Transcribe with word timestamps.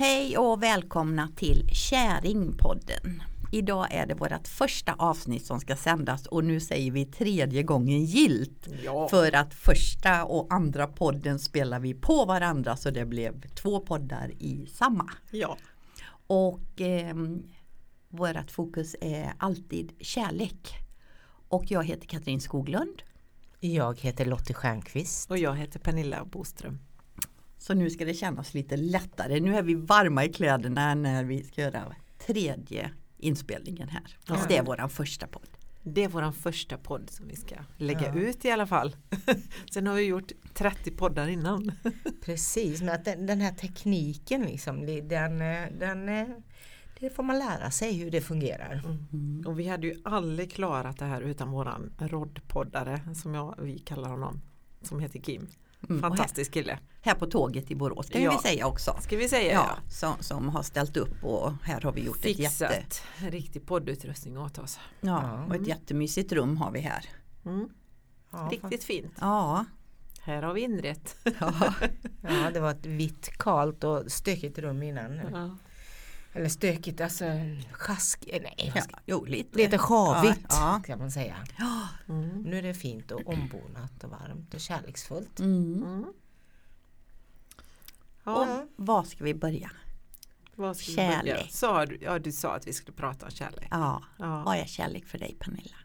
Hej 0.00 0.38
och 0.38 0.62
välkomna 0.62 1.28
till 1.36 1.68
Käringpodden. 1.72 3.22
Idag 3.52 3.86
är 3.90 4.06
det 4.06 4.14
vårt 4.14 4.48
första 4.48 4.94
avsnitt 4.98 5.46
som 5.46 5.60
ska 5.60 5.76
sändas 5.76 6.26
och 6.26 6.44
nu 6.44 6.60
säger 6.60 6.90
vi 6.90 7.06
tredje 7.06 7.62
gången 7.62 8.04
gilt. 8.04 8.68
Ja. 8.84 9.08
För 9.08 9.34
att 9.34 9.54
första 9.54 10.24
och 10.24 10.54
andra 10.54 10.86
podden 10.86 11.38
spelar 11.38 11.80
vi 11.80 11.94
på 11.94 12.24
varandra 12.24 12.76
så 12.76 12.90
det 12.90 13.04
blev 13.04 13.48
två 13.48 13.80
poddar 13.80 14.30
i 14.38 14.66
samma. 14.66 15.10
ja. 15.30 15.56
Och 16.26 16.80
eh, 16.80 17.16
vårt 18.08 18.50
fokus 18.50 18.96
är 19.00 19.32
alltid 19.38 19.92
kärlek. 20.00 20.76
Och 21.48 21.64
jag 21.68 21.84
heter 21.84 22.06
Katrin 22.06 22.40
Skoglund. 22.40 23.02
Jag 23.60 24.00
heter 24.00 24.24
Lottie 24.24 24.54
Stjernqvist. 24.54 25.30
Och 25.30 25.38
jag 25.38 25.56
heter 25.56 25.78
Pernilla 25.78 26.24
Boström. 26.24 26.78
Så 27.58 27.74
nu 27.74 27.90
ska 27.90 28.04
det 28.04 28.14
kännas 28.14 28.54
lite 28.54 28.76
lättare. 28.76 29.40
Nu 29.40 29.56
är 29.56 29.62
vi 29.62 29.74
varma 29.74 30.24
i 30.24 30.28
kläderna 30.32 30.94
när 30.94 31.24
vi 31.24 31.42
ska 31.44 31.60
göra 31.62 31.94
tredje 32.26 32.90
inspelningen 33.18 33.88
här. 33.88 34.16
Fast 34.26 34.48
det 34.48 34.56
är 34.56 34.62
våran 34.62 34.90
första 34.90 35.26
podd. 35.26 35.48
Det 35.82 36.04
är 36.04 36.08
vår 36.08 36.32
första 36.32 36.78
podd 36.78 37.10
som 37.10 37.28
vi 37.28 37.36
ska 37.36 37.54
lägga 37.76 38.06
Ja. 38.06 38.14
ut 38.14 38.44
i 38.44 38.50
alla 38.50 38.66
fall. 38.66 38.96
Sen 39.72 39.86
har 39.86 39.94
vi 39.94 40.02
gjort 40.02 40.32
30 40.54 40.90
poddar 40.90 41.28
innan. 41.28 41.72
Precis, 42.24 42.80
men 42.80 42.94
att 42.94 43.04
den, 43.04 43.26
den 43.26 43.40
här 43.40 43.52
tekniken 43.52 44.42
liksom, 44.42 44.86
den, 44.86 45.38
den, 45.78 46.06
det 47.00 47.10
får 47.10 47.22
man 47.22 47.38
lära 47.38 47.70
sig 47.70 47.92
hur 47.98 48.10
det 48.10 48.20
fungerar. 48.20 48.82
Mm. 49.12 49.44
Och 49.46 49.58
vi 49.60 49.68
hade 49.68 49.86
ju 49.86 50.00
aldrig 50.04 50.52
klarat 50.52 50.98
det 50.98 51.04
här 51.04 51.20
utan 51.20 51.50
våran 51.50 51.92
roddpoddare 51.98 53.00
som 53.14 53.34
jag, 53.34 53.54
vi 53.62 53.78
kallar 53.78 54.10
honom. 54.10 54.40
Som 54.82 55.00
heter 55.00 55.18
Kim. 55.18 55.46
Mm. 55.88 56.02
Här, 56.02 56.08
Fantastisk 56.08 56.52
kille. 56.52 56.78
här 57.02 57.14
på 57.14 57.26
tåget 57.26 57.70
i 57.70 57.74
Borås 57.74 58.08
kan 58.10 58.22
Ja. 58.22 58.30
vi 58.42 58.48
säga 58.48 58.66
också. 58.66 58.96
Ska 59.00 59.16
vi 59.16 59.28
säga 59.28 59.52
Ja, 59.52 59.66
ja. 59.84 59.90
som, 59.90 60.14
som 60.20 60.48
har 60.48 60.62
ställt 60.62 60.96
upp 60.96 61.24
och 61.24 61.52
här 61.62 61.80
har 61.80 61.92
vi 61.92 62.04
gjort 62.04 62.16
ett, 62.24 62.38
jätte, 62.38 62.68
Fixat 62.68 63.02
riktig 63.18 63.66
poddutrustning 63.66 64.38
åt 64.38 64.58
oss. 64.58 64.78
ja, 65.00 65.44
och 65.44 65.54
ett 65.54 65.66
jättemysigt 65.66 66.32
rum 66.32 66.56
har 66.56 66.70
vi 66.70 66.80
här. 66.80 67.04
Mm. 67.44 67.68
Ja, 68.32 68.48
Riktigt 68.52 68.84
fint. 68.84 69.12
Ja, 69.20 69.64
Här 70.20 70.42
har 70.42 70.54
vi 70.54 70.60
inrett. 70.60 71.16
ja. 71.40 71.52
ja, 72.22 72.50
det 72.52 72.60
var 72.60 72.70
ett 72.70 72.86
vitt, 72.86 73.30
kalt 73.38 73.84
och 73.84 74.12
stökigt 74.12 74.58
rum 74.58 74.82
innan. 74.82 75.16
Ja. 75.32 75.56
Eller 76.32 76.48
stökigt, 76.48 77.00
alltså 77.00 77.24
sjask, 77.72 78.24
eh, 78.28 78.42
nej, 78.42 78.72
ja 78.74 78.82
jo, 79.06 79.24
lite. 79.24 79.58
lite 79.58 79.78
sjavigt 79.78 80.46
Ja, 80.48 80.82
kan 80.86 80.98
man 80.98 81.10
säga. 81.10 81.36
ja. 81.58 81.88
Mm. 82.08 82.42
Nu 82.42 82.58
är 82.58 82.62
det 82.62 82.74
fint 82.74 83.10
och 83.10 83.26
ombonat 83.28 84.04
och 84.04 84.10
varmt 84.10 84.54
och 84.54 84.60
kärleksfullt. 84.60 85.40
Mm. 85.40 85.82
Mm. 85.82 86.04
Och 86.04 86.14
Ja, 88.24 88.66
var 88.76 89.02
ska 89.04 89.24
vi 89.24 89.34
börja? 89.34 89.70
vad 90.54 90.76
ska 90.76 90.90
vi 90.90 90.96
kärlek. 90.96 91.34
börja? 91.34 91.48
Sa 91.48 91.86
du, 91.86 91.98
ja, 92.00 92.18
du 92.18 92.32
sa 92.32 92.54
att 92.56 92.66
vi 92.66 92.72
skulle 92.72 92.96
prata 92.96 93.26
om 93.26 93.30
kärlek. 93.32 93.68
Ja, 93.70 94.02
Ja. 94.18 94.42
vad 94.42 94.56
är 94.56 94.64
kärlek 94.64 95.06
för 95.06 95.18
dig 95.18 95.36
Pernilla? 95.40 95.76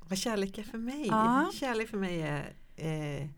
Vad 0.00 0.18
kärlek 0.18 0.58
är 0.58 0.62
för 0.62 0.78
mig? 0.78 1.06
Ja. 1.06 1.50
Kärlek 1.54 1.88
för 1.88 1.98
mig 1.98 2.20
är 2.22 2.52
eh, 2.76 3.28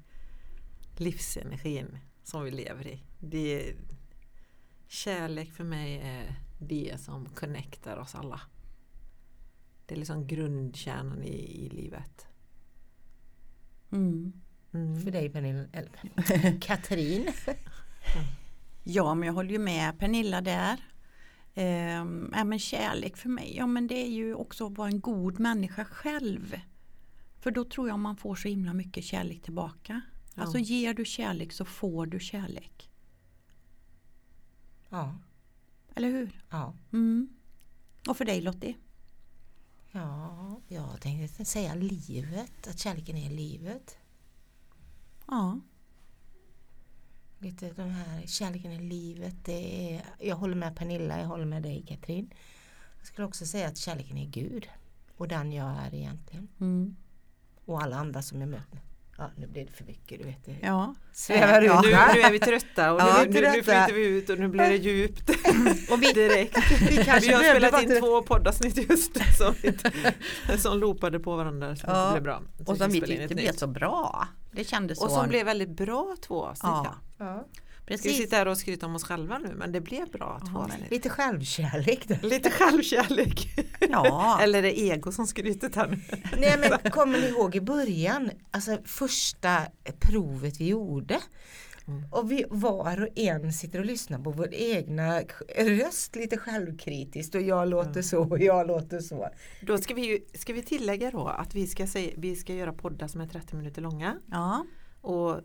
livsenergin 0.97 1.99
som 2.25 2.43
vi 2.45 2.51
lever 2.51 2.87
i. 2.87 3.03
Det 3.19 3.69
är, 3.69 3.75
kärlek 4.93 5.53
för 5.53 5.65
mig 5.65 6.01
är 6.05 6.35
det 6.59 7.01
som 7.01 7.27
connectar 7.27 7.97
oss 7.97 8.15
alla. 8.15 8.41
Det 9.87 9.95
är 9.95 9.99
liksom 9.99 10.27
grundkärnan 10.27 11.23
i, 11.23 11.67
i 11.67 11.69
livet. 11.69 12.27
Mm. 13.93 14.33
Mm. 14.73 15.01
För 15.03 15.11
dig 15.11 15.31
Pernilla, 15.31 15.65
eller 15.73 16.61
Katrin. 16.61 17.33
Ja, 18.85 19.15
men 19.15 19.27
jag 19.27 19.35
håller 19.35 19.51
ju 19.51 19.59
med 19.59 19.99
Pernilla 19.99 20.41
där. 20.41 20.85
Ehm, 21.55 22.33
ja, 22.35 22.45
men 22.45 22.59
kärlek 22.59 23.17
för 23.17 23.29
mig, 23.29 23.57
ja 23.57 23.67
men 23.67 23.87
det 23.87 23.95
är 24.05 24.11
ju 24.11 24.35
också 24.35 24.67
att 24.67 24.79
vara 24.79 24.89
en 24.89 25.01
god 25.01 25.41
människa 25.41 25.85
själv. 25.85 26.61
För 27.41 27.51
då 27.51 27.65
tror 27.65 27.89
jag 27.89 27.99
man 27.99 28.17
får 28.17 28.35
så 28.35 28.49
himla 28.49 28.75
mycket 28.75 29.05
kärlek 29.05 29.43
tillbaka. 29.43 30.01
Ja. 30.35 30.43
Alltså 30.43 30.59
ger 30.59 30.95
du 30.95 31.05
kärlek 31.05 31.53
så 31.53 31.65
får 31.65 32.07
du 32.07 32.21
kärlek. 32.21 32.92
Ja, 34.93 35.15
Eller 35.95 36.09
hur? 36.09 36.45
ja. 36.51 36.75
Mm. 36.93 37.29
Och 38.09 38.17
för 38.17 38.25
dig 38.25 38.41
Lottie? 38.41 38.75
Ja, 39.93 40.61
jag 40.69 41.01
tänkte 41.01 41.45
säga 41.45 41.75
livet, 41.75 42.69
att 42.69 42.79
kärleken 42.79 43.17
är 43.17 43.31
livet. 43.31 43.97
Ja. 45.27 45.61
Lite 47.39 47.73
de 47.73 47.83
här 47.83 48.27
kärleken 48.27 48.73
i 48.73 48.79
livet. 48.89 49.35
Det 49.45 49.95
är, 49.95 50.05
jag 50.21 50.37
håller 50.37 50.55
med 50.55 50.77
Pernilla, 50.77 51.21
jag 51.21 51.27
håller 51.27 51.45
med 51.45 51.63
dig 51.63 51.85
Katrin. 51.89 52.35
Jag 52.99 53.07
skulle 53.07 53.27
också 53.27 53.47
säga 53.47 53.69
att 53.69 53.77
kärleken 53.77 54.19
är 54.19 54.27
Gud. 54.27 54.69
Och 55.17 55.29
den 55.29 55.53
jag 55.53 55.77
är 55.77 55.95
egentligen. 55.95 56.49
Mm. 56.61 56.97
Och 57.65 57.83
alla 57.83 57.97
andra 57.97 58.23
som 58.23 58.41
jag 58.41 58.51
möter. 58.51 58.81
Ja, 59.23 59.31
nu 59.37 59.47
blir 59.47 59.65
det 59.65 59.73
för 59.73 59.85
mycket, 59.85 60.19
du 60.19 60.25
vet. 60.25 60.45
Det 60.45 60.57
Ja. 60.63 60.95
svävar 61.13 61.63
Ja. 61.63 61.79
ut. 61.79 61.85
Nu, 61.85 61.91
nu 62.15 62.21
är 62.21 62.33
vi 62.33 62.39
trötta 62.39 62.93
och 62.93 63.01
Ja, 63.01 63.17
nu, 63.25 63.31
nu, 63.31 63.41
nu 63.41 63.63
trötta. 63.63 63.63
flyter 63.87 63.93
vi 63.95 64.07
ut 64.07 64.31
och 64.31 64.39
nu 64.39 64.49
blir 64.49 64.69
det 64.69 64.77
djupt 64.77 65.31
Och 65.91 66.03
vi, 66.03 66.13
direkt. 66.13 66.59
Vi 66.81 66.97
Vi 66.97 67.03
har 67.11 67.21
spelat 67.21 67.83
in 67.83 67.89
vatten- 67.89 68.01
två 68.01 68.23
poddavsnitt 68.23 68.91
just 68.91 69.17
som, 69.39 69.55
som 70.59 70.79
loopade 70.79 71.21
på 71.21 71.37
varandra 71.37 71.77
så 71.77 71.85
Ja. 71.87 72.05
det 72.07 72.11
blev 72.13 72.23
bra. 72.23 72.43
Så 72.67 72.73
och 72.73 72.79
som 72.79 72.91
vi 72.91 72.99
spelade 73.01 73.23
in 73.23 73.29
tyckte 73.29 73.35
blev 73.43 73.53
så 73.53 73.67
bra. 73.67 74.29
Det 74.53 74.65
kändes 74.65 74.99
så. 74.99 75.05
Och 75.05 75.11
som 75.11 75.29
blev 75.29 75.47
väldigt 75.47 75.71
bra 75.71 76.17
två 76.21 76.45
avsnitt. 76.45 76.73
ja, 77.19 77.45
Ja. 77.87 77.97
Ska 77.99 78.03
vi 78.09 78.09
precis. 78.09 78.25
sitta 78.25 78.37
här 78.37 78.49
och 78.49 78.59
skryta 78.59 78.87
om 78.87 78.95
oss 78.95 79.05
själva 79.05 79.39
nu 79.39 79.55
men 79.55 79.73
det 79.73 79.81
blev 79.81 80.09
bra 80.11 80.41
Ja, 80.41 80.47
men- 80.53 80.57
avsnitt. 80.57 80.91
Lite 80.91 81.09
självkärlek 81.09 82.09
där. 82.09 82.19
Lite 82.23 82.51
självkärlek. 82.51 83.49
Ja. 83.91 84.39
Eller 84.43 84.59
är 84.59 84.63
det 84.63 84.81
ego 84.81 85.13
som 85.13 85.27
skrytet 85.27 85.77
här 85.77 85.89
nu? 85.89 85.99
Nej 86.41 86.59
men 86.59 86.91
kommer 86.91 87.21
ni 87.21 87.29
ihåg 87.29 87.57
i 87.57 87.61
början, 87.61 88.31
alltså 88.51 88.79
första 88.85 89.63
provet 90.01 90.61
vi 90.61 90.69
gjorde. 90.69 91.21
Mm. 91.89 92.05
Och 92.11 92.31
vi 92.33 92.45
var 92.51 93.03
och 93.03 93.19
en 93.19 93.53
sitter 93.53 93.79
och 93.79 93.85
lyssnar 93.85 94.19
på 94.19 94.31
vår 94.31 94.55
egna 94.55 95.21
röst 95.59 96.17
lite 96.17 96.39
självkritiskt 96.39 97.35
och 97.35 97.43
jag 97.43 97.69
låter 97.69 98.03
så 98.03 98.19
och 98.31 98.39
jag 98.41 98.67
låter 98.67 99.01
så. 99.01 99.29
Då 99.63 99.79
ska 99.79 99.95
vi, 99.95 100.07
ju, 100.07 100.21
ska 100.35 100.53
vi 100.53 100.63
tillägga 100.63 101.11
då 101.11 101.27
att 101.27 101.55
vi 101.55 101.67
ska, 101.67 101.87
säga, 101.87 102.13
vi 102.17 102.37
ska 102.37 102.55
göra 102.55 102.73
poddar 102.73 103.09
som 103.09 103.21
är 103.21 103.27
30 103.27 103.57
minuter 103.57 103.83
långa 103.83 104.17
ja. 104.31 104.67
och 105.01 105.41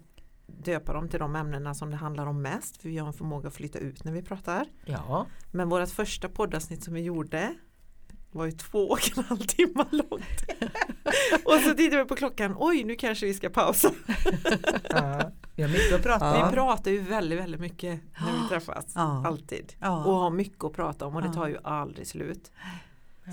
döpa 0.47 0.93
dem 0.93 1.09
till 1.09 1.19
de 1.19 1.35
ämnena 1.35 1.73
som 1.73 1.91
det 1.91 1.97
handlar 1.97 2.25
om 2.25 2.41
mest 2.41 2.77
för 2.77 2.89
vi 2.89 2.97
har 2.97 3.07
en 3.07 3.13
förmåga 3.13 3.47
att 3.47 3.53
flytta 3.53 3.79
ut 3.79 4.03
när 4.03 4.11
vi 4.11 4.21
pratar. 4.21 4.67
Ja, 4.85 5.27
Men 5.51 5.69
vårt 5.69 5.89
första 5.89 6.29
poddavsnitt 6.29 6.83
som 6.83 6.93
vi 6.93 7.01
gjorde 7.01 7.55
var 8.31 8.45
ju 8.45 8.51
två 8.51 8.79
och 8.79 9.17
en 9.17 9.23
halv 9.23 9.39
timme 9.39 9.85
långt. 9.91 10.43
och 11.45 11.53
så 11.53 11.73
tittade 11.73 12.03
vi 12.03 12.09
på 12.09 12.15
klockan, 12.15 12.55
oj 12.57 12.83
nu 12.83 12.95
kanske 12.95 13.25
vi 13.25 13.33
ska 13.33 13.49
pausa. 13.49 13.91
ja. 14.89 15.31
vi 15.55 15.63
har 15.63 15.69
mycket 15.69 15.95
att 15.95 16.03
prata 16.03 16.25
Ja. 16.25 16.45
Vi 16.45 16.53
pratar 16.53 16.91
ju 16.91 16.99
väldigt, 16.99 17.39
väldigt 17.39 17.61
mycket 17.61 18.01
när 18.19 18.43
vi 18.43 18.49
träffas. 18.49 18.91
Ja. 18.95 19.27
Alltid. 19.27 19.73
Ja. 19.79 20.05
Och 20.05 20.13
har 20.13 20.29
mycket 20.29 20.63
att 20.63 20.73
prata 20.73 21.05
om 21.05 21.15
och 21.15 21.21
det 21.21 21.33
tar 21.33 21.47
ju 21.47 21.57
aldrig 21.63 22.07
slut. 22.07 22.51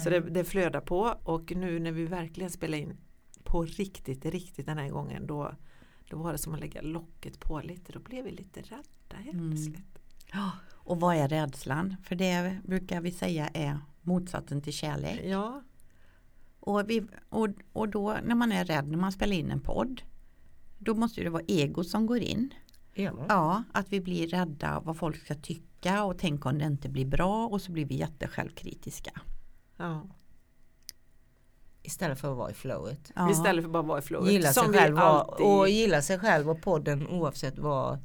Så 0.05 0.11
det, 0.11 0.21
det 0.21 0.45
flödar 0.45 0.81
på 0.81 1.15
och 1.23 1.53
nu 1.57 1.79
när 1.79 1.93
vi 1.93 2.05
verkligen 2.05 2.51
spelar 2.51 2.79
in 2.79 2.97
på 3.45 3.63
riktigt, 3.63 4.25
riktigt 4.25 4.67
den 4.67 4.79
här 4.79 4.89
gången 4.89 5.27
då, 5.27 5.53
då 6.11 6.17
var 6.17 6.33
det 6.33 6.39
som 6.39 6.55
att 6.55 6.61
lägga 6.61 6.83
locket 6.83 7.41
på 7.41 7.61
lite. 7.61 7.93
Då 7.93 7.99
blev 8.01 8.25
vi 8.25 8.31
lite 8.31 8.61
rädda 8.61 9.17
helt 9.17 9.35
Mm. 9.35 9.51
plötsligt. 9.51 9.99
Ja, 10.33 10.51
Och 10.73 11.01
vad 11.01 11.17
är 11.17 11.29
rädslan? 11.29 11.97
För 12.03 12.15
det 12.17 12.59
brukar 12.65 13.01
vi 13.01 13.11
säga 13.13 13.49
är 13.49 13.79
motsatsen 14.01 14.63
till 14.63 14.73
kärlek. 14.73 15.21
Ja, 15.25 15.63
Och, 16.61 16.91
vi, 16.91 17.07
och, 17.29 17.49
och 17.73 17.89
då 17.89 18.17
när 18.25 18.35
man 18.35 18.53
är 18.53 18.65
rädd 18.65 18.89
när 18.89 18.99
man 18.99 19.13
spelar 19.13 19.37
in 19.37 19.51
en 19.51 19.61
podd 19.61 20.03
då 20.79 20.95
måste 20.95 21.23
det 21.23 21.31
vara 21.31 21.43
ego 21.49 21.85
som 21.85 22.07
går 22.07 22.19
in. 22.19 22.55
Ja. 22.95 23.13
Ja, 23.29 23.63
att 23.73 23.93
vi 23.93 24.01
blir 24.01 24.27
rädda 24.29 24.81
vad 24.81 24.97
folk 24.97 25.17
ska 25.17 25.35
tycka 25.35 26.05
och 26.05 26.19
tänk 26.19 26.47
om 26.47 26.59
det 26.59 26.65
inte 26.65 26.89
blir 26.89 27.07
bra 27.07 27.47
och 27.47 27.61
så 27.61 27.73
blir 27.73 27.85
vi 27.85 27.95
jättesjälvkritiska. 27.95 29.11
ja. 29.77 30.03
Istället 31.87 32.21
för 32.21 32.31
att 32.31 32.37
vara 32.37 32.51
i 32.51 32.55
flowet. 32.55 33.13
Ja. 33.15 33.31
Istället 33.31 33.65
för 33.65 33.71
bara 33.71 33.83
vara 33.83 33.99
i 33.99 34.03
flowet. 34.03 34.33
Gilla 34.33 34.53
sig 34.53 34.63
själv 34.73 34.97
och, 34.97 35.03
alltid 35.05 35.47
och 35.47 35.69
gilla 35.69 36.03
sig 36.03 36.19
själv 36.19 36.51
och 36.51 36.63
podden 36.63 37.07
oavsett 37.09 37.59
vad 37.59 37.99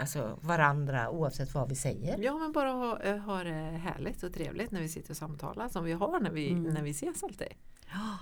Alltså 0.00 0.38
varandra 0.40 1.10
oavsett 1.10 1.54
vad 1.54 1.68
vi 1.68 1.74
säger. 1.74 2.18
Ja 2.18 2.38
men 2.38 2.52
bara 2.52 2.70
ha, 2.72 3.02
eh, 3.02 3.16
ha 3.16 3.44
det 3.44 3.50
härligt 3.84 4.22
och 4.22 4.32
trevligt 4.34 4.70
när 4.70 4.80
vi 4.80 4.88
sitter 4.88 5.10
och 5.10 5.16
samtalar 5.16 5.68
som 5.68 5.84
vi 5.84 5.92
har 5.92 6.20
när 6.20 6.30
vi, 6.30 6.48
Mm. 6.50 6.62
när 6.74 6.82
vi 6.82 6.90
ses 6.90 7.22
alltid. 7.22 7.48
Ja. 7.92 8.18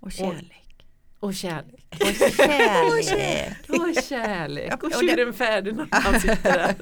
Och 0.00 0.12
kärlek. 0.12 0.86
Och 1.20 1.34
kärlek. 1.34 1.86
Och 1.92 3.04
kärlek. 3.04 3.56
Och 3.68 4.02
kärlek. 4.04 4.72
Och 4.82 4.84
Och 4.84 4.90
det- 4.90 5.08
tjuren 5.16 5.32
Ferdinand 5.32 5.88
han 5.90 6.20
sitter 6.20 6.52
där. 6.52 6.74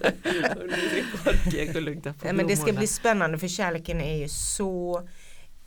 Och 1.70 1.76
och 1.76 1.82
luktar 1.82 2.12
på 2.12 2.26
Ja, 2.26 2.32
men 2.32 2.46
det 2.46 2.56
ska 2.56 2.64
blommorna. 2.64 2.78
bli 2.78 2.86
spännande 2.86 3.38
för 3.38 3.48
kärleken 3.48 4.00
är 4.00 4.16
ju 4.16 4.28
så 4.28 5.08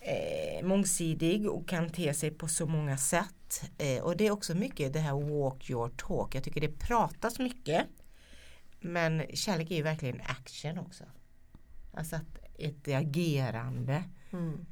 eh, 0.07 0.65
mångsidig 0.65 1.50
och 1.50 1.68
kan 1.68 1.89
te 1.89 2.13
sig 2.13 2.31
på 2.31 2.48
så 2.48 2.65
många 2.65 2.98
sätt. 2.98 3.71
Eh, 3.77 4.04
och 4.04 4.18
det 4.18 4.27
är 4.27 4.31
också 4.31 4.56
mycket 4.56 4.94
det 4.94 5.00
här 5.00 5.13
walk 5.13 5.69
your 5.69 5.89
talk. 5.89 6.36
Jag 6.36 6.44
tycker 6.44 6.62
det 6.62 6.80
pratas 6.80 7.39
mycket. 7.39 7.88
Men 8.80 9.24
kärlek 9.33 9.71
är 9.71 9.75
ju 9.75 9.83
verkligen 9.83 10.21
action 10.21 10.77
också. 10.77 11.04
Alltså 11.94 12.15
att 12.15 12.38
ett 12.57 12.88
agerande. 12.88 14.04
Mm. 14.31 14.65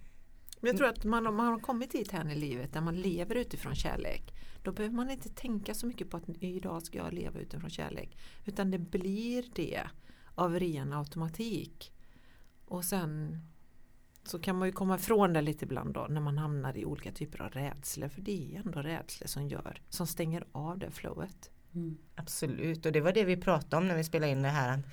Men 0.60 0.68
jag 0.68 0.78
tror 0.78 0.88
att 0.88 1.04
man, 1.04 1.24
man 1.24 1.48
har 1.48 1.60
kommit 1.60 1.92
dit 1.92 2.12
här 2.12 2.31
i 2.31 2.36
livet 2.36 2.74
där 2.74 2.81
man 2.81 2.96
lever 2.96 3.36
utifrån 3.36 3.76
kärlek. 3.76 4.34
Då 4.64 4.72
behöver 4.72 4.96
man 4.96 5.12
inte 5.12 5.30
tänka 5.30 5.74
så 5.74 5.88
mycket 5.88 6.10
på 6.10 6.18
att 6.18 6.24
idag 6.40 6.84
ska 6.84 6.98
jag 6.98 7.14
leva 7.14 7.40
utifrån 7.40 7.70
kärlek. 7.70 8.18
Utan 8.46 8.72
det 8.72 8.80
blir 8.80 9.46
det 9.56 9.81
av 10.36 10.60
ren 10.60 10.94
automatik. 10.94 11.92
Och 12.66 12.86
sen 12.86 13.42
så 14.27 14.39
kan 14.39 14.57
man 14.57 14.68
ju 14.68 14.72
komma 14.72 14.95
ifrån 14.95 15.33
det 15.33 15.42
lite 15.42 15.66
ibland 15.66 15.94
då 15.94 16.07
när 16.10 16.22
man 16.22 16.38
hamnar 16.38 16.77
i 16.77 16.86
olika 16.86 17.12
typer 17.12 17.42
av 17.42 17.50
rädslor. 17.50 18.07
För 18.07 18.22
det 18.22 18.56
är 18.56 18.60
ändå 18.66 18.81
rädslor 18.81 19.27
som 19.27 19.48
gör, 19.48 19.81
som 19.89 20.07
stänger 20.07 20.45
av 20.51 20.80
det 20.80 20.92
flowet. 20.92 21.50
Mm. 21.75 21.98
Absolut 22.16 22.86
och 22.86 22.92
det 22.92 23.01
var 23.01 23.13
det 23.13 23.24
vi 23.24 23.38
pratade 23.38 23.77
om 23.77 23.88
när 23.88 23.95
vi 23.95 24.04
spelade 24.04 24.31
in 24.31 24.42
det 24.42 24.50
här. 24.50 24.83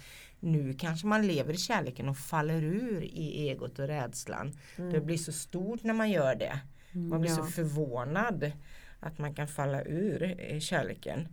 Nu 0.40 0.74
kanske 0.74 1.06
man 1.06 1.26
lever 1.26 1.54
i 1.54 1.56
kärleken 1.56 2.08
och 2.08 2.16
faller 2.16 2.62
ur 2.62 3.02
i 3.02 3.48
egot 3.48 3.78
och 3.78 3.86
rädslan. 3.86 4.52
Mm. 4.76 4.92
Det 4.92 5.00
blir 5.00 5.18
så 5.18 5.32
stort 5.32 5.82
när 5.82 5.94
man 5.94 6.10
gör 6.10 6.34
det. 6.34 6.60
Man 6.92 7.20
blir 7.20 7.30
mm, 7.30 7.44
ja. 7.44 7.46
så 7.46 7.52
förvånad 7.52 8.52
att 9.00 9.18
man 9.18 9.34
kan 9.34 9.48
falla 9.48 9.82
ur 9.82 10.60
kärleken. 10.60 11.28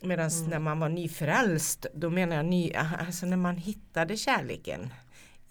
Medan 0.00 0.30
mm. 0.30 0.50
när 0.50 0.58
man 0.58 0.80
var 0.80 0.88
nyfrälst, 0.88 1.86
då 1.94 2.10
menar 2.10 2.36
jag 2.36 2.46
ny, 2.46 2.72
alltså 2.72 3.26
när 3.26 3.36
man 3.36 3.56
hittade 3.56 4.16
kärleken 4.16 4.90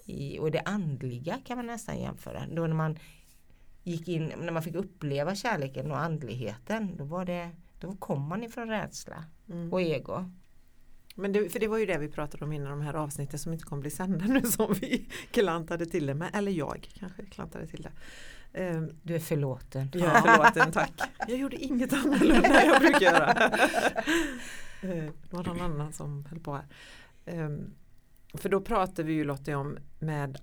i, 0.05 0.39
och 0.39 0.51
det 0.51 0.61
andliga 0.65 1.39
kan 1.45 1.57
man 1.57 1.65
nästan 1.65 1.99
jämföra. 1.99 2.47
Då 2.47 2.67
när 2.67 2.75
man 2.75 2.97
gick 3.83 4.07
in, 4.07 4.31
när 4.41 4.51
man 4.51 4.63
fick 4.63 4.75
uppleva 4.75 5.35
kärleken 5.35 5.91
och 5.91 5.99
andligheten, 5.99 6.95
då 6.97 7.03
var 7.03 7.25
det 7.25 7.49
då 7.79 7.95
kom 7.95 8.21
man 8.21 8.43
ifrån 8.43 8.69
rädsla 8.69 9.25
mm. 9.49 9.73
och 9.73 9.81
ego. 9.81 10.31
Men 11.15 11.31
det, 11.31 11.49
för 11.49 11.59
det 11.59 11.67
var 11.67 11.77
ju 11.77 11.85
det 11.85 11.97
vi 11.97 12.07
pratade 12.07 12.45
om 12.45 12.53
innan 12.53 12.69
de 12.69 12.81
här 12.81 12.93
avsnitten 12.93 13.39
som 13.39 13.53
inte 13.53 13.65
kommer 13.65 13.81
bli 13.81 13.91
sända 13.91 14.25
nu 14.25 14.41
som 14.51 14.73
vi 14.73 15.09
klantade 15.31 15.85
till 15.85 16.05
det 16.05 16.13
med. 16.13 16.29
Eller 16.33 16.51
jag 16.51 16.89
kanske 16.99 17.25
klantade 17.25 17.67
till 17.67 17.81
det. 17.81 17.91
Um, 18.75 18.89
du 19.01 19.15
är 19.15 19.19
förlåten. 19.19 19.89
Jag 19.93 20.03
är 20.03 20.21
förlåten, 20.21 20.71
tack. 20.71 21.01
Jag 21.27 21.37
gjorde 21.37 21.55
inget 21.55 21.93
annorlunda 21.93 22.61
än 22.61 22.69
jag 22.69 22.81
brukar 22.81 23.01
göra. 23.01 23.51
Eh, 24.83 24.89
det 24.89 25.35
var 25.35 25.43
någon 25.43 25.61
annan 25.61 25.93
som 25.93 26.25
höll 26.25 26.39
på 26.39 26.53
här. 26.53 26.65
Um, 27.45 27.73
för 28.33 28.49
då 28.49 28.61
pratar 28.61 29.03
vi 29.03 29.13
ju 29.13 29.23
Lotte 29.23 29.55
om 29.55 29.77
med 29.99 30.37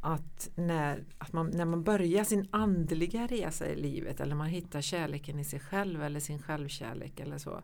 att, 0.00 0.50
när, 0.54 1.04
att 1.18 1.32
man, 1.32 1.50
när 1.50 1.64
man 1.64 1.82
börjar 1.82 2.24
sin 2.24 2.48
andliga 2.50 3.26
resa 3.26 3.68
i 3.68 3.76
livet 3.76 4.20
eller 4.20 4.34
man 4.34 4.46
hittar 4.46 4.80
kärleken 4.80 5.38
i 5.38 5.44
sig 5.44 5.60
själv 5.60 6.02
eller 6.02 6.20
sin 6.20 6.42
självkärlek 6.42 7.20
eller 7.20 7.38
så. 7.38 7.62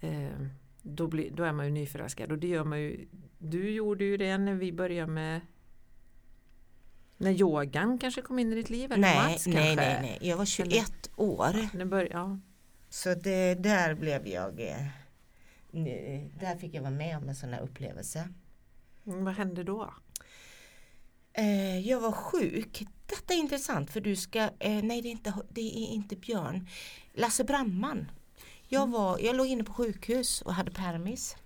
Eh, 0.00 0.46
då, 0.82 1.06
blir, 1.06 1.30
då 1.30 1.44
är 1.44 1.52
man 1.52 1.66
ju 1.66 1.72
nyförälskad 1.72 2.32
och 2.32 2.38
det 2.38 2.48
gör 2.48 2.64
man 2.64 2.80
ju. 2.80 3.08
Du 3.38 3.70
gjorde 3.70 4.04
ju 4.04 4.16
det 4.16 4.38
när 4.38 4.54
vi 4.54 4.72
började 4.72 5.12
med 5.12 5.40
när 7.16 7.30
yogan 7.30 7.98
kanske 7.98 8.22
kom 8.22 8.38
in 8.38 8.52
i 8.52 8.54
ditt 8.54 8.70
liv? 8.70 8.92
Eller 8.92 9.00
nej, 9.00 9.32
Mats, 9.32 9.46
nej, 9.46 9.76
nej, 9.76 9.98
nej, 10.02 10.18
jag 10.20 10.36
var 10.36 10.44
21 10.44 10.72
eller, 10.72 10.84
år. 11.16 11.84
Bör, 11.84 12.08
ja. 12.10 12.38
Så 12.88 13.14
det, 13.14 13.54
där 13.54 13.94
blev 13.94 14.28
jag 14.28 14.60
eh, 14.60 14.86
Där 16.40 16.56
fick 16.58 16.74
jag 16.74 16.82
vara 16.82 16.90
med 16.90 17.16
om 17.16 17.28
en 17.28 17.34
sån 17.34 17.52
här 17.52 17.60
upplevelse. 17.60 18.28
Mm, 19.06 19.24
vad 19.24 19.34
hände 19.34 19.64
då? 19.64 19.94
Eh, 21.32 21.78
jag 21.78 22.00
var 22.00 22.12
sjuk. 22.12 22.86
Detta 23.06 23.34
är 23.34 23.38
intressant 23.38 23.90
för 23.90 24.00
du 24.00 24.16
ska, 24.16 24.38
eh, 24.38 24.82
nej 24.82 25.02
det 25.02 25.08
är, 25.08 25.12
inte, 25.12 25.34
det 25.50 25.60
är 25.60 25.88
inte 25.88 26.16
Björn. 26.16 26.68
Lasse 27.12 27.44
Bramman. 27.44 28.10
Jag, 28.68 28.82
mm. 28.82 28.92
var, 28.92 29.18
jag 29.18 29.36
låg 29.36 29.46
inne 29.46 29.64
på 29.64 29.72
sjukhus 29.72 30.42
och 30.42 30.54
hade 30.54 30.70
permis. 30.70 31.36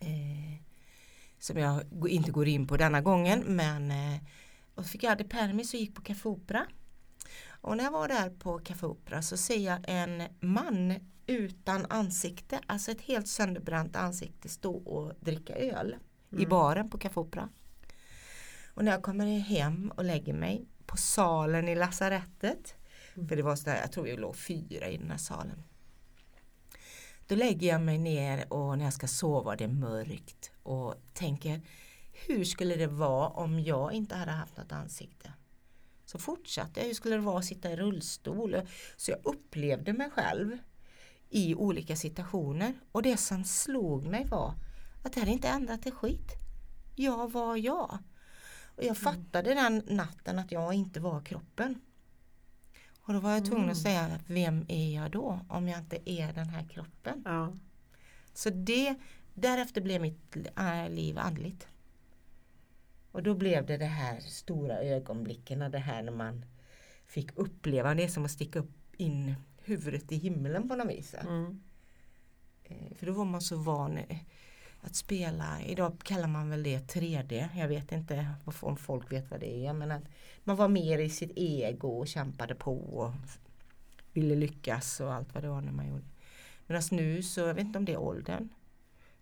Eh, 0.00 0.62
som 1.38 1.58
jag 1.58 1.82
inte 2.08 2.30
går 2.30 2.48
in 2.48 2.66
på 2.66 2.76
denna 2.76 3.00
gången 3.00 3.44
men 3.46 3.92
och 4.74 4.86
fick 4.86 5.02
jag 5.02 5.10
hade 5.10 5.24
permis 5.24 5.74
och 5.74 5.80
gick 5.80 5.94
på 5.94 6.02
Café 6.02 6.28
Opera. 6.28 6.66
Och 7.60 7.76
när 7.76 7.84
jag 7.84 7.90
var 7.90 8.08
där 8.08 8.30
på 8.30 8.58
Café 8.58 8.86
Opera 8.86 9.22
så 9.22 9.36
ser 9.36 9.58
jag 9.58 9.78
en 9.88 10.22
man 10.40 10.94
utan 11.26 11.86
ansikte, 11.90 12.60
alltså 12.66 12.90
ett 12.90 13.00
helt 13.00 13.28
sönderbränt 13.28 13.96
ansikte 13.96 14.48
stå 14.48 14.76
och 14.76 15.12
dricka 15.20 15.54
öl 15.54 15.96
mm. 16.32 16.42
i 16.42 16.46
baren 16.46 16.90
på 16.90 16.98
Café 16.98 17.20
Opera. 17.20 17.48
Och 18.74 18.84
när 18.84 18.92
jag 18.92 19.02
kommer 19.02 19.38
hem 19.38 19.92
och 19.96 20.04
lägger 20.04 20.32
mig 20.32 20.68
på 20.86 20.96
salen 20.96 21.68
i 21.68 21.74
lasarettet, 21.74 22.74
mm. 23.14 23.28
för 23.28 23.36
det 23.36 23.42
var 23.42 23.56
så 23.56 23.64
där, 23.64 23.80
jag 23.80 23.92
tror 23.92 24.04
vi 24.04 24.16
låg 24.16 24.36
fyra 24.36 24.88
i 24.88 24.96
den 24.96 25.10
här 25.10 25.18
salen. 25.18 25.62
Då 27.26 27.34
lägger 27.34 27.68
jag 27.68 27.80
mig 27.80 27.98
ner 27.98 28.52
och 28.52 28.78
när 28.78 28.84
jag 28.84 28.94
ska 28.94 29.06
sova 29.06 29.56
det 29.56 29.64
är 29.64 29.68
mörkt 29.68 30.50
och 30.62 30.94
tänker 31.12 31.60
hur 32.26 32.44
skulle 32.44 32.76
det 32.76 32.86
vara 32.86 33.28
om 33.28 33.60
jag 33.60 33.92
inte 33.92 34.14
hade 34.14 34.30
haft 34.30 34.56
något 34.56 34.72
ansikte? 34.72 35.32
Så 36.04 36.18
fortsatte 36.18 36.80
jag, 36.80 36.86
hur 36.86 36.94
skulle 36.94 37.14
det 37.14 37.22
vara 37.22 37.38
att 37.38 37.44
sitta 37.44 37.70
i 37.70 37.76
rullstol? 37.76 38.56
Så 38.96 39.10
jag 39.10 39.20
upplevde 39.22 39.92
mig 39.92 40.10
själv 40.10 40.58
i 41.30 41.54
olika 41.54 41.96
situationer 41.96 42.74
och 42.92 43.02
det 43.02 43.16
som 43.16 43.44
slog 43.44 44.06
mig 44.06 44.24
var 44.24 44.54
att 45.08 45.14
det 45.14 45.20
hade 45.20 45.32
inte 45.32 45.48
ändrat 45.48 45.86
ett 45.86 45.94
skit. 45.94 46.32
Jag 46.94 47.32
var 47.32 47.56
jag. 47.56 47.98
Och 48.76 48.84
jag 48.84 48.84
mm. 48.84 48.94
fattade 48.94 49.54
den 49.54 49.82
natten 49.86 50.38
att 50.38 50.52
jag 50.52 50.74
inte 50.74 51.00
var 51.00 51.20
kroppen. 51.20 51.80
Och 53.00 53.14
då 53.14 53.20
var 53.20 53.30
jag 53.30 53.44
tvungen 53.44 53.64
mm. 53.64 53.72
att 53.72 53.82
säga, 53.82 54.20
vem 54.26 54.64
är 54.68 54.94
jag 54.94 55.10
då 55.10 55.40
om 55.48 55.68
jag 55.68 55.78
inte 55.78 56.10
är 56.10 56.32
den 56.32 56.48
här 56.48 56.68
kroppen? 56.68 57.22
Ja. 57.24 57.52
Så 58.34 58.50
det, 58.50 58.94
därefter 59.34 59.80
blev 59.80 60.00
mitt 60.00 60.36
äh, 60.56 60.90
liv 60.90 61.18
andligt. 61.18 61.68
Och 63.12 63.22
då 63.22 63.34
blev 63.34 63.66
det 63.66 63.76
det 63.76 63.84
här 63.84 64.20
stora 64.20 64.78
ögonblicken, 64.78 65.58
det 65.58 65.78
här 65.78 66.02
när 66.02 66.12
man 66.12 66.44
fick 67.06 67.38
uppleva, 67.38 67.94
det 67.94 68.04
är 68.04 68.08
som 68.08 68.24
att 68.24 68.30
sticka 68.30 68.58
upp 68.58 68.94
in 68.96 69.34
huvudet 69.56 70.12
i 70.12 70.16
himlen 70.16 70.68
på 70.68 70.76
något 70.76 70.88
vis. 70.88 71.14
Mm. 71.14 71.62
Eh, 72.64 72.94
för 72.96 73.06
då 73.06 73.12
var 73.12 73.24
man 73.24 73.40
så 73.40 73.56
van 73.56 73.98
att 74.80 74.96
spela, 74.96 75.62
idag 75.62 75.98
kallar 76.02 76.28
man 76.28 76.50
väl 76.50 76.62
det 76.62 76.94
3D, 76.94 77.48
jag 77.56 77.68
vet 77.68 77.92
inte 77.92 78.34
om 78.60 78.76
folk 78.76 79.12
vet 79.12 79.30
vad 79.30 79.40
det 79.40 79.66
är 79.66 79.72
men 79.72 79.90
att 79.90 80.04
man 80.44 80.56
var 80.56 80.68
mer 80.68 80.98
i 80.98 81.10
sitt 81.10 81.32
ego 81.36 81.88
och 81.88 82.08
kämpade 82.08 82.54
på 82.54 82.76
och 82.76 83.12
ville 84.12 84.34
lyckas 84.34 85.00
och 85.00 85.14
allt 85.14 85.34
vad 85.34 85.42
det 85.42 85.48
var 85.48 85.60
när 85.60 85.72
man 85.72 85.88
gjorde. 85.88 86.04
Medan 86.66 86.82
nu 86.90 87.22
så, 87.22 87.40
jag 87.40 87.54
vet 87.54 87.64
inte 87.64 87.78
om 87.78 87.84
det 87.84 87.92
är 87.92 88.00
åldern, 88.00 88.48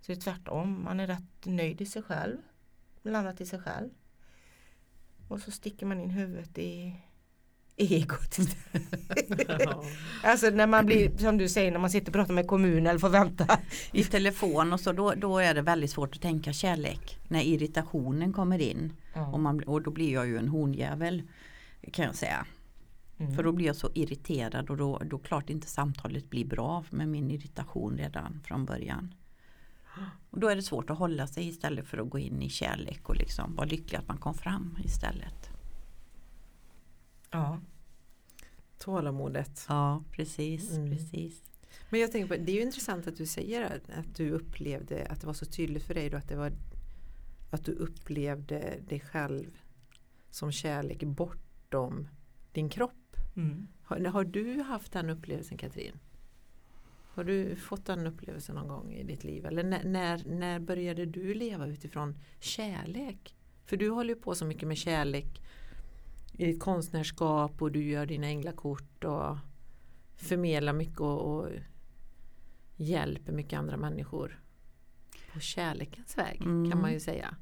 så 0.01 0.13
det 0.13 0.19
är 0.19 0.21
tvärtom, 0.21 0.85
man 0.85 1.01
är 1.01 1.07
rätt 1.07 1.45
nöjd 1.45 1.81
i 1.81 1.87
sig 1.87 2.03
själv, 2.03 2.37
landat 3.03 3.41
i 3.41 3.47
sig 3.47 3.59
själv. 3.59 3.91
Och 5.29 5.41
så 5.41 5.51
sticker 5.51 5.87
man 5.87 6.01
in 6.01 6.11
huvudet 6.11 6.59
i 6.59 7.01
egot. 7.77 8.39
alltså 10.23 10.51
när 10.51 10.67
man 10.67 10.87
blir, 10.87 11.17
som 11.19 11.39
du 11.39 11.49
säger, 11.49 11.73
när 11.73 11.79
man 11.79 11.91
sitter 11.91 12.09
och 12.09 12.13
pratar 12.13 12.35
med 12.35 12.47
kommunen 12.47 12.87
eller 12.87 12.99
får 12.99 13.09
vänta. 13.09 13.59
I 13.93 14.05
telefon 14.05 14.73
och 14.73 14.81
så 14.81 14.93
då, 14.93 15.15
då 15.15 15.39
är 15.39 15.55
det 15.55 15.63
väldigt 15.63 15.91
svårt 15.91 16.15
att 16.15 16.23
tänka 16.23 16.53
kärlek. 16.53 17.19
När 17.29 17.43
irritationen 17.43 18.33
kommer 18.33 18.59
in. 18.59 18.93
Mm. 19.15 19.35
Och, 19.35 19.41
man, 19.41 19.63
och 19.63 19.83
då 19.83 19.91
blir 19.91 20.13
jag 20.13 20.27
ju 20.27 20.39
en 20.39 20.49
honjävel 20.49 21.23
kan 21.93 22.05
jag 22.05 22.15
säga. 22.15 22.47
Mm. 23.19 23.35
För 23.35 23.43
då 23.43 23.53
blir 23.53 23.67
jag 23.67 23.77
så 23.77 23.91
irriterad 23.95 24.71
och 24.71 24.77
då, 24.77 25.03
då 25.05 25.19
klart 25.19 25.51
inte 25.51 25.67
samtalet 25.67 26.31
blir 26.31 26.45
bra 26.45 26.85
med 26.91 27.09
min 27.09 27.31
irritation 27.31 27.99
redan 27.99 28.41
från 28.45 28.65
början. 28.65 29.15
Och 30.31 30.41
då 30.41 30.49
är 30.49 30.57
det 30.57 30.63
svårt 30.63 30.91
att 30.91 30.99
hålla 30.99 31.27
sig 31.27 31.49
istället 31.49 31.87
för 31.87 31.99
att 31.99 32.11
gå 32.11 32.19
in 32.19 32.43
i 32.43 32.49
kärlek 32.49 33.09
och 33.09 33.17
liksom 33.17 33.55
vara 33.55 33.67
lycklig 33.67 33.99
att 33.99 34.09
man 34.09 34.19
kom 34.19 34.35
fram 34.35 34.79
istället. 34.85 35.56
Ja. 37.37 37.61
Tålamodet. 38.79 39.67
Ja, 39.69 40.05
precis. 40.11 40.73
Mm. 40.73 40.91
precis. 40.91 41.43
Men 41.91 42.01
jag 42.01 42.13
tänker 42.13 42.29
på, 42.29 42.43
det 42.45 42.53
är 42.53 42.57
ju 42.57 42.63
intressant 42.63 43.07
att 43.07 43.17
du 43.17 43.27
säger 43.27 43.63
att, 43.63 44.17
du 44.17 44.31
upplevde 44.31 45.07
att 45.07 45.21
det 45.21 45.27
var 45.27 45.35
så 45.35 45.47
tydligt 45.47 45.83
för 45.83 45.95
dig 45.95 46.11
då 46.11 46.17
att 46.17 46.29
det 46.29 46.37
var 46.37 46.53
att 47.51 47.65
du 47.65 47.73
upplevde 47.73 48.79
dig 48.89 49.01
själv 49.01 49.59
som 50.31 50.53
kärlek 50.53 51.03
bortom 51.03 52.09
din 52.53 52.69
kropp. 52.69 53.17
Mm. 53.37 53.69
Har, 53.83 54.01
har, 54.01 54.25
du 54.25 54.61
haft 54.63 54.93
den 54.93 55.11
upplevelsen 55.11 55.59
Katrin? 55.59 55.99
Har 57.09 57.25
du 57.25 57.57
fått 57.57 57.85
den 57.85 58.07
upplevelsen 58.07 58.55
någon 58.55 58.69
gång 58.69 58.93
i 58.93 59.03
ditt 59.03 59.25
liv? 59.25 59.47
Eller 59.47 59.65
när, 59.65 59.85
när, 59.85 60.25
när 60.25 60.59
började 60.59 61.07
du 61.07 61.35
leva 61.35 61.67
utifrån 61.67 62.17
kärlek? 62.41 63.37
För 63.65 63.77
du 63.77 63.91
håller 63.91 64.15
ju 64.15 64.21
på 64.21 64.35
så 64.35 64.45
mycket 64.45 64.69
med 64.69 64.79
kärlek 64.79 65.43
i 66.37 66.47
ditt 66.47 66.61
konstnärskap 66.61 67.63
och 67.63 67.73
du 67.73 67.83
gör 67.83 68.07
dina 68.07 68.27
änglakort 68.27 69.05
och 69.05 69.37
förmedlar 70.17 70.73
mycket 70.73 71.01
och, 71.01 71.37
och 71.37 71.49
hjälper 72.77 73.33
mycket 73.33 73.59
andra 73.59 73.77
människor 73.77 74.43
på 75.33 75.41
kärlekens 75.41 76.19
väg 76.19 76.41
mm. 76.41 76.71
kan 76.71 76.81
man 76.81 76.93
ju 76.93 77.01
säga. 77.01 77.37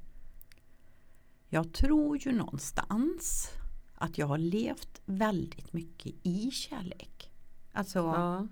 Jag 1.49 1.73
tror 1.73 2.19
ju 2.19 2.33
någonstans 2.33 3.51
att 3.95 4.19
jag 4.19 4.27
har 4.27 4.39
levt 4.39 5.01
väldigt 5.05 5.73
mycket 5.73 6.15
i 6.23 6.51
kärlek. 6.51 7.31
Alltså, 7.73 7.99
ja. 7.99 8.49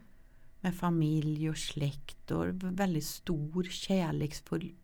med 0.60 0.76
familj 0.76 1.50
och 1.50 1.58
släkt 1.58 2.30
och 2.30 2.46
väldigt 2.62 3.04
stor 3.04 3.62
kärleksfull 3.62 4.74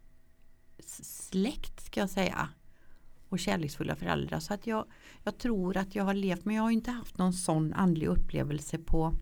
släkt 0.81 1.81
ska 1.81 2.01
jag 2.01 2.11
säga. 2.11 2.49
Och 3.29 3.39
kärleksfulla 3.39 3.97
föräldrar. 3.97 4.41
Så 4.41 4.55
att 4.55 4.67
jag, 4.67 4.87
jag 5.25 5.39
tror 5.39 5.77
att 5.77 5.95
jag 5.95 6.05
har 6.05 6.15
levt 6.15 6.45
men 6.45 6.57
jag 6.57 6.63
har 6.63 6.71
inte 6.71 6.91
haft 6.91 7.19
någon 7.19 7.33
sån 7.33 7.73
andlig 7.73 8.07
upplevelse 8.07 8.79
på 8.79 9.15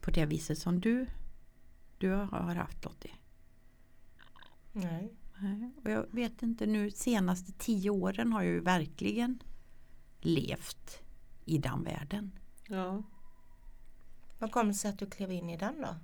på 0.00 0.10
det 0.10 0.26
viset 0.26 0.58
som 0.58 0.80
du 0.80 1.06
du 1.98 2.10
har 2.10 2.54
haft 2.54 2.84
Lottie. 2.84 3.14
Nej. 4.72 5.14
Nej, 5.40 5.70
Och 5.84 5.90
jag 5.90 6.06
vet 6.10 6.42
inte 6.42 6.66
nu 6.66 6.90
senaste 6.90 7.52
tio 7.52 7.90
åren 7.90 8.32
har 8.32 8.42
jag 8.42 8.52
ju 8.52 8.60
verkligen 8.60 9.42
levt 10.20 11.02
i 11.44 11.58
den 11.58 11.84
världen. 11.84 12.38
Ja. 12.68 13.02
Vad 14.38 14.52
kom 14.52 14.68
det 14.68 14.74
sig 14.74 14.90
att 14.90 14.98
du 14.98 15.06
klev 15.06 15.32
in 15.32 15.50
i 15.50 15.56
den 15.56 15.80
då? 15.80 15.94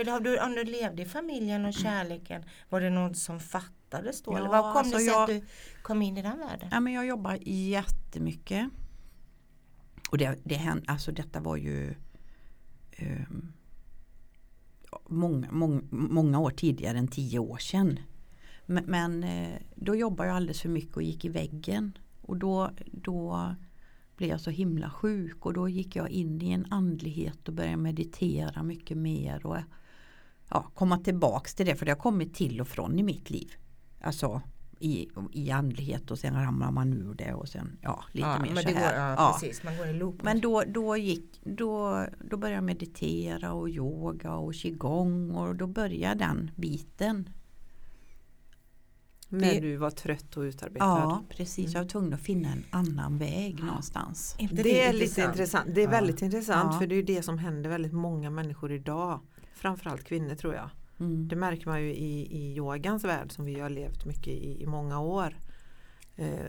För 0.00 0.04
då, 0.04 0.18
du, 0.18 0.40
om 0.40 0.54
du 0.54 0.64
levde 0.64 1.02
i 1.02 1.04
familjen 1.04 1.64
och 1.64 1.74
kärleken, 1.74 2.44
var 2.68 2.80
det 2.80 2.90
någon 2.90 3.14
som 3.14 3.40
fattades 3.40 4.22
då? 4.22 4.32
Ja, 4.32 4.38
Eller 4.38 4.48
vad 4.48 4.62
kom 4.62 4.76
alltså 4.78 4.92
det 4.96 4.98
sig 4.98 5.06
jag- 5.06 5.22
att 5.22 5.28
du 5.28 5.42
kom 5.82 6.02
in 6.02 6.16
i 6.16 6.22
den 6.22 6.38
världen? 6.38 6.68
Ja, 6.72 6.80
men 6.80 6.92
jag 6.92 7.06
jobbar 7.06 7.38
jättemycket. 7.46 8.68
Och 10.10 10.18
det, 10.18 10.38
det 10.44 10.54
hände, 10.54 10.84
alltså 10.86 11.12
detta 11.12 11.40
var 11.40 11.56
ju 11.56 11.94
ehm, 12.92 13.52
många, 15.06 15.50
många, 15.50 15.82
många 15.90 16.38
år 16.38 16.50
tidigare 16.50 16.98
än 16.98 17.08
tio 17.08 17.38
år 17.38 17.58
sedan. 17.58 17.98
Men, 18.66 18.84
men 18.84 19.24
eh, 19.24 19.58
då 19.74 19.94
jobbade 19.96 20.28
jag 20.28 20.36
alldeles 20.36 20.60
för 20.60 20.68
mycket 20.68 20.96
och 20.96 21.02
gick 21.02 21.24
i 21.24 21.28
väggen. 21.28 21.98
Och 22.22 22.36
då, 22.36 22.70
då 22.86 23.54
blev 24.16 24.30
jag 24.30 24.40
så 24.40 24.50
himla 24.50 24.90
sjuk 24.90 25.46
och 25.46 25.52
då 25.52 25.68
gick 25.68 25.96
jag 25.96 26.10
in 26.10 26.42
i 26.42 26.50
en 26.50 26.66
andlighet 26.70 27.48
och 27.48 27.54
började 27.54 27.76
meditera 27.76 28.62
mycket 28.62 28.96
mer. 28.96 29.46
Och 29.46 29.58
ja, 30.50 30.70
komma 30.74 30.98
tillbaks 30.98 31.54
till 31.54 31.66
det 31.66 31.76
för 31.76 31.86
det 31.86 31.92
har 31.92 31.98
kommit 31.98 32.34
till 32.34 32.60
och 32.60 32.68
från 32.68 32.98
i 32.98 33.02
mitt 33.02 33.30
liv. 33.30 33.50
Alltså 34.00 34.42
i, 34.82 35.08
i 35.32 35.50
andlighet 35.50 36.10
och 36.10 36.18
sen 36.18 36.34
ramlar 36.34 36.70
man 36.70 36.92
ur 36.92 37.14
det 37.14 37.34
och 37.34 37.48
sen 37.48 37.78
ja 37.82 38.04
lite 38.12 38.28
ja, 38.28 38.38
mer 38.38 38.46
men 38.54 38.62
så 38.62 38.68
det 38.68 38.72
går, 38.74 38.80
här. 38.80 38.98
ja, 39.10 39.14
Ja. 39.18 39.38
precis, 39.40 39.62
man 39.62 39.76
går 39.76 39.86
i 39.86 39.92
loop. 39.92 40.22
Men 40.22 40.40
då, 40.40 40.62
då, 40.66 40.96
gick, 40.96 41.40
då, 41.44 42.06
då 42.30 42.36
började 42.36 42.54
jag 42.54 42.64
meditera 42.64 43.52
och 43.52 43.68
yoga 43.68 44.32
och 44.34 44.54
qigong 44.54 45.30
och 45.30 45.56
då 45.56 45.66
började 45.66 46.24
den 46.24 46.50
biten. 46.56 47.28
När 49.28 49.54
Det- 49.54 49.60
du 49.60 49.76
var 49.76 49.90
trött 49.90 50.36
och 50.36 50.40
utarbetad. 50.42 50.84
Ja 50.84 51.22
precis, 51.28 51.72
jag 51.74 51.80
var 51.82 51.88
tvungen 51.88 52.12
att 52.14 52.20
finna 52.20 52.48
en 52.52 52.64
annan 52.70 53.18
väg 53.18 53.64
någonstans. 53.64 54.34
Inte 54.38 54.54
Det 54.62 54.82
är 54.84 54.92
lite 54.92 55.20
intressant. 55.22 55.74
Det 55.74 55.80
är 55.80 55.84
Ja. 55.84 55.90
väldigt 55.90 56.22
intressant 56.22 56.72
Ja. 56.72 56.78
för 56.78 56.86
det 56.86 56.94
är 56.94 57.02
det 57.02 57.22
som 57.22 57.38
händer 57.38 57.70
väldigt 57.70 57.92
många 57.92 58.30
människor 58.30 58.72
idag. 58.72 59.20
Framförallt 59.60 60.04
kvinnor 60.04 60.34
tror 60.34 60.54
jag. 60.54 60.70
Mm. 61.00 61.28
Det 61.28 61.36
märker 61.36 61.66
man 61.66 61.82
ju 61.82 61.94
i, 61.94 62.36
i 62.36 62.54
yogans 62.56 63.04
värld 63.04 63.32
som 63.32 63.44
vi 63.44 63.60
har 63.60 63.70
levt 63.70 64.04
mycket 64.04 64.32
i 64.32 64.62
i 64.62 64.66
många 64.66 65.00
år. 65.00 65.40
Eh, 66.16 66.46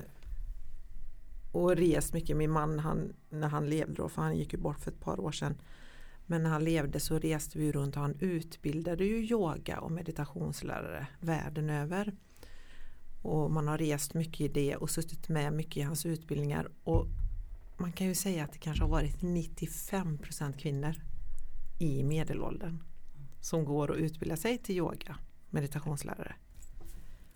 och 1.51 1.75
rest 1.75 2.13
mycket. 2.13 2.38
Min 2.38 2.51
man 2.51 2.80
han, 2.80 3.13
när 3.30 3.48
han 3.48 3.70
levde 3.70 3.94
då, 3.94 4.10
för 4.10 4.22
han 4.22 4.38
gick 4.38 4.53
ju 4.53 4.60
bort 4.60 4.80
för 4.80 4.91
ett 4.91 5.00
par 5.00 5.20
år 5.20 5.32
sedan. 5.32 5.56
Men 6.25 6.44
när 6.44 6.50
han 6.50 6.63
levde 6.63 7.00
så 7.00 7.20
reste 7.20 7.60
vi 7.60 7.72
runt 7.72 7.96
och 7.96 8.01
han 8.01 8.15
utbildade 8.20 9.06
ju 9.06 9.25
yoga 9.25 9.80
och 9.80 9.91
meditationslärare 9.91 11.08
världen 11.20 11.70
över. 11.70 12.15
Och 13.22 13.51
man 13.51 13.68
har 13.68 13.77
rest 13.77 14.13
mycket 14.13 14.41
i 14.41 14.48
det 14.48 14.75
och 14.75 14.89
suttit 14.89 15.30
med 15.30 15.53
mycket 15.53 15.77
i 15.77 15.82
hans 15.82 16.06
utbildningar. 16.06 16.70
Och 16.84 17.08
man 17.77 17.91
kan 17.91 18.08
ju 18.08 18.15
säga 18.15 18.44
att 18.44 18.53
det 18.53 18.60
kanske 18.60 18.84
har 18.84 18.89
varit 18.89 19.22
95% 19.22 20.58
kvinnor 20.58 20.96
i 21.80 22.03
medelåldern 22.03 22.84
som 23.41 23.65
går 23.65 23.91
och 23.91 23.98
utbildar 23.98 24.36
sig 24.36 24.57
till 24.57 24.75
yoga, 24.75 25.17
meditationslärare. 25.50 26.36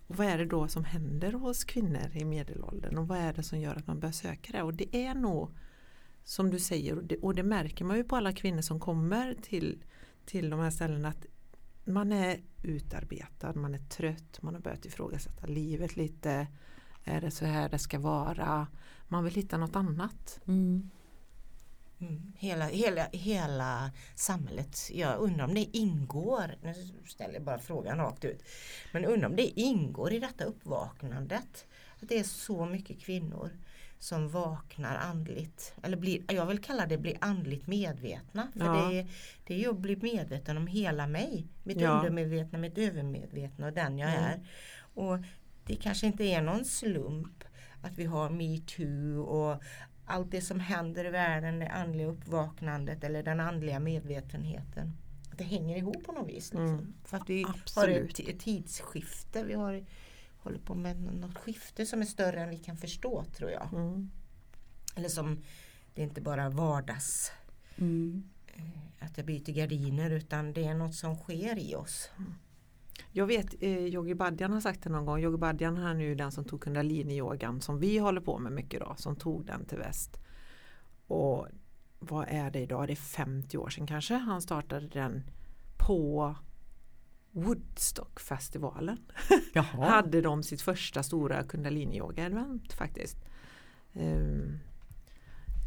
Och 0.06 0.16
vad 0.16 0.26
är 0.26 0.38
det 0.38 0.46
då 0.46 0.68
som 0.68 0.84
händer 0.84 1.32
hos 1.32 1.64
kvinnor 1.64 2.10
i 2.14 2.24
medelåldern 2.24 2.98
och 2.98 3.08
vad 3.08 3.18
är 3.18 3.32
det 3.32 3.42
som 3.42 3.60
gör 3.60 3.74
att 3.74 3.86
man 3.86 4.00
börjar 4.00 4.12
söka 4.12 4.52
det? 4.52 4.62
Och 4.62 4.74
det 4.74 4.96
är 4.96 5.14
nog 5.14 5.50
som 6.24 6.50
du 6.50 6.58
säger 6.58 6.96
och 6.96 7.04
det, 7.04 7.16
och 7.16 7.34
det 7.34 7.42
märker 7.42 7.84
man 7.84 7.96
ju 7.96 8.04
på 8.04 8.16
alla 8.16 8.32
kvinnor 8.32 8.60
som 8.60 8.80
kommer 8.80 9.34
till, 9.42 9.84
till 10.24 10.50
de 10.50 10.60
här 10.60 10.70
ställena 10.70 11.08
att 11.08 11.26
man 11.84 12.12
är 12.12 12.40
utarbetad, 12.62 13.52
man 13.52 13.74
är 13.74 13.78
trött, 13.78 14.42
man 14.42 14.54
har 14.54 14.60
börjat 14.60 14.84
ifrågasätta 14.84 15.46
livet 15.46 15.96
lite. 15.96 16.46
Är 17.04 17.20
det 17.20 17.30
så 17.30 17.44
här 17.44 17.68
det 17.68 17.78
ska 17.78 17.98
vara? 17.98 18.66
Man 19.08 19.24
vill 19.24 19.34
hitta 19.34 19.58
något 19.58 19.76
annat. 19.76 20.40
Mm. 20.46 20.90
Mm. 22.00 22.32
Hela, 22.38 22.64
hela, 22.66 23.06
hela 23.12 23.90
samhället, 24.14 24.90
jag 24.92 25.18
undrar 25.18 25.44
om 25.44 25.54
det 25.54 25.76
ingår, 25.76 26.54
nu 26.62 26.74
ställer 27.06 27.34
jag 27.34 27.42
bara 27.42 27.58
frågan 27.58 27.98
rakt 27.98 28.24
ut, 28.24 28.42
men 28.92 29.04
undrar 29.04 29.28
om 29.28 29.36
det 29.36 29.60
ingår 29.60 30.12
i 30.12 30.18
detta 30.18 30.44
uppvaknandet. 30.44 31.66
Att 32.02 32.08
det 32.08 32.18
är 32.18 32.24
så 32.24 32.66
mycket 32.66 33.00
kvinnor 33.00 33.50
som 33.98 34.28
vaknar 34.28 34.96
andligt, 34.96 35.74
eller 35.82 35.96
blir, 35.96 36.32
jag 36.32 36.46
vill 36.46 36.58
kalla 36.62 36.86
det 36.86 36.98
bli 36.98 37.16
andligt 37.20 37.66
medvetna. 37.66 38.48
För 38.52 38.64
Ja. 38.64 38.72
det, 38.88 38.98
är, 38.98 39.06
det 39.46 39.54
är 39.54 39.58
ju 39.58 39.70
att 39.70 39.78
bli 39.78 39.96
medveten 39.96 40.56
om 40.56 40.66
hela 40.66 41.06
mig, 41.06 41.46
mitt 41.64 41.80
Ja. 41.80 41.90
undermedvetna, 41.98 42.58
mitt 42.58 42.78
övermedvetna 42.78 43.66
och 43.66 43.72
den 43.72 43.98
jag 43.98 44.10
Mm. 44.10 44.22
är. 44.24 44.40
Och 44.94 45.18
det 45.66 45.76
kanske 45.76 46.06
inte 46.06 46.24
är 46.24 46.42
någon 46.42 46.64
slump 46.64 47.44
att 47.82 47.98
vi 47.98 48.04
har 48.04 48.30
metoo 48.30 49.20
och 49.22 49.62
allt 50.06 50.30
det 50.30 50.40
som 50.40 50.60
händer 50.60 51.04
i 51.04 51.10
världen, 51.10 51.58
det 51.58 51.68
andliga 51.68 52.06
uppvaknandet 52.06 53.04
eller 53.04 53.22
den 53.22 53.40
andliga 53.40 53.80
medvetenheten. 53.80 54.92
Att 55.32 55.38
det 55.38 55.44
hänger 55.44 55.76
ihop 55.76 56.04
på 56.04 56.12
något 56.12 56.28
vis. 56.28 56.34
Liksom. 56.34 56.68
Mm. 56.68 56.94
För 57.04 57.16
att 57.16 57.30
vi 57.30 57.42
har 57.42 57.54
Absolut. 57.54 58.18
ett, 58.20 58.28
ett 58.28 58.40
tidsskifte. 58.40 59.44
Vi 59.44 59.54
har, 59.54 59.84
håller 60.38 60.58
på 60.58 60.74
med 60.74 61.02
något 61.02 61.38
skifte 61.38 61.86
som 61.86 62.00
är 62.00 62.06
större 62.06 62.40
än 62.42 62.50
vi 62.50 62.58
kan 62.58 62.76
förstå 62.76 63.24
tror 63.36 63.50
jag. 63.50 63.72
Mm. 63.72 64.10
Eller 64.96 65.08
som, 65.08 65.42
det 65.94 66.02
är 66.02 66.06
inte 66.06 66.20
bara 66.20 66.48
vardags 66.50 67.32
Mm. 67.78 68.28
att 68.98 69.16
jag 69.16 69.26
byter 69.26 69.52
gardiner 69.52 70.10
utan 70.10 70.52
det 70.52 70.64
är 70.64 70.74
något 70.74 70.94
som 70.94 71.16
sker 71.16 71.58
i 71.58 71.74
oss. 71.74 72.10
Jag 73.12 73.26
vet, 73.26 73.54
eh, 73.60 73.70
Yogi 73.70 74.14
Bhajan 74.14 74.52
har 74.52 74.60
sagt 74.60 74.82
det 74.82 74.90
någon 74.90 75.06
gång. 75.06 75.20
Yogi 75.20 75.64
han 75.64 75.76
är 75.76 76.00
ju 76.00 76.14
den 76.14 76.32
som 76.32 76.44
tog 76.44 76.62
kundalini-yogan 76.62 77.60
som 77.60 77.78
vi 77.78 77.98
håller 77.98 78.20
på 78.20 78.38
med 78.38 78.52
mycket 78.52 78.80
då, 78.80 78.94
som 78.96 79.16
tog 79.16 79.46
den 79.46 79.64
till 79.64 79.78
väst. 79.78 80.16
Och 81.06 81.46
vad 81.98 82.26
är 82.28 82.50
det 82.50 82.60
idag? 82.60 82.86
Det 82.86 82.92
är 82.92 82.96
50 82.96 83.58
år 83.58 83.68
sedan 83.68 83.86
kanske 83.86 84.14
han 84.14 84.42
startade 84.42 84.88
den 84.88 85.22
på 85.76 86.34
Woodstockfestivalen. 87.30 88.98
Hade 89.72 90.20
de 90.20 90.42
sitt 90.42 90.62
första 90.62 91.02
stora 91.02 91.42
kundalini-yoga-event 91.42 92.72
faktiskt. 92.72 93.16
Um, 93.92 94.58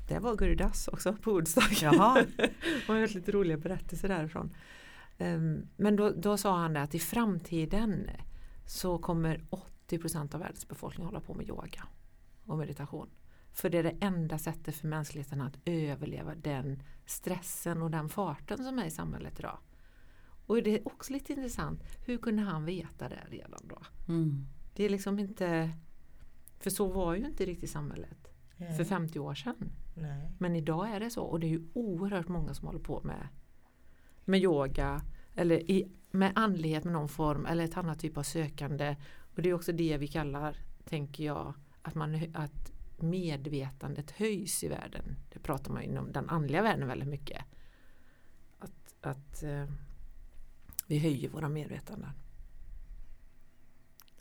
det 0.07 0.19
var 0.19 0.36
Gurdas 0.36 0.88
också 0.88 1.13
på 1.13 1.31
Woodstock. 1.31 1.81
Jaha. 1.81 2.25
Det 2.38 2.88
var 2.88 2.95
väldigt 2.95 3.15
lite 3.15 3.31
roliga 3.31 3.57
berättelser 3.57 4.07
därifrån. 4.07 4.55
Ehm, 5.20 5.68
Men 5.78 5.96
då, 5.96 6.10
då 6.10 6.38
sa 6.38 6.58
han 6.58 6.78
att 6.78 6.96
i 6.96 7.00
framtiden 7.00 8.10
så 8.66 8.98
kommer 8.98 9.46
80% 9.88 10.36
av 10.36 10.40
världens 10.42 10.68
befolkning 10.68 11.06
hålla 11.06 11.20
på 11.20 11.34
med 11.34 11.48
yoga 11.48 11.84
och 12.46 12.58
meditation. 12.58 13.10
För 13.52 13.70
det 13.70 13.78
är 13.78 13.84
det 13.84 13.96
enda 14.02 14.38
sättet 14.38 14.76
för 14.76 14.88
mänskligheten 14.88 15.42
att 15.42 15.58
överleva 15.66 16.36
den 16.36 16.84
stressen 17.06 17.82
och 17.82 17.92
den 17.92 18.10
farten 18.10 18.58
som 18.58 18.80
är 18.80 18.86
i 18.86 18.92
samhället 18.92 19.40
idag. 19.40 19.58
Och 20.46 20.64
det 20.64 20.76
är 20.76 20.88
också 20.88 21.14
lite 21.14 21.34
intressant, 21.34 21.84
hur 22.06 22.18
kunde 22.18 22.42
han 22.42 22.66
veta 22.66 23.10
det 23.10 23.24
redan 23.30 23.62
då? 23.64 23.82
Mm. 24.08 24.46
Det 24.76 24.84
är 24.84 24.90
liksom 24.90 25.20
inte, 25.20 25.72
för 26.60 26.70
så 26.70 26.88
var 26.88 27.16
ju 27.16 27.26
inte 27.26 27.46
riktigt 27.46 27.70
samhället 27.70 28.28
för 28.78 28.84
50 28.84 29.20
år 29.20 29.36
sedan. 29.36 29.72
Nej. 29.96 30.32
Men 30.38 30.56
idag 30.56 30.90
är 30.90 31.00
det 31.00 31.10
så 31.10 31.24
och 31.24 31.40
det 31.40 31.48
är 31.48 31.50
ju 31.50 31.68
oerhört 31.74 32.28
många 32.28 32.54
som 32.54 32.68
håller 32.68 32.80
på 32.80 33.02
med, 33.04 33.28
med 34.29 34.41
yoga 34.41 35.01
eller 35.36 35.71
i, 35.71 35.91
med 36.12 36.31
andlighet 36.36 36.83
med 36.83 36.93
någon 36.93 37.09
form 37.09 37.45
eller 37.45 37.63
ett 37.63 37.77
annat 37.77 38.00
typ 38.00 38.17
av 38.17 38.24
sökande. 38.24 38.95
Och 39.36 39.41
det 39.41 39.50
är 39.50 39.53
också 39.53 39.71
det 39.71 39.98
vi 39.98 40.07
kallar, 40.07 40.57
tänker 40.86 41.24
jag, 41.24 41.53
att, 41.81 41.95
man, 41.95 42.31
att 42.33 42.71
medvetandet 42.98 44.12
höjs 44.12 44.63
i 44.63 44.67
världen. 44.67 45.15
Det 45.33 45.39
pratar 45.39 45.74
man 45.74 45.81
inom 45.81 46.12
den 46.12 46.29
andliga 46.29 46.62
världen 46.62 46.88
väldigt 46.88 47.09
mycket. 47.09 47.43
Att, 48.59 48.95
att 49.01 49.43
eh, 49.43 49.65
vi 50.88 51.00
höjer 51.00 51.29
våra 51.29 51.50
medvetanden. 51.50 52.09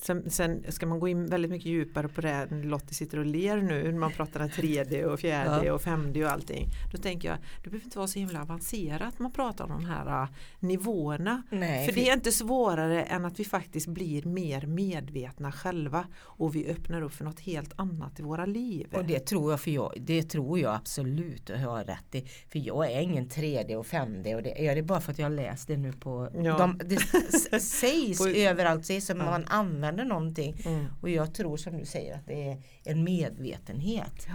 Sen, 0.00 0.30
sen 0.30 0.64
ska 0.68 0.86
man 0.86 1.00
gå 1.00 1.08
in 1.08 1.26
väldigt 1.26 1.50
mycket 1.50 1.66
djupare 1.66 2.08
på 2.08 2.20
det 2.20 2.28
här, 2.28 2.62
Lottie 2.64 2.94
sitter 2.94 3.18
och 3.18 3.26
ler 3.26 3.56
nu 3.56 3.82
när 3.92 3.98
man 3.98 4.12
pratar 4.12 4.40
om 4.40 4.48
3D 4.48 5.04
och 5.04 5.18
4D 5.20 5.64
Ja. 5.64 5.72
och 5.72 5.80
5D 5.82 6.24
och 6.24 6.30
allting. 6.32 6.68
Då 6.92 6.98
tänker 6.98 7.28
jag, 7.28 7.38
det 7.64 7.70
behöver 7.70 7.84
inte 7.84 7.98
vara 7.98 8.08
så 8.08 8.18
himla 8.18 8.42
avancerat 8.42 9.18
man 9.18 9.32
pratar 9.32 9.64
om 9.64 9.70
de 9.70 9.84
här 9.84 10.22
uh, 10.22 10.28
nivåerna. 10.60 11.42
Nej, 11.50 11.86
För 11.86 11.92
det 11.94 12.08
är 12.08 12.14
inte 12.14 12.32
svårare 12.32 13.02
än 13.02 13.24
att 13.24 13.40
vi 13.40 13.44
faktiskt 13.44 13.86
blir 13.86 14.22
mer 14.22 14.66
medvetna 14.66 15.52
själva 15.52 16.06
och 16.20 16.56
vi 16.56 16.68
öppnar 16.70 17.02
upp 17.02 17.12
för 17.14 17.24
något 17.24 17.40
helt 17.40 17.72
annat 17.76 18.20
i 18.20 18.22
våra 18.22 18.46
liv. 18.46 18.86
Och 18.92 19.04
det 19.04 19.18
tror 19.20 19.50
jag, 19.52 19.60
för 19.60 19.70
jag, 19.70 19.92
det 20.00 20.22
tror 20.22 20.58
jag 20.58 20.74
absolut 20.74 21.50
att 21.50 21.60
jag 21.60 21.68
har 21.70 21.84
rätt 21.84 22.14
i. 22.14 22.20
För 22.48 22.58
jag 22.58 22.92
är 22.92 23.00
ingen 23.00 23.28
3D 23.28 23.74
och 23.74 23.86
5D 23.86 24.34
och 24.34 24.42
det 24.42 24.66
är 24.68 24.74
det 24.74 24.82
bara 24.82 25.00
för 25.00 25.12
att 25.12 25.18
jag 25.18 25.32
läst 25.32 25.68
det 25.68 25.76
nu 25.76 25.92
på 25.92 26.28
Ja. 26.34 26.58
de, 26.58 26.80
Det 26.84 27.60
sägs 27.60 28.18
På- 28.22 28.28
överallt, 28.28 28.86
sägs 28.86 29.06
som 29.06 29.18
Ja. 29.18 29.24
man 29.24 29.44
använder 29.48 29.87
någonting. 29.96 30.56
Mm. 30.64 30.86
Och 31.00 31.10
jag 31.10 31.34
tror 31.34 31.56
som 31.56 31.78
du 31.78 31.84
säger 31.84 32.14
att 32.14 32.26
det 32.26 32.48
är 32.48 32.62
en 32.84 33.04
medvetenhet. 33.04 34.26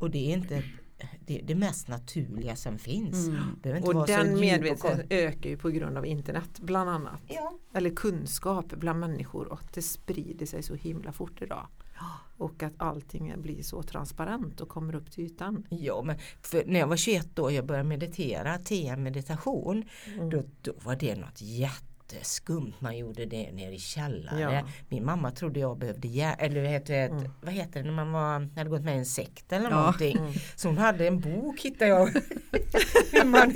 Och 0.00 0.10
det 0.10 0.32
är 0.32 0.36
inte 0.36 0.62
det, 1.20 1.40
det 1.44 1.54
mest 1.54 1.88
naturliga 1.88 2.56
som 2.56 2.78
finns. 2.78 3.28
Mm. 3.28 3.82
Och 3.82 4.06
den 4.06 4.32
och 4.34 4.40
medvetenheten 4.40 5.06
ökar 5.10 5.50
ju 5.50 5.56
på 5.56 5.70
grund 5.70 5.98
av 5.98 6.06
internet 6.06 6.60
bland 6.60 6.90
annat. 6.90 7.20
Ja. 7.28 7.58
Eller 7.74 7.90
kunskap 7.90 8.66
bland 8.66 9.00
människor 9.00 9.52
och 9.52 9.60
det 9.74 9.82
sprider 9.82 10.46
sig 10.46 10.62
så 10.62 10.74
himla 10.74 11.12
fort 11.12 11.42
idag. 11.42 11.66
Och 12.38 12.62
att 12.62 12.72
allting 12.76 13.34
blir 13.42 13.62
så 13.62 13.82
transparent 13.82 14.60
och 14.60 14.68
kommer 14.68 14.94
upp 14.94 15.10
till 15.10 15.24
ytan. 15.24 15.66
Ja, 15.70 16.02
men 16.02 16.16
när 16.66 16.80
jag 16.80 16.86
var 16.86 16.96
21 16.96 17.38
år 17.38 17.52
jag 17.52 17.66
började 17.66 17.88
meditera, 17.88 18.58
TM-meditation, 18.58 19.84
Mm. 20.06 20.30
då, 20.30 20.42
då 20.62 20.72
var 20.84 20.96
det 20.96 21.16
något 21.16 21.40
jätteskumt 22.12 22.72
man 22.80 22.96
gjorde 22.98 23.24
det 23.26 23.52
nere 23.52 23.74
i 23.74 23.78
källaren. 23.78 24.38
Ja. 24.54 24.62
Min 24.88 25.04
mamma 25.04 25.30
trodde 25.30 25.60
jag 25.60 25.78
behövde 25.78 26.08
hjälp, 26.08 26.36
eller 26.42 26.64
heter, 26.64 26.94
det, 26.94 27.00
Mm. 27.16 27.30
vad 27.42 27.54
heter 27.54 27.82
det 27.82 27.86
när 27.90 28.04
man 28.04 28.12
var, 28.12 28.56
hade 28.56 28.70
gått 28.70 28.82
med 28.84 28.94
i 28.94 28.98
en 28.98 29.06
sekt 29.06 29.52
eller 29.52 29.70
Ja. 29.70 29.76
någonting. 29.76 30.16
Mm. 30.18 30.32
Så 30.56 30.68
hon 30.68 30.78
hade 30.78 31.06
en 31.06 31.20
bok 31.20 31.60
hittade 31.60 31.90
jag. 31.90 32.06
Hur 33.12 33.24
man 33.24 33.54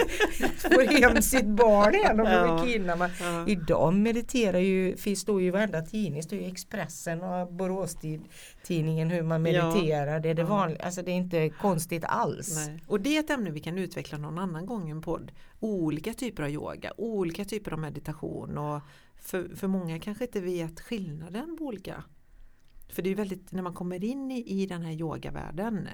får 0.59 1.01
hem 1.03 1.23
sitt 1.23 1.47
barn 1.47 1.95
igen 1.95 2.21
om 2.21 2.27
Ja. 2.27 2.97
Man, 2.97 3.11
Ja. 3.21 3.45
Idag 3.49 3.95
mediterar 3.95 4.59
ju, 4.59 4.97
finns 4.97 5.21
står 5.21 5.43
ju 5.43 5.51
varenda 5.51 5.83
tidning, 5.83 6.23
står 6.23 6.39
ju 6.39 6.47
Expressen 6.47 7.23
och 7.23 7.53
Borås-tidningen 7.53 9.11
hur 9.11 9.23
man 9.23 9.43
mediterar. 9.43 10.21
Det 10.21 10.29
är 10.29 10.35
det 10.35 10.45
vanliga, 10.45 10.83
alltså 10.85 11.03
det 11.03 11.11
är 11.11 11.15
inte 11.17 11.49
konstigt 11.49 12.05
alls. 12.05 12.67
Nej. 12.69 12.79
Och 12.87 13.01
det 13.01 13.17
är 13.17 13.21
ett 13.21 13.31
ämne 13.31 13.51
vi 13.51 13.61
kan 13.61 13.79
utveckla 13.79 14.19
någon 14.19 14.39
annan 14.39 14.67
gång 14.67 14.89
i 14.89 14.91
en 14.91 15.03
podd. 15.03 15.33
Olika 15.61 16.15
typer 16.15 16.43
av 16.43 16.49
yoga, 16.51 16.93
olika 16.97 17.45
typer 17.45 17.73
av 17.73 17.79
meditation 17.79 18.59
och 18.59 18.81
för, 19.17 19.57
för 19.57 19.69
många 19.69 19.99
kanske 19.99 20.25
inte 20.25 20.41
vet 20.41 20.81
skillnaden 20.81 21.57
på 21.59 21.65
olika. 21.65 22.05
För 22.89 23.03
det 23.03 23.11
är 23.11 23.15
väldigt, 23.15 23.53
när 23.53 23.63
man 23.63 23.75
kommer 23.75 24.05
in 24.05 24.31
i, 24.31 24.63
i 24.63 24.67
den 24.67 24.83
här 24.83 24.93
yogavärlden 24.93 25.89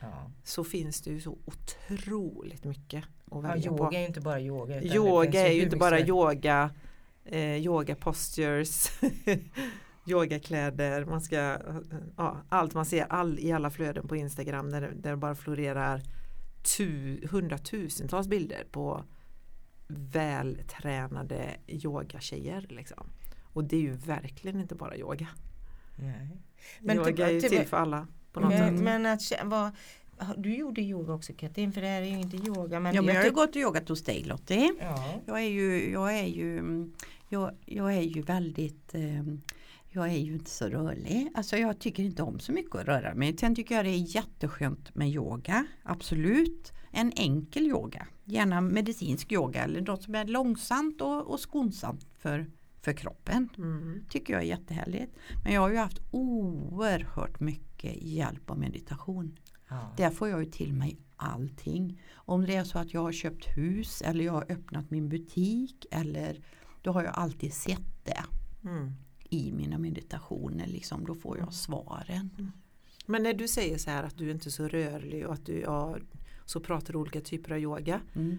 Ja. 0.00 0.30
så 0.44 0.64
finns 0.64 1.00
det 1.02 1.10
ju 1.10 1.20
så 1.20 1.38
otroligt 1.44 2.64
mycket 2.64 3.04
att 3.04 3.10
Ja, 3.30 3.40
välja 3.40 3.70
på. 3.70 3.76
yoga 3.84 3.98
är 3.98 4.00
ju 4.00 4.06
inte 4.06 4.20
bara 4.20 4.40
yoga. 4.40 4.82
Yoga 4.82 5.48
är 5.48 5.52
ju 5.52 5.62
inte 5.62 5.76
bara 5.76 6.00
yoga, 6.00 6.70
eh, 7.24 7.56
yoga 7.56 7.94
postures, 7.94 8.90
yogakläder, 10.06 11.04
man 11.04 11.20
ska, 11.20 11.58
ja, 12.16 12.36
allt 12.48 12.74
man 12.74 12.86
ser 12.86 13.06
all, 13.12 13.38
i 13.38 13.52
alla 13.52 13.70
flöden 13.70 14.08
på 14.08 14.16
Instagram 14.16 14.70
där, 14.70 14.80
där 14.96 15.10
det 15.10 15.16
bara 15.16 15.34
florerar 15.34 16.02
tu, 16.62 17.20
hundratusentals 17.30 18.28
bilder 18.28 18.64
på 18.70 19.04
vältränade 19.88 21.56
yogatjejer. 21.66 22.66
Liksom. 22.68 23.06
Och 23.52 23.64
det 23.64 23.76
är 23.76 23.80
ju 23.80 23.92
verkligen 23.92 24.60
inte 24.60 24.74
bara 24.74 24.96
yoga. 24.96 25.26
Nej. 25.96 26.28
Men 26.80 26.96
yoga 26.96 27.10
till- 27.12 27.20
är 27.24 27.30
ju 27.30 27.40
till- 27.40 27.50
till 27.50 27.66
för 27.66 27.76
alla. 27.76 28.06
På 28.32 28.40
något 28.40 28.50
Men, 28.50 28.76
sätt. 28.76 28.84
men 28.84 29.06
att 29.06 29.32
vad, 29.44 29.70
du 30.36 30.54
gjorde 30.56 30.80
yoga 30.82 31.12
också 31.12 31.32
Katrin, 31.36 31.72
för 31.72 31.80
det 31.80 31.86
här 31.86 32.02
är 32.02 32.06
ju 32.06 32.18
inte 32.20 32.36
yoga. 32.36 32.80
Men 32.80 32.94
Ja, 32.94 33.02
men 33.02 33.14
jag 33.14 33.20
har 33.22 33.26
ju 33.28 33.34
gått 33.34 33.50
och 33.50 33.56
yogat 33.56 33.88
hos 33.88 34.02
dig 34.04 34.24
Lottie. 34.24 34.74
ja. 34.80 35.20
Jag 35.26 35.38
är 35.40 35.48
ju, 35.48 35.92
jag 35.92 36.18
är 36.18 36.26
ju, 36.26 36.62
jag, 37.28 37.50
jag 37.66 37.94
är 37.94 38.00
ju 38.02 38.22
väldigt 38.22 38.94
eh, 38.94 39.24
jag 39.90 40.08
är 40.08 40.18
ju 40.18 40.32
inte 40.32 40.50
så 40.50 40.68
rörlig. 40.68 41.28
Alltså 41.34 41.56
jag 41.56 41.78
tycker 41.78 42.02
inte 42.02 42.22
om 42.22 42.40
så 42.40 42.52
mycket 42.52 42.74
att 42.74 42.86
röra 42.86 43.14
mig. 43.14 43.36
Sen 43.38 43.54
tycker 43.54 43.74
jag 43.74 43.84
det 43.84 43.90
är 43.90 44.16
jätteskönt 44.16 44.94
med 44.94 45.08
yoga. 45.08 45.66
Absolut. 45.82 46.72
En 46.90 47.12
enkel 47.16 47.66
yoga. 47.66 48.06
Gärna 48.24 48.60
medicinsk 48.60 49.32
yoga 49.32 49.64
eller 49.64 49.80
något 49.80 50.02
som 50.02 50.14
är 50.14 50.24
långsamt 50.24 51.00
och, 51.00 51.26
och 51.30 51.40
skonsamt 51.40 52.06
för, 52.18 52.50
för 52.80 52.92
kroppen. 52.92 53.48
Mm. 53.58 54.04
Tycker 54.08 54.32
jag 54.32 54.42
är 54.42 54.46
jättehärligt. 54.46 55.16
Men 55.44 55.52
jag 55.52 55.60
har 55.60 55.70
ju 55.70 55.76
haft 55.76 56.00
oerhört 56.10 57.40
mycket 57.40 58.02
hjälp 58.02 58.50
av 58.50 58.58
meditation. 58.58 59.38
Ja. 59.68 59.94
Där 59.96 60.10
får 60.10 60.28
jag 60.28 60.44
ju 60.44 60.50
till 60.50 60.72
mig 60.72 60.98
allting. 61.16 62.00
Om 62.14 62.44
det 62.44 62.54
är 62.54 62.64
så 62.64 62.78
att 62.78 62.94
jag 62.94 63.00
har 63.00 63.12
köpt 63.12 63.46
hus 63.56 64.02
eller 64.02 64.24
jag 64.24 64.32
har 64.32 64.52
öppnat 64.52 64.90
min 64.90 65.08
butik 65.08 65.86
eller 65.90 66.40
då 66.82 66.92
har 66.92 67.04
jag 67.04 67.14
alltid 67.14 67.54
sett 67.54 68.04
det 68.04 68.24
Mm. 68.64 68.94
I 69.30 69.52
mina 69.52 69.78
meditationer. 69.78 70.66
Liksom, 70.66 71.04
då 71.06 71.14
får 71.14 71.38
jag 71.38 71.54
svaren. 71.54 72.52
Men 73.06 73.22
när 73.22 73.34
du 73.34 73.48
säger 73.48 73.78
så 73.78 73.90
här 73.90 74.02
att 74.02 74.18
du 74.18 74.30
inte 74.30 74.48
är 74.48 74.50
så 74.50 74.68
rörlig 74.68 75.26
och 75.26 75.32
att 75.32 75.46
du 75.46 75.60
ja, 75.60 75.96
så 76.44 76.60
pratar 76.60 76.92
du 76.92 76.98
olika 76.98 77.20
typer 77.20 77.52
av 77.52 77.58
yoga. 77.58 78.00
Mm. 78.14 78.38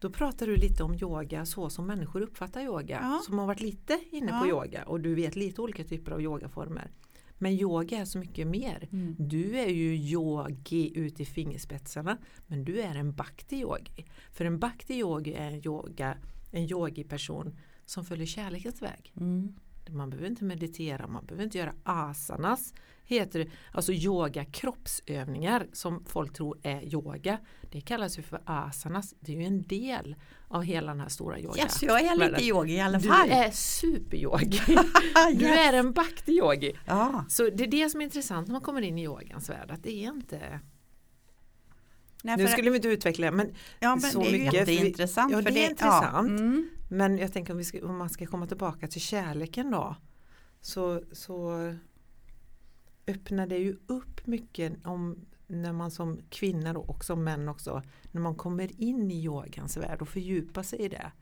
Då 0.00 0.10
pratar 0.10 0.46
du 0.46 0.56
lite 0.56 0.82
om 0.82 0.94
yoga 0.94 1.46
så 1.46 1.70
som 1.70 1.86
människor 1.86 2.20
uppfattar 2.20 2.60
yoga. 2.60 2.98
Ja. 3.02 3.20
Som 3.26 3.38
har 3.38 3.46
varit 3.46 3.60
lite 3.60 4.00
inne 4.10 4.30
Ja. 4.30 4.40
på 4.40 4.48
yoga 4.48 4.82
och 4.84 5.00
du 5.00 5.14
vet 5.14 5.36
lite 5.36 5.60
olika 5.62 5.84
typer 5.84 6.12
av 6.12 6.20
yogaformer. 6.22 6.90
Men 7.38 7.52
yoga 7.52 7.98
är 7.98 8.04
så 8.04 8.18
mycket 8.18 8.46
mer. 8.46 8.88
Mm. 8.92 9.14
Du 9.18 9.58
är 9.58 9.68
ju 9.68 9.96
yogi 9.96 10.98
ut 10.98 11.20
i 11.20 11.24
fingerspetsarna 11.24 12.18
men 12.46 12.64
du 12.64 12.80
är 12.80 12.94
en 12.94 13.12
bhakti 13.12 13.56
yogi. 13.56 14.04
För 14.32 14.44
en 14.44 14.58
bhakti 14.58 14.94
yogi 14.94 15.34
är 15.34 15.46
en 15.50 15.66
yoga, 15.66 16.16
en 16.50 16.62
yogi 16.62 17.04
person 17.04 17.58
som 17.86 18.04
följer 18.04 18.26
kärlekens 18.26 18.82
väg. 18.82 19.12
Mm. 19.16 19.54
Man 19.92 20.10
behöver 20.10 20.28
inte 20.28 20.44
meditera, 20.44 21.06
man 21.06 21.26
behöver 21.26 21.44
inte 21.44 21.58
göra 21.58 21.72
asanas. 21.84 22.74
Heter 23.04 23.38
det, 23.38 23.50
alltså 23.72 23.92
yoga 23.92 24.44
kroppsövningar 24.44 25.66
som 25.72 26.04
folk 26.06 26.32
tror 26.32 26.58
är 26.62 26.94
yoga. 26.94 27.38
Det 27.70 27.80
kallas 27.80 28.18
ju 28.18 28.22
för 28.22 28.40
asanas. 28.44 29.14
Det 29.20 29.32
är 29.32 29.36
ju 29.36 29.44
en 29.46 29.62
del 29.62 30.16
av 30.48 30.62
hela 30.62 30.86
den 30.92 31.00
här 31.00 31.08
stora 31.08 31.38
yoga. 31.40 31.62
Yes, 31.62 31.82
jag 31.82 32.00
är 32.00 32.16
lite 32.16 32.44
yogi 32.44 32.72
i 32.74 32.80
alla 32.80 32.98
Du 32.98 33.08
fall. 33.08 33.30
är 33.30 33.50
superyogi. 33.50 34.60
Du 35.34 35.44
Yes. 35.46 35.58
är 35.58 35.72
en 35.72 35.92
bhakti 35.92 36.32
yogi. 36.32 36.72
Ja. 36.86 37.24
Så 37.28 37.42
det 37.50 37.64
är 37.64 37.68
det 37.70 37.90
som 37.90 38.00
är 38.00 38.04
intressant 38.04 38.48
när 38.48 38.52
man 38.52 38.60
kommer 38.62 38.82
in 38.82 38.98
i 38.98 39.04
yogans 39.04 39.50
värld. 39.50 39.70
Att 39.70 39.82
det 39.82 40.04
är 40.04 40.08
inte 40.08 40.60
Nej, 42.22 42.36
Nu 42.36 42.46
skulle 42.48 42.70
vi 42.70 42.76
inte 42.76 42.88
utveckla 42.88 43.30
men, 43.30 43.54
ja, 43.80 43.96
men 43.96 44.10
så 44.10 44.20
det 44.20 44.28
är 44.28 44.32
ju 44.32 44.38
mycket, 44.44 44.64
för 44.64 44.72
jätteintressant. 44.72 45.32
ja, 45.32 45.40
det 45.42 45.50
är 45.66 45.70
intressant. 45.70 46.06
Ja, 46.12 46.18
mm 46.18 46.70
men 46.92 47.18
jag 47.18 47.32
tänker 47.32 47.52
om, 47.52 47.58
vi 47.58 47.64
ska, 47.64 47.86
om 47.86 47.96
man 47.96 48.10
ska 48.10 48.26
komma 48.26 48.46
tillbaka 48.46 48.88
till 48.88 49.00
kärleken 49.00 49.70
då. 49.70 49.96
Så, 50.60 51.02
så 51.12 51.54
öppnar 53.06 53.46
det 53.46 53.58
ju 53.58 53.76
upp 53.86 54.26
mycket 54.26 54.86
om 54.86 55.26
när 55.46 55.72
man 55.72 55.90
som 55.90 56.20
kvinna 56.30 56.72
då, 56.72 56.80
och 56.80 57.04
som 57.04 57.24
män 57.24 57.48
också 57.48 57.82
när 58.10 58.20
man 58.20 58.34
kommer 58.34 58.80
in 58.80 59.10
i 59.10 59.24
yogans 59.24 59.76
värld 59.76 60.02
och 60.02 60.08
fördjupar 60.08 60.62
sig 60.62 60.78
i 60.78 60.88
det. 60.88 61.12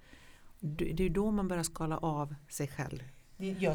Det 0.61 1.05
är 1.05 1.11
då 1.11 1.31
man 1.31 1.49
börjar 1.49 1.63
skala 1.63 1.99
av 1.99 2.35
sig 2.49 2.69
själv 2.69 3.03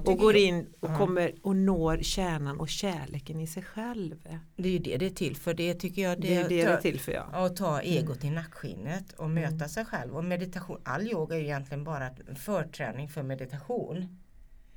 och 0.06 0.18
går 0.18 0.36
in 0.36 0.74
och 0.80 0.98
kommer 0.98 1.34
och 1.44 1.56
når 1.56 1.98
kärnan 2.02 2.60
och 2.60 2.70
kärleken 2.70 3.40
i 3.40 3.48
sig 3.48 3.64
själv. 3.64 4.16
Det 4.56 4.68
är 4.68 4.72
ju 4.74 4.80
det 4.80 4.98
det 4.98 5.06
är 5.06 5.10
till 5.10 5.36
för. 5.36 5.54
Det 5.54 5.74
tycker 5.74 6.02
jag 6.02 6.22
Det 6.22 6.28
är 6.36 6.42
ju 6.44 6.48
det 6.48 6.48
det 6.50 6.62
är 6.62 6.78
till 6.78 7.00
för 7.00 7.12
ja. 7.12 7.22
Att 7.22 7.56
ta 7.56 7.82
egot 7.82 8.24
i 8.24 8.30
nackskinnet 8.30 9.12
och 9.14 9.30
möta 9.30 9.56
Mm. 9.56 9.70
sig 9.70 9.86
själv. 9.86 10.16
Och 10.18 10.24
meditation, 10.24 10.82
all 10.86 11.02
yoga 11.12 11.36
är 11.36 11.40
ju 11.40 11.46
egentligen 11.46 11.84
bara 11.84 12.10
förträning 12.36 13.10
för 13.10 13.24
meditation. 13.24 14.20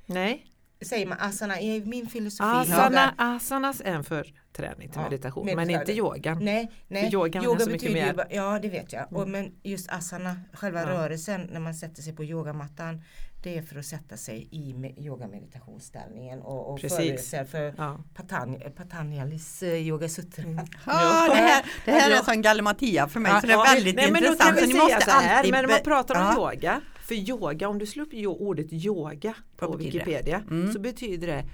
Nej, 0.05 0.45
Säger 0.81 1.05
man 1.05 1.17
asana 1.21 1.59
är 1.59 1.85
min 1.85 2.07
filosofi. 2.07 2.43
asana, 2.71 3.13
asanas 3.17 3.81
är 3.81 3.93
en 3.93 4.03
förträning 4.03 4.89
till 4.89 4.97
Ja, 5.01 5.09
meditation 5.09 5.45
men 5.55 5.69
inte 5.69 5.93
yogan. 5.93 6.45
Nej, 6.45 6.71
nej. 6.87 7.13
yogan 7.13 7.41
är 7.43 7.45
yoga 7.47 7.59
så 7.59 7.69
mycket 7.69 7.91
mer. 7.91 8.13
ju 8.29 8.35
ja 8.35 8.59
det 8.61 8.69
vet 8.69 8.93
jag. 8.93 9.13
Och, 9.13 9.21
Mm. 9.27 9.31
men 9.31 9.51
just 9.63 9.89
asana, 9.91 10.41
själva 10.53 10.81
Ja. 10.81 10.87
rörelsen 10.89 11.49
när 11.51 11.59
man 11.59 11.75
sätter 11.75 12.01
sig 12.01 12.15
på 12.15 12.23
yogamattan. 12.23 13.01
Det 13.43 13.57
är 13.57 13.61
för 13.61 13.79
att 13.79 13.85
sätta 13.85 14.17
sig 14.17 14.47
i 14.51 14.73
me- 14.73 14.99
yogameditationsställningen 14.99 16.41
och, 16.41 16.73
och 16.73 16.79
Precis. 16.81 17.29
förbereda 17.29 17.45
för 17.45 17.73
Ja. 17.77 18.03
Patanjalis 18.75 19.63
eh, 19.63 19.73
yoga 19.73 20.09
sutra. 20.09 20.43
Mm. 20.43 20.65
Ja, 20.85 21.27
det 21.29 21.35
här, 21.35 21.65
det 21.85 21.91
här 21.91 22.11
är 22.11 22.23
som 22.23 22.41
gallimatia 22.41 23.07
för 23.07 23.19
mig 23.19 23.31
Ja, 23.31 23.41
så 23.41 23.47
det 23.47 23.53
är 23.53 23.57
ja, 23.57 23.63
väldigt 23.73 23.95
nej, 23.95 24.11
men 24.11 24.23
intressant. 24.23 24.57
vi 24.57 24.61
Så 24.61 24.67
ni 24.67 24.71
säga 24.73 24.83
måste 24.83 25.01
så 25.05 25.11
här, 25.11 25.37
alltid 25.37 25.51
men 25.51 25.61
när 25.65 25.69
man 25.69 25.79
pratar 25.83 26.15
om 26.15 26.21
Ja. 26.21 26.53
yoga, 26.53 26.81
för 27.01 27.15
yoga, 27.15 27.69
om 27.69 27.77
du 27.79 27.85
slår 27.85 28.05
upp 28.05 28.13
ordet 28.41 28.73
yoga 28.73 29.33
på? 29.57 29.77
Wikipedia 29.77 30.43
Mm. 30.51 30.73
så 30.73 30.79
betyder 30.79 31.27
det 31.27 31.45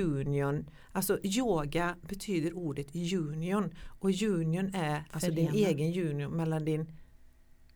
union, 0.00 0.70
alltså 0.92 1.18
yoga 1.22 1.94
betyder 2.02 2.56
ordet 2.58 2.94
union 2.96 3.74
och 4.00 4.10
union 4.22 4.74
är 4.74 5.04
alltså 5.10 5.30
din 5.30 5.54
egen 5.54 6.10
union 6.10 6.36
mellan 6.36 6.64
din 6.64 6.92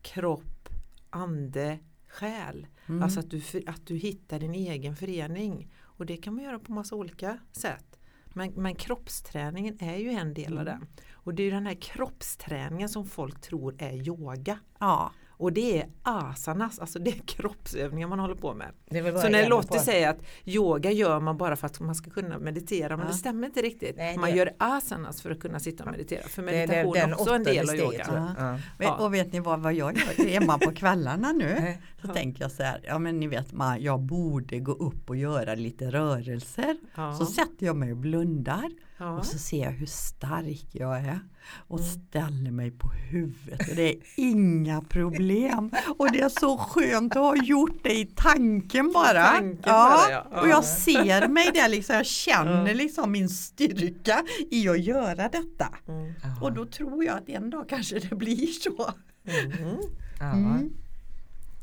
kropp, 0.01 0.69
ande, 1.09 1.79
själ. 2.07 2.67
Mm. 2.87 3.03
Alltså 3.03 3.19
att 3.19 3.29
du, 3.29 3.41
att 3.67 3.85
du 3.85 3.95
hittar 3.95 4.39
din 4.39 4.53
egen 4.53 4.95
förening. 4.95 5.71
Och 5.81 6.05
det 6.05 6.17
kan 6.17 6.35
man 6.35 6.43
göra 6.43 6.59
på 6.59 6.71
massa 6.71 6.95
olika 6.95 7.37
sätt. 7.51 7.99
Men, 8.33 8.51
men 8.55 8.75
kroppsträningen 8.75 9.77
är 9.79 9.97
ju 9.97 10.09
en 10.09 10.33
del 10.33 10.53
av 10.57 10.67
Mm. 10.67 10.79
den. 10.79 10.87
Och 11.11 11.33
det 11.33 11.43
är 11.43 11.45
ju 11.45 11.51
den 11.51 11.65
här 11.65 11.81
kroppsträningen 11.81 12.89
som 12.89 13.05
folk 13.05 13.41
tror 13.41 13.75
är 13.77 14.07
yoga. 14.07 14.59
Ja, 14.79 15.11
Och 15.37 15.53
det 15.53 15.77
är 15.81 15.87
asanas, 16.03 16.79
alltså 16.79 16.99
det 16.99 17.09
är 17.11 17.19
kroppsövningar 17.27 18.07
man 18.07 18.19
håller 18.19 18.35
på 18.35 18.53
med. 18.53 18.67
Det 18.89 18.97
är 18.99 19.17
Så 19.17 19.29
när 19.29 19.49
Lottie 19.49 19.79
säger 19.79 20.09
att 20.09 20.17
yoga 20.45 20.91
gör 20.91 21.19
man 21.19 21.37
bara 21.37 21.55
för 21.55 21.65
att 21.67 21.79
man 21.79 21.95
ska 21.95 22.09
kunna 22.09 22.39
meditera, 22.39 22.97
men 22.97 23.05
Ja. 23.05 23.11
det 23.11 23.17
stämmer 23.17 23.47
inte 23.47 23.61
riktigt. 23.61 23.97
Nej, 23.97 24.17
man 24.17 24.29
det- 24.29 24.35
gör 24.37 24.51
asanas 24.57 25.21
för 25.21 25.31
att 25.31 25.39
kunna 25.39 25.59
sitta 25.59 25.83
och 25.83 25.91
meditera. 25.91 26.23
För 26.27 26.41
det 26.43 26.51
är 26.57 26.67
meditation 26.67 26.93
den 26.93 27.09
är 27.09 27.13
också 27.21 27.33
en 27.33 27.43
del 27.43 27.69
av 27.69 27.75
yoga. 27.75 28.05
Ja. 28.07 28.35
Ja. 28.37 28.59
Men- 28.79 28.93
och 28.93 29.13
vet 29.13 29.33
ni 29.33 29.39
vad, 29.39 29.59
vad 29.59 29.73
jag 29.73 29.97
gör 29.97 30.29
hemma 30.39 30.57
på 30.57 30.71
kvällarna 30.71 31.31
nu? 31.31 31.55
Så 32.01 32.07
Ja. 32.07 32.13
tänker 32.13 32.41
jag 32.41 32.51
så 32.51 32.63
här, 32.63 32.81
ja 32.83 32.99
men 32.99 33.19
ni 33.19 33.27
vet 33.27 33.53
man, 33.53 33.81
jag 33.81 33.99
borde 34.01 34.59
gå 34.59 34.71
upp 34.71 35.09
och 35.09 35.15
göra 35.15 35.55
lite 35.55 35.91
rörelser. 35.91 36.77
Ja. 36.95 37.13
Så 37.13 37.25
sätter 37.25 37.65
jag 37.65 37.75
mig 37.75 37.91
och 37.91 37.97
blundar 37.97 38.69
Ja. 38.97 39.17
och 39.17 39.25
så 39.25 39.37
ser 39.37 39.63
jag 39.63 39.71
hur 39.71 39.85
stark 39.85 40.65
jag 40.71 40.97
är 40.97 41.19
och 41.67 41.79
Mm. 41.79 41.91
ställer 41.91 42.51
mig 42.51 42.71
på 42.71 42.89
huvudet 42.89 43.69
och 43.69 43.75
det 43.75 43.89
är 43.89 43.97
inga 44.15 44.81
problem. 44.81 45.71
Och 45.97 46.11
det 46.11 46.19
är 46.21 46.29
så 46.29 46.57
skönt 46.57 47.11
att 47.15 47.21
ha 47.21 47.35
gjort 47.43 47.83
det 47.83 47.93
i 47.99 48.05
tanken 48.05 48.91
bara. 48.93 49.25
tanken 49.25 49.61
bara, 49.61 50.11
ja. 50.11 50.21
Och 50.21 50.47
Ja. 50.47 50.49
jag 50.49 50.63
ser 50.65 51.27
mig 51.27 51.51
där 51.53 51.69
liksom, 51.69 51.95
jag 51.95 52.05
känner 52.05 52.67
Ja. 52.67 52.73
liksom 52.73 53.11
min 53.11 53.29
styrka 53.29 54.23
i 54.51 54.69
att 54.69 54.79
göra 54.83 55.29
detta. 55.29 55.67
Mm. 55.87 56.13
Och 56.41 56.53
då 56.53 56.65
tror 56.65 57.03
jag 57.03 57.17
att 57.17 57.29
en 57.29 57.49
dag 57.49 57.69
kanske 57.69 57.99
det 57.99 58.15
blir 58.15 58.47
så. 58.47 58.89
Mhm. 59.23 59.77
Ja. 60.19 60.31
Mm. 60.33 60.69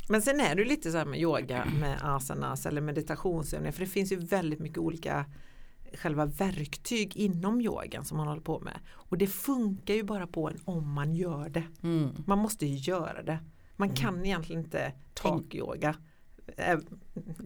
Men 0.08 0.22
sen 0.22 0.40
är 0.40 0.54
det 0.54 0.64
lite 0.64 0.90
så 0.92 0.98
här 0.98 1.04
med 1.04 1.20
yoga 1.20 1.64
med 1.80 1.98
asanas 2.02 2.66
eller 2.66 2.80
meditationsövningar 2.80 3.72
för 3.72 3.80
det 3.80 3.86
finns 3.90 4.12
ju 4.12 4.16
väldigt 4.16 4.58
mycket 4.60 4.78
olika 4.78 5.24
själva 5.94 6.26
verktyg 6.26 7.16
inom 7.16 7.60
yogan 7.60 8.04
som 8.04 8.16
man 8.16 8.28
håller 8.28 8.42
på 8.42 8.60
med. 8.60 8.78
Och 8.94 9.18
det 9.18 9.26
funkar 9.26 9.94
ju 9.94 10.02
bara 10.02 10.26
på 10.26 10.48
en 10.48 10.58
om 10.64 10.92
man 10.92 11.14
gör 11.14 11.48
det. 11.48 11.64
Mm. 11.82 12.10
Man 12.26 12.38
måste 12.38 12.66
ju 12.66 12.76
göra 12.92 13.22
det. 13.22 13.38
Man 13.76 13.94
kan 13.94 14.24
egentligen 14.26 14.62
inte 14.64 14.92
tak-yoga. 15.14 15.94
Äv- 16.56 16.98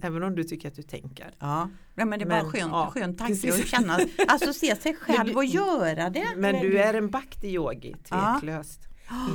Även 0.02 0.22
om 0.22 0.34
du 0.34 0.44
tycker 0.44 0.68
att 0.68 0.74
du 0.74 0.82
tänker. 0.82 1.34
Ja, 1.38 1.68
Nej, 1.94 2.06
men 2.06 2.18
det 2.18 2.24
är 2.24 2.28
bara 2.28 2.42
Men, 2.42 2.52
skön, 2.52 2.68
ja, 2.70 2.90
skön 2.94 3.16
tanke 3.16 3.32
precis. 3.34 3.60
att 3.60 3.66
känna, 3.66 3.98
alltså 4.28 4.52
se 4.52 4.76
sig 4.76 4.94
själv 5.00 5.36
och 5.36 5.44
göra 5.44 6.10
det. 6.10 6.26
Men 6.36 6.54
du 6.62 6.70
du- 6.70 6.78
är 6.78 6.94
en 6.94 7.10
bhakti 7.10 7.46
yogi, 7.54 7.94
Ja. 8.10 8.40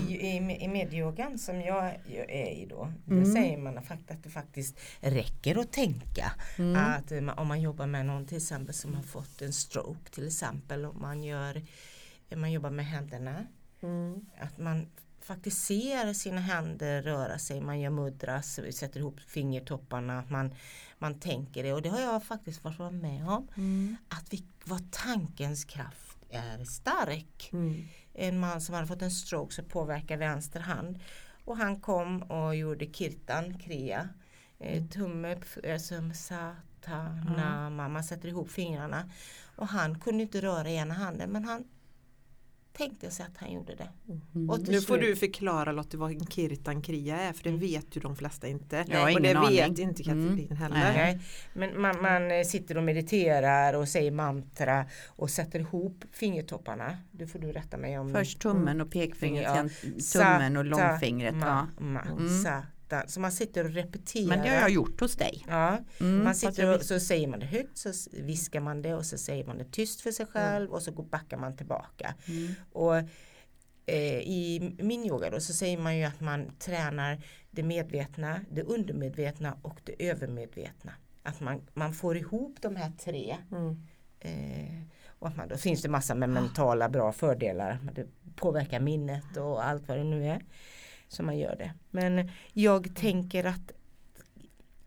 I, 0.09 0.13
i, 0.27 0.63
I 0.63 0.67
medyogan 0.67 1.37
som 1.39 1.61
jag 1.61 1.85
är 2.27 2.51
i 2.51 2.67
då, 2.69 2.93
Mm. 3.07 3.23
då 3.23 3.31
säger 3.31 3.57
man 3.57 3.77
att 3.77 4.23
det 4.23 4.29
faktiskt 4.29 4.79
räcker 4.99 5.59
att 5.59 5.71
tänka. 5.71 6.31
Mm. 6.57 6.75
Att 6.75 7.11
eh, 7.11 7.39
om 7.39 7.47
man 7.47 7.61
jobbar 7.61 7.87
med 7.87 8.05
någon 8.05 8.25
till 8.25 8.37
exempel 8.37 8.73
som 8.73 8.93
har 8.93 9.03
fått 9.03 9.41
en 9.41 9.53
stroke 9.53 10.09
till 10.11 10.27
exempel 10.27 10.85
och 10.85 10.95
man, 10.95 11.23
gör, 11.23 11.61
man 12.35 12.51
jobbar 12.51 12.69
med 12.69 12.85
händerna. 12.85 13.45
Mm. 13.81 14.25
Att 14.39 14.57
man 14.57 14.87
faktiskt 15.21 15.63
ser 15.65 16.13
sina 16.13 16.41
händer 16.41 17.01
röra 17.01 17.37
sig, 17.39 17.61
man 17.61 17.79
gör 17.79 17.89
mudras, 17.89 18.59
sätter 18.71 18.99
ihop 18.99 19.19
fingertopparna, 19.19 20.23
man, 20.29 20.55
man 20.97 21.19
tänker 21.19 21.63
det 21.63 21.73
och 21.73 21.81
det 21.81 21.89
har 21.89 22.01
jag 22.01 22.23
faktiskt 22.23 22.63
varit 22.63 22.93
med 22.93 23.27
om. 23.27 23.47
Mm. 23.57 23.97
Att 24.07 24.33
vi, 24.33 24.43
vad 24.65 24.91
tankens 24.91 25.65
kraft 25.65 26.17
är 26.29 26.63
stark 26.65 27.49
Mm. 27.53 27.87
En 28.13 28.39
man 28.39 28.61
som 28.61 28.75
hade 28.75 28.87
fått 28.87 29.01
en 29.01 29.11
stroke 29.11 29.53
som 29.55 29.65
påverkar 29.65 30.17
vänster 30.17 30.59
hand. 30.59 30.99
Och 31.45 31.57
han 31.57 31.79
kom 31.81 32.21
och 32.21 32.55
gjorde 32.55 32.85
kirtan, 32.85 33.57
kriya. 33.59 34.09
Eh, 34.59 34.83
tumme, 34.85 35.31
f- 35.41 35.57
alltså 35.73 35.95
satana, 36.13 37.69
man 37.69 38.03
sätter 38.03 38.27
ihop 38.29 38.49
fingrarna. 38.51 39.09
Och 39.55 39.67
han 39.67 39.99
kunde 39.99 40.23
inte 40.23 40.41
röra 40.41 40.69
ena 40.69 40.93
handen 40.93 41.29
men 41.29 41.43
han 41.45 41.63
tänkte 42.73 43.11
sig 43.11 43.25
att 43.25 43.37
han 43.37 43.51
gjorde 43.53 43.75
det. 43.75 43.89
Mm. 44.35 44.63
Nu 44.67 44.81
får 44.81 44.97
du 44.97 45.15
förklara 45.15 45.71
Lottie 45.71 45.99
vad 45.99 46.11
en 46.11 46.25
kirtan 46.27 46.81
kriya 46.81 47.17
är 47.21 47.33
för 47.33 47.43
det 47.43 47.51
vet 47.51 47.97
ju 47.97 48.01
de 48.01 48.15
flesta 48.15 48.47
inte. 48.47 48.85
Jag 48.89 48.99
har 48.99 49.15
och 49.15 49.21
det 49.21 49.29
ingen 49.29 49.41
vet 49.41 49.63
aning. 49.63 49.83
inte 49.89 50.03
Katrin 50.03 50.39
Mm. 50.45 50.57
heller. 50.57 50.75
Nej. 50.75 50.93
Nej, 50.95 51.19
men 51.53 51.81
man, 51.81 52.01
man 52.01 52.31
eh, 52.31 52.43
sitter 52.43 52.77
och 52.77 52.83
mediterar 52.83 53.73
och 53.73 53.87
säger 53.87 54.11
mantra 54.11 54.85
och 55.07 55.29
sätter 55.29 55.59
ihop 55.59 56.03
fingertopparna. 56.11 56.97
Det 57.11 57.27
får 57.27 57.39
du 57.39 57.51
rätta 57.51 57.77
mig 57.77 57.99
om. 57.99 58.13
Först 58.13 58.39
tummen 58.39 58.81
och 58.81 58.91
pekfingret, 58.91 59.43
Ja. 59.55 59.69
tummen 60.13 60.57
och 60.57 60.65
långfingret. 60.65 61.35
ma, 61.35 61.67
Ja. 61.77 61.83
ma, 61.83 62.01
Mm. 62.01 62.43
Sata. 62.91 63.07
Så 63.07 63.19
man 63.19 63.31
sitter 63.31 63.65
och 63.65 63.71
repeterar. 63.71 64.27
Men 64.27 64.41
det 64.41 64.49
har 64.49 64.55
jag 64.55 64.69
gjort 64.69 64.99
hos 64.99 65.15
dig. 65.15 65.45
Ja, 65.47 65.77
Mm, 65.99 66.23
man 66.23 66.35
sitter 66.35 66.75
och 66.75 66.81
så 66.81 66.99
säger 66.99 67.27
man 67.27 67.39
det 67.39 67.45
högt 67.45 67.77
så 67.77 67.91
viskar 68.11 68.59
man 68.59 68.81
det 68.81 68.93
och 68.93 69.05
så 69.05 69.17
säger 69.17 69.45
man 69.45 69.57
det 69.57 69.71
tyst 69.71 70.01
för 70.01 70.11
sig 70.11 70.25
själv 70.25 70.71
och 70.71 70.81
så 70.81 70.91
backar 70.91 71.37
man 71.37 71.57
tillbaka. 71.57 72.15
Mm. 72.27 72.53
Och 72.71 72.95
eh, 73.85 74.19
i 74.19 74.75
min 74.79 75.05
yoga 75.05 75.29
då 75.29 75.39
så 75.39 75.53
säger 75.53 75.77
man 75.77 75.97
ju 75.97 76.03
att 76.03 76.19
man 76.19 76.51
tränar 76.59 77.21
det 77.51 77.63
medvetna, 77.63 78.39
det 78.49 78.63
undermedvetna 78.63 79.57
och 79.61 79.79
det 79.83 80.09
övermedvetna. 80.09 80.91
Att 81.23 81.39
man, 81.39 81.61
man 81.73 81.93
får 81.93 82.17
ihop 82.17 82.57
de 82.61 82.75
här 82.75 82.91
tre. 82.99 83.37
Mm. 83.51 83.87
Eh, 84.19 84.81
och 85.19 85.27
att 85.27 85.37
man, 85.37 85.47
då 85.47 85.57
finns 85.57 85.81
det 85.81 85.89
massa 85.89 86.15
med 86.15 86.29
mentala 86.29 86.89
bra 86.89 87.11
fördelar. 87.11 87.79
Det 87.95 88.07
påverkar 88.35 88.79
minnet 88.79 89.37
och 89.37 89.65
allt 89.65 89.87
vad 89.87 89.97
det 89.97 90.03
nu 90.03 90.27
är. 90.27 90.41
Så 91.11 91.23
man 91.23 91.37
gör 91.37 91.55
det. 91.55 91.71
Men 91.89 92.29
jag 92.53 92.95
tänker 92.95 93.43
att 93.43 93.71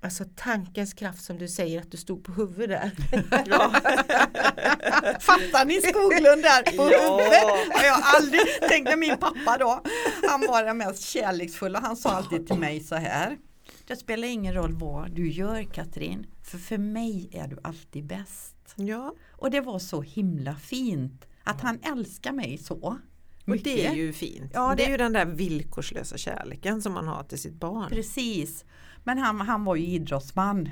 Alltså 0.00 0.24
tankens 0.36 0.94
kraft 0.94 1.24
som 1.24 1.38
du 1.38 1.48
säger 1.48 1.80
att 1.80 1.90
du 1.90 1.96
stod 1.96 2.24
på 2.24 2.32
huvudet 2.32 2.92
där. 3.10 3.22
Fattar 5.20 5.64
ni 5.64 5.74
Skoglund 5.80 6.42
där 6.42 6.62
på 6.76 6.92
Ja. 6.92 7.16
huvudet? 7.18 7.76
Har 7.76 7.84
jag 7.84 8.00
aldrig 8.16 8.40
tänkte 8.68 8.96
min 8.96 9.16
pappa 9.16 9.58
då. 9.58 9.82
Han 10.28 10.40
var 10.48 10.64
den 10.64 10.76
mest 10.78 11.02
kärleksfulla. 11.02 11.80
Han 11.80 11.96
sa 11.96 12.10
alltid 12.10 12.46
till 12.46 12.58
mig 12.58 12.80
så 12.80 12.94
här. 12.94 13.38
Det 13.86 13.96
spelar 13.96 14.28
ingen 14.28 14.54
roll 14.54 14.72
vad 14.74 15.10
du 15.10 15.30
gör 15.30 15.62
Katrin. 15.62 16.26
För 16.42 16.58
för 16.58 16.78
mig 16.78 17.28
är 17.32 17.48
du 17.48 17.58
alltid 17.62 18.04
bäst. 18.06 18.56
Ja, 18.76 19.14
Och 19.32 19.50
det 19.50 19.60
var 19.60 19.78
så 19.78 20.02
himla 20.02 20.56
fint. 20.56 21.24
Att 21.44 21.60
han 21.60 21.78
älskar 21.82 22.32
mig 22.32 22.58
så. 22.58 22.98
Och 23.46 23.56
det 23.56 23.86
är 23.86 23.94
ju 23.94 24.12
fint. 24.12 24.50
Ja, 24.54 24.74
det... 24.76 24.82
är 24.82 24.86
det- 24.86 24.90
ju 24.92 24.96
den 24.96 25.12
där 25.12 25.26
villkorslösa 25.26 26.16
kärleken 26.16 26.82
som 26.82 26.92
man 26.92 27.08
har 27.08 27.22
till 27.22 27.38
sitt 27.38 27.54
barn. 27.54 27.88
Precis. 27.88 28.64
Men 29.04 29.18
han, 29.18 29.40
han 29.40 29.64
var 29.64 29.76
ju 29.76 29.86
idrottsman. 29.86 30.70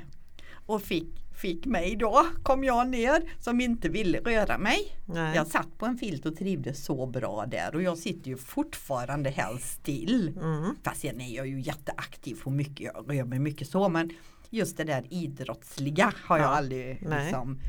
Och 0.65 0.81
fick, 0.81 1.35
fick 1.35 1.65
mig 1.65 1.95
då, 1.95 2.25
kom 2.43 2.63
jag 2.63 2.89
ner, 2.89 3.21
som 3.39 3.61
inte 3.61 3.89
ville 3.89 4.19
röra 4.19 4.57
mig. 4.57 4.79
Nej. 5.05 5.35
Jag 5.35 5.47
satt 5.47 5.77
på 5.77 5.85
en 5.85 5.97
filt 5.97 6.25
och 6.25 6.35
trivdes 6.37 6.85
så 6.85 7.05
bra 7.05 7.45
där 7.45 7.75
och 7.75 7.81
jag 7.81 7.97
sitter 7.97 8.29
ju 8.29 8.37
fortfarande 8.37 9.29
helt 9.29 9.61
still. 9.63 10.33
Mm. 10.41 10.75
Fast 10.83 11.01
sen 11.01 11.21
är 11.21 11.35
jag 11.35 11.47
ju 11.47 11.61
jätteaktiv 11.61 12.37
och 12.43 12.51
mycket, 12.51 12.91
jag 12.95 13.05
rör 13.09 13.23
mig 13.23 13.39
mycket 13.39 13.69
så 13.69 13.89
men 13.89 14.09
just 14.49 14.77
det 14.77 14.83
där 14.83 15.05
idrottsliga 15.09 16.13
har 16.23 16.37
jag 16.37 16.45
Ja, 16.45 16.49
aldrig 16.55 17.01
liksom 17.01 17.59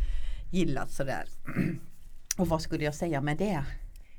gillat 0.53 0.93
sådär. 0.93 1.25
Och 2.39 2.49
vad 2.49 2.63
skulle 2.63 2.85
jag 2.85 2.95
säga 2.95 3.21
med 3.21 3.37
det? 3.37 3.65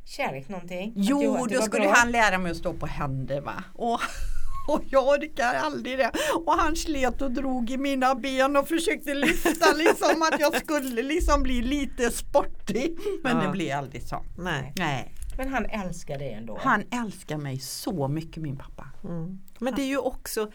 Kärlek 0.06 0.50
någonting? 0.50 0.94
Jo, 0.96 1.48
du- 1.50 1.56
då 1.56 1.62
skulle 1.62 1.86
bra. 1.86 1.94
han 1.96 2.12
lära 2.12 2.38
mig 2.38 2.52
att 2.52 2.58
stå 2.58 2.74
på 2.74 2.86
händer 2.86 3.42
va. 3.42 3.64
Och, 3.74 4.00
och 4.68 4.82
jag 4.90 5.08
orkar 5.08 5.54
aldrig 5.54 5.98
det. 5.98 6.12
Och 6.46 6.54
han 6.54 6.76
slet 6.76 7.22
och 7.22 7.32
drog 7.32 7.70
i 7.70 7.78
mina 7.78 8.16
ben 8.16 8.56
och 8.58 8.68
försökte 8.68 9.14
lyfta 9.14 9.74
liksom 9.76 10.22
att 10.32 10.40
jag 10.40 10.56
skulle 10.56 11.04
liksom 11.04 11.44
bli 11.44 11.62
lite 11.62 12.12
sportig. 12.12 12.98
Men 13.24 13.38
Ja. 13.38 13.44
det 13.44 13.52
blev 13.52 13.78
aldrig 13.78 14.04
så. 14.04 14.24
Nej. 14.38 14.74
Nej. 14.78 15.12
Men 15.38 15.54
han 15.54 15.66
älskar 15.66 16.20
dig 16.20 16.34
ändå. 16.34 16.60
Han 16.62 16.84
älskar 16.92 17.38
mig 17.38 17.60
så 17.60 18.08
mycket 18.08 18.44
min 18.44 18.58
pappa. 18.58 18.88
Mm. 19.04 19.40
Men 19.60 19.76
det 19.76 19.82
är 19.82 19.88
ju 19.88 19.98
också 19.98 20.52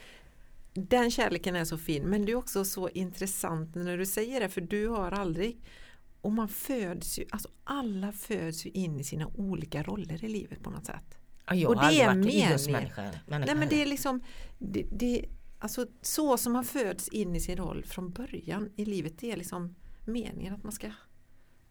den 0.75 1.11
kärleken 1.11 1.57
är 1.57 1.65
så 1.65 1.79
fin 1.79 2.03
men 2.03 2.25
det 2.27 2.33
är 2.33 2.37
också 2.37 2.65
så 2.65 2.89
intressant 2.89 3.75
när 3.75 3.97
du 3.99 4.07
säger 4.07 4.41
det 4.41 4.49
för 4.49 4.61
du 4.61 4.89
har 4.89 5.13
aldrig 5.13 5.61
och 6.21 6.33
man 6.33 6.49
föds 6.49 7.19
ju, 7.19 7.25
alltså 7.31 7.49
alla 7.65 8.13
föds 8.13 8.67
ju 8.67 8.71
in 8.71 9.01
i 9.01 9.05
sina 9.05 9.27
olika 9.27 9.83
roller 9.83 10.25
i 10.25 10.29
livet 10.29 10.63
på 10.63 10.71
något 10.71 10.87
sätt. 10.87 11.19
Ja, 11.47 11.55
jag 11.55 11.71
och 11.71 11.77
har 11.77 11.83
det 11.83 11.87
aldrig 11.89 12.03
är 12.03 12.07
varit 12.07 12.19
meningen. 12.19 12.47
idrottsmänniska. 12.49 13.03
Nej 13.27 13.55
men 13.55 13.69
det 13.69 13.83
är 13.83 13.87
liksom 13.87 14.21
det, 14.59 14.83
det, 14.93 15.25
alltså, 15.59 15.87
så 16.03 16.37
som 16.39 16.53
man 16.53 16.65
föds 16.65 17.09
in 17.09 17.37
i 17.37 17.41
sin 17.41 17.57
roll 17.57 17.85
från 17.85 18.11
början 18.11 18.69
i 18.77 18.85
livet 18.85 19.19
det 19.19 19.33
är 19.33 19.37
liksom 19.37 19.75
meningen 20.07 20.55
att 20.55 20.63
man 20.63 20.73
ska 20.73 20.91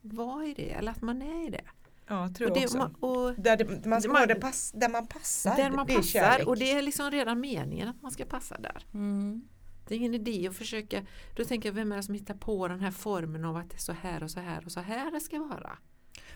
vara 0.02 0.46
i 0.46 0.54
det 0.54 0.72
eller 0.72 0.92
att 0.92 1.02
man 1.02 1.22
är 1.22 1.48
i 1.48 1.50
det. 1.52 1.62
ja, 2.08 2.30
tror 2.38 2.52
Och 2.52 2.58
jag 2.58 2.62
det 2.62 2.66
också. 2.66 2.78
man, 2.78 2.96
och 2.96 3.34
där, 3.36 3.58
det, 3.58 3.86
man 3.86 4.02
ska 4.02 4.12
man- 4.12 4.40
pass, 4.42 4.72
där 4.76 4.90
man 4.90 5.08
passar. 5.08 5.56
där 5.56 5.72
man 5.72 5.86
det 5.88 5.94
är 5.94 5.98
passar 5.98 6.10
kärlek. 6.10 6.48
och 6.48 6.58
det 6.58 6.72
är 6.72 6.82
liksom 6.82 7.12
redan 7.12 7.40
meningen 7.40 7.88
att 7.90 8.02
man 8.02 8.12
ska 8.12 8.26
passa 8.26 8.58
där. 8.58 8.86
Mm. 8.94 9.42
Det 9.90 9.96
är 9.96 9.98
ingen 9.98 10.14
idé 10.14 10.48
att 10.48 10.56
försöka, 10.56 11.06
då 11.36 11.46
tänker 11.46 11.70
jag 11.70 11.74
vem 11.74 11.92
är 11.92 11.96
det 11.98 12.04
som 12.04 12.14
hittar 12.14 12.34
på 12.34 12.68
den 12.68 12.80
här 12.80 12.92
formen 12.92 13.46
av 13.46 13.56
att 13.58 13.70
det 13.70 13.76
är 13.76 13.80
så 13.80 13.94
här 13.94 14.24
och 14.24 14.32
så 14.32 14.40
här 14.40 14.66
och 14.66 14.72
så 14.72 14.80
här 14.80 15.12
det 15.12 15.20
ska 15.20 15.40
vara. 15.40 15.78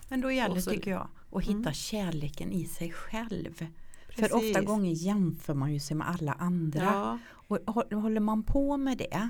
Men 0.10 0.22
då 0.22 0.32
gäller 0.32 0.60
så- 0.60 0.72
tycker 0.72 0.92
jag 0.92 1.08
att 1.32 1.44
hitta 1.44 1.58
Mm. 1.60 1.74
kärleken 1.74 2.52
i 2.52 2.66
sig 2.66 2.92
själv. 2.92 3.66
Precis. 4.08 4.28
För 4.32 4.36
ofta 4.36 4.62
gånger 4.62 4.92
jämför 4.92 5.54
man 5.54 5.74
ju 5.74 5.80
sig 5.80 5.98
med 5.98 6.10
alla 6.10 6.34
andra. 6.34 6.84
Ja, 6.84 7.20
Och 7.34 7.58
hå- 7.58 7.96
håller 8.02 8.20
man 8.20 8.44
på 8.44 8.78
med 8.78 8.98
det 8.98 9.30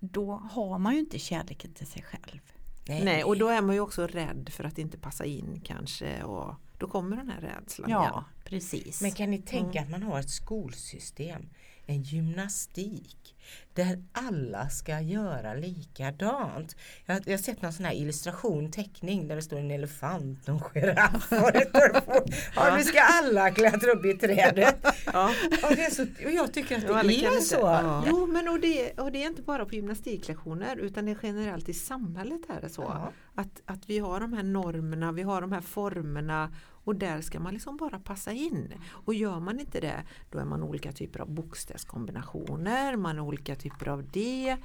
då 0.00 0.32
har 0.50 0.78
man 0.78 0.92
ju 0.94 0.98
inte 1.00 1.18
kärleken 1.18 1.72
till 1.72 1.86
sig 1.86 2.02
själv. 2.02 2.40
Nej, 2.88 3.24
och 3.24 3.38
då 3.38 3.48
är 3.48 3.62
man 3.62 3.74
ju 3.74 3.80
också 3.80 4.06
rädd 4.06 4.48
för 4.52 4.64
att 4.64 4.78
inte 4.78 4.98
passa 4.98 5.24
in 5.24 5.60
kanske 5.64 6.22
och 6.22 6.54
då 6.78 6.88
kommer 6.88 7.16
den 7.16 7.28
här 7.30 7.40
rädslan 7.40 7.90
igen. 7.90 8.24
Precis. 8.48 9.00
Men 9.00 9.12
kan 9.12 9.30
ni 9.30 9.38
tänka 9.38 9.80
att 9.80 9.90
man 9.90 10.02
har 10.02 10.20
ett 10.20 10.30
skolsystem, 10.30 11.42
en 11.86 12.02
gymnastik 12.02 13.34
där 13.74 14.02
alla 14.12 14.68
ska 14.68 15.00
göra 15.00 15.54
likadant. 15.54 16.76
Jag, 17.06 17.22
jag 17.26 17.32
har 17.32 17.38
sett 17.38 17.62
någon 17.62 17.72
sån 17.72 17.84
här 17.84 17.92
illustration, 17.92 18.70
teckning 18.70 19.28
där 19.28 19.36
det 19.36 19.42
står 19.42 19.58
en 19.58 19.70
elefant 19.70 20.48
och 20.48 20.76
en 20.76 20.82
giraff. 20.82 21.14
och 21.14 21.28
står- 21.68 22.24
Ja, 22.56 22.76
nu 22.76 22.82
ska 22.84 23.00
alla 23.00 23.50
klättra 23.50 23.90
upp 23.92 24.04
i 24.04 24.14
trädet. 24.14 24.76
Ja. 25.12 25.30
Och, 25.70 25.76
det 25.76 25.84
är 25.84 25.90
så, 25.90 26.02
och 26.02 26.32
jag 26.32 26.52
tycker 26.54 26.76
att 26.76 26.82
det 27.08 27.14
är 27.14 27.32
inte- 27.32 27.40
så. 27.40 27.56
Ja. 27.56 28.04
Jo 28.08 28.26
men 28.26 28.48
och 28.48 28.60
det, 28.60 28.92
och 29.00 29.12
det 29.12 29.22
är 29.22 29.26
inte 29.26 29.42
bara 29.42 29.64
på 29.64 29.74
gymnastiklektioner 29.74 30.76
utan 30.76 31.04
det 31.04 31.10
är 31.10 31.18
generellt 31.22 31.68
i 31.68 31.74
samhället 31.74 32.40
är 32.48 32.60
det 32.60 32.68
så. 32.68 32.82
Ja. 32.82 33.12
Att, 33.34 33.60
att 33.64 33.88
vi 33.90 33.98
har 33.98 34.20
de 34.20 34.32
här 34.32 34.42
normerna, 34.42 35.12
vi 35.12 35.22
har 35.22 35.40
de 35.40 35.52
här 35.52 35.60
formerna 35.60 36.52
och 36.86 36.96
där 36.96 37.20
ska 37.20 37.40
man 37.40 37.52
liksom 37.54 37.76
bara 37.76 37.98
passa 37.98 38.32
in. 38.32 38.72
Och 38.88 39.14
gör 39.14 39.40
man 39.40 39.60
inte 39.60 39.80
det 39.80 40.04
då 40.30 40.38
är 40.38 40.44
man 40.44 40.62
olika 40.62 40.92
typer 40.92 41.20
av 41.20 41.30
bokstavskombinationer, 41.30 42.96
man 42.96 43.16
är 43.16 43.20
olika 43.22 43.54
typer 43.56 43.88
av 43.88 44.04
det. 44.12 44.56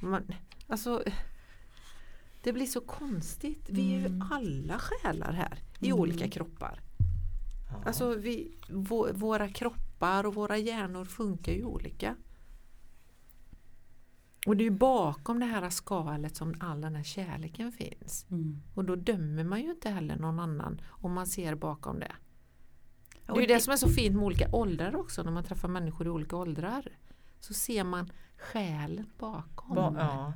Man, 0.00 0.22
alltså, 0.66 1.02
det 2.42 2.52
blir 2.52 2.66
så 2.66 2.80
konstigt. 2.80 3.66
Vi 3.70 3.94
är 3.94 3.98
ju 3.98 4.06
Mm. 4.06 4.22
alla 4.30 4.78
själar 4.78 5.32
här 5.32 5.58
i 5.80 5.86
Mm. 5.86 5.98
olika 6.00 6.28
kroppar. 6.28 6.80
Alltså 7.86 8.14
vi, 8.14 8.52
vå- 8.68 9.12
våra 9.12 9.48
kroppar 9.48 10.26
och 10.26 10.34
våra 10.34 10.56
hjärnor 10.58 11.04
funkar 11.04 11.52
ju 11.52 11.64
olika. 11.64 12.16
Och 14.46 14.56
det 14.56 14.62
är 14.62 14.70
ju 14.70 14.70
bakom 14.70 15.40
det 15.40 15.46
här 15.46 15.70
skalet 15.70 16.36
som 16.36 16.54
all 16.60 16.80
den 16.80 16.96
här 16.96 17.02
kärleken 17.02 17.72
finns. 17.72 18.26
Mm. 18.30 18.62
Och 18.74 18.84
då 18.84 18.96
dömer 18.96 19.44
man 19.44 19.60
ju 19.62 19.70
inte 19.70 19.90
heller 19.90 20.16
någon 20.16 20.38
annan 20.38 20.80
om 20.88 21.12
man 21.12 21.26
ser 21.26 21.54
bakom 21.54 21.98
det. 22.00 22.12
Det 23.26 23.32
är 23.32 23.40
ju 23.40 23.46
det 23.46 23.60
som 23.60 23.72
är 23.72 23.76
så 23.76 23.88
fint 23.88 24.14
med 24.16 24.24
olika 24.24 24.48
åldrar 24.52 24.96
också 24.96 25.22
när 25.22 25.32
man 25.32 25.44
träffar 25.44 25.68
människor 25.68 26.06
i 26.06 26.10
olika 26.10 26.36
åldrar. 26.36 26.88
Så 27.40 27.54
ser 27.54 27.84
man 27.84 28.12
själen 28.38 29.06
bakom. 29.18 29.74
Ba, 29.74 29.94
ja. 29.98 30.32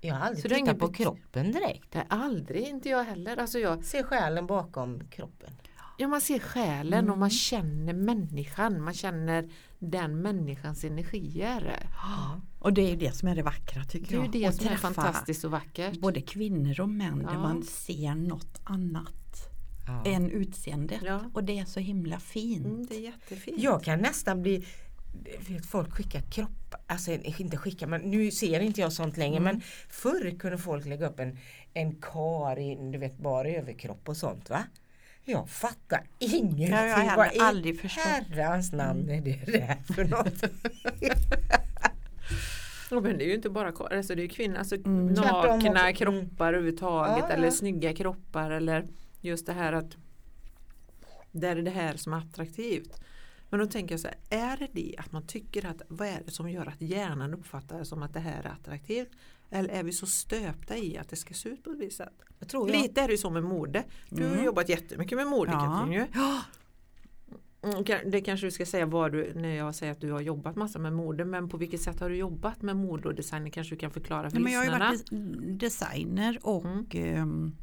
Jag 0.00 0.14
har 0.14 0.26
aldrig 0.26 0.42
Så 0.42 0.48
tittat 0.48 0.78
på 0.78 0.92
kroppen 0.92 1.52
direkt. 1.52 1.96
Är 1.96 2.04
aldrig, 2.08 2.62
inte 2.68 2.88
jag 2.88 3.04
heller. 3.04 3.36
Alltså 3.36 3.58
jag, 3.58 3.84
Se 3.84 4.02
själen 4.02 4.46
bakom 4.46 5.08
kroppen. 5.08 5.50
ja, 5.98 6.08
man 6.08 6.20
ser 6.20 6.38
själen 6.38 7.04
och 7.10 7.18
man 7.18 7.28
Mm. 7.28 7.30
känner 7.30 7.92
människan. 7.92 8.82
Man 8.82 8.94
känner 8.94 9.50
den 9.78 10.22
människans 10.22 10.84
energier. 10.84 11.86
Ja. 12.02 12.40
Och 12.62 12.72
det 12.72 12.82
är 12.82 12.88
ju 12.90 12.96
det 12.96 13.12
som 13.16 13.28
är 13.28 13.34
det 13.34 13.42
vackra 13.42 13.84
tycker 13.84 14.06
Det 14.06 14.14
är 14.14 14.32
ju 14.38 14.44
jag. 14.44 14.52
det 14.52 14.56
som 14.56 14.66
är 14.72 14.76
fantastiskt 14.76 15.44
och 15.44 15.50
vackert. 15.50 16.00
Både 16.00 16.20
kvinnor 16.20 16.80
och 16.80 16.88
män 16.88 17.18
där 17.18 17.32
Ja. 17.32 17.38
man 17.38 17.62
ser 17.62 18.14
något 18.14 18.60
annat 18.64 19.48
Ja. 19.86 20.10
än 20.10 20.30
utseendet. 20.30 21.00
Ja. 21.04 21.20
Och 21.34 21.44
det 21.44 21.58
är 21.58 21.64
så 21.64 21.80
himla 21.80 22.18
fint. 22.20 22.66
Mm, 22.66 22.86
det 22.86 22.96
är 22.96 23.00
jättefint. 23.00 23.60
Jag 23.60 23.82
kan 23.84 23.98
nästan 23.98 24.42
bli 24.42 24.64
vet, 25.48 25.66
Folk 25.66 25.92
skickar 25.92 26.20
kroppar, 26.20 26.80
alltså 26.86 27.12
inte 27.12 27.56
skickar 27.56 27.86
men 27.86 28.00
nu 28.00 28.30
ser 28.30 28.60
inte 28.60 28.80
jag 28.80 28.92
sånt 28.92 29.16
längre 29.16 29.36
Mm. 29.36 29.42
men 29.44 29.60
förr 29.88 30.38
kunde 30.38 30.58
folk 30.58 30.86
lägga 30.86 31.08
upp 31.08 31.20
en, 31.20 31.38
en 31.74 31.94
kar 31.94 32.58
i 32.58 32.90
du 32.92 32.98
vet, 32.98 33.18
bara 33.18 33.48
överkropp 33.48 34.08
och 34.08 34.16
sånt 34.16 34.50
va? 34.50 34.64
Jag 35.24 35.48
fattar 35.50 36.04
ingenting. 36.18 36.70
Det 36.70 36.76
har 36.76 36.86
jag 36.86 36.96
heller 36.96 37.16
Vad 37.16 37.34
i 37.34 37.38
aldrig 37.38 37.80
förstått. 37.80 38.02
herrans 38.04 38.72
namn 38.72 39.10
är 39.10 39.20
det 39.20 39.52
där 39.52 39.94
för 39.94 40.04
något? 40.04 40.44
Ja, 42.92 43.00
men 43.00 43.18
det 43.18 43.24
är 43.24 43.28
ju 43.28 43.34
inte 43.34 43.50
bara 43.50 43.68
alltså 43.96 44.14
det 44.14 44.22
är 44.22 44.28
kvinnor, 44.28 44.56
alltså 44.56 44.74
Mm. 44.76 45.06
Nakna. 45.06 45.80
Mm. 45.80 45.94
kroppar 45.94 46.52
överhuvudtaget 46.52 47.16
Ja, 47.18 47.26
ja. 47.28 47.34
eller 47.34 47.50
snygga 47.50 47.92
kroppar 47.94 48.50
eller 48.50 48.86
just 49.20 49.46
det 49.46 49.52
här 49.52 49.72
att 49.72 49.96
det 51.32 51.48
är 51.48 51.56
det 51.56 51.70
här 51.70 51.96
som 51.96 52.12
är 52.12 52.18
attraktivt. 52.18 53.00
Men 53.50 53.60
då 53.60 53.66
tänker 53.66 53.92
jag 53.92 54.00
så 54.00 54.08
här, 54.08 54.16
är 54.52 54.56
det 54.56 54.68
det 54.72 54.94
att 54.98 55.12
man 55.12 55.26
tycker 55.26 55.66
att 55.66 55.82
vad 55.88 56.08
är 56.08 56.22
det 56.26 56.30
som 56.30 56.50
gör 56.50 56.66
att 56.66 56.80
hjärnan 56.80 57.34
uppfattar 57.34 57.78
det 57.78 57.84
som 57.84 58.02
att 58.02 58.14
det 58.14 58.20
här 58.20 58.42
är 58.42 58.48
attraktivt? 58.48 59.08
Eller 59.50 59.68
är 59.68 59.82
vi 59.82 59.92
så 59.92 60.06
stöpta 60.06 60.76
i 60.76 60.98
att 60.98 61.08
det 61.08 61.16
ska 61.16 61.34
se 61.34 61.48
ut 61.48 61.64
på 61.64 61.70
ett 61.70 61.78
visst 61.78 61.96
sätt? 61.96 62.22
Jag 62.38 62.48
tror 62.48 62.70
jag, 62.70 62.82
Lite 62.82 63.00
är 63.00 63.06
det 63.06 63.12
ju 63.12 63.18
så 63.18 63.30
med 63.30 63.42
mode. 63.44 63.84
Du 64.08 64.22
har 64.24 64.30
Mm. 64.32 64.44
jobbat 64.44 64.68
jättemycket 64.68 65.18
med 65.18 65.26
mode 65.26 65.50
Ja. 65.52 65.58
Katrin 65.78 65.92
ju. 65.92 66.06
Ja. 66.14 66.40
Mm, 67.78 68.10
Det 68.10 68.20
kanske 68.20 68.46
du 68.46 68.50
ska 68.50 68.66
säga 68.66 68.86
vad 68.86 69.12
du, 69.12 69.32
när 69.34 69.54
jag 69.56 69.74
säger 69.74 69.92
att 69.92 70.00
du 70.00 70.12
har 70.12 70.20
jobbat 70.20 70.56
massa 70.56 70.78
med 70.78 70.92
mode, 70.92 71.24
men 71.24 71.48
på 71.48 71.56
vilket 71.56 71.80
sätt 71.80 72.00
har 72.00 72.08
du 72.10 72.16
jobbat 72.16 72.62
med 72.62 72.76
mode 72.76 73.08
och 73.08 73.14
design? 73.14 73.44
Det 73.44 73.50
kanske 73.50 73.74
du 73.74 73.78
kan 73.78 73.90
förklara 73.90 74.30
för 74.30 74.36
Nej, 74.36 74.44
men 74.44 74.52
jag 74.52 74.60
har 74.60 74.64
ju 74.64 74.70
lyssnarna. 74.70 74.90
varit 74.90 75.10
des- 75.10 75.58
designer 75.58 76.38
och 76.42 76.64
Mm. 76.64 76.86
ehm, 76.92 77.56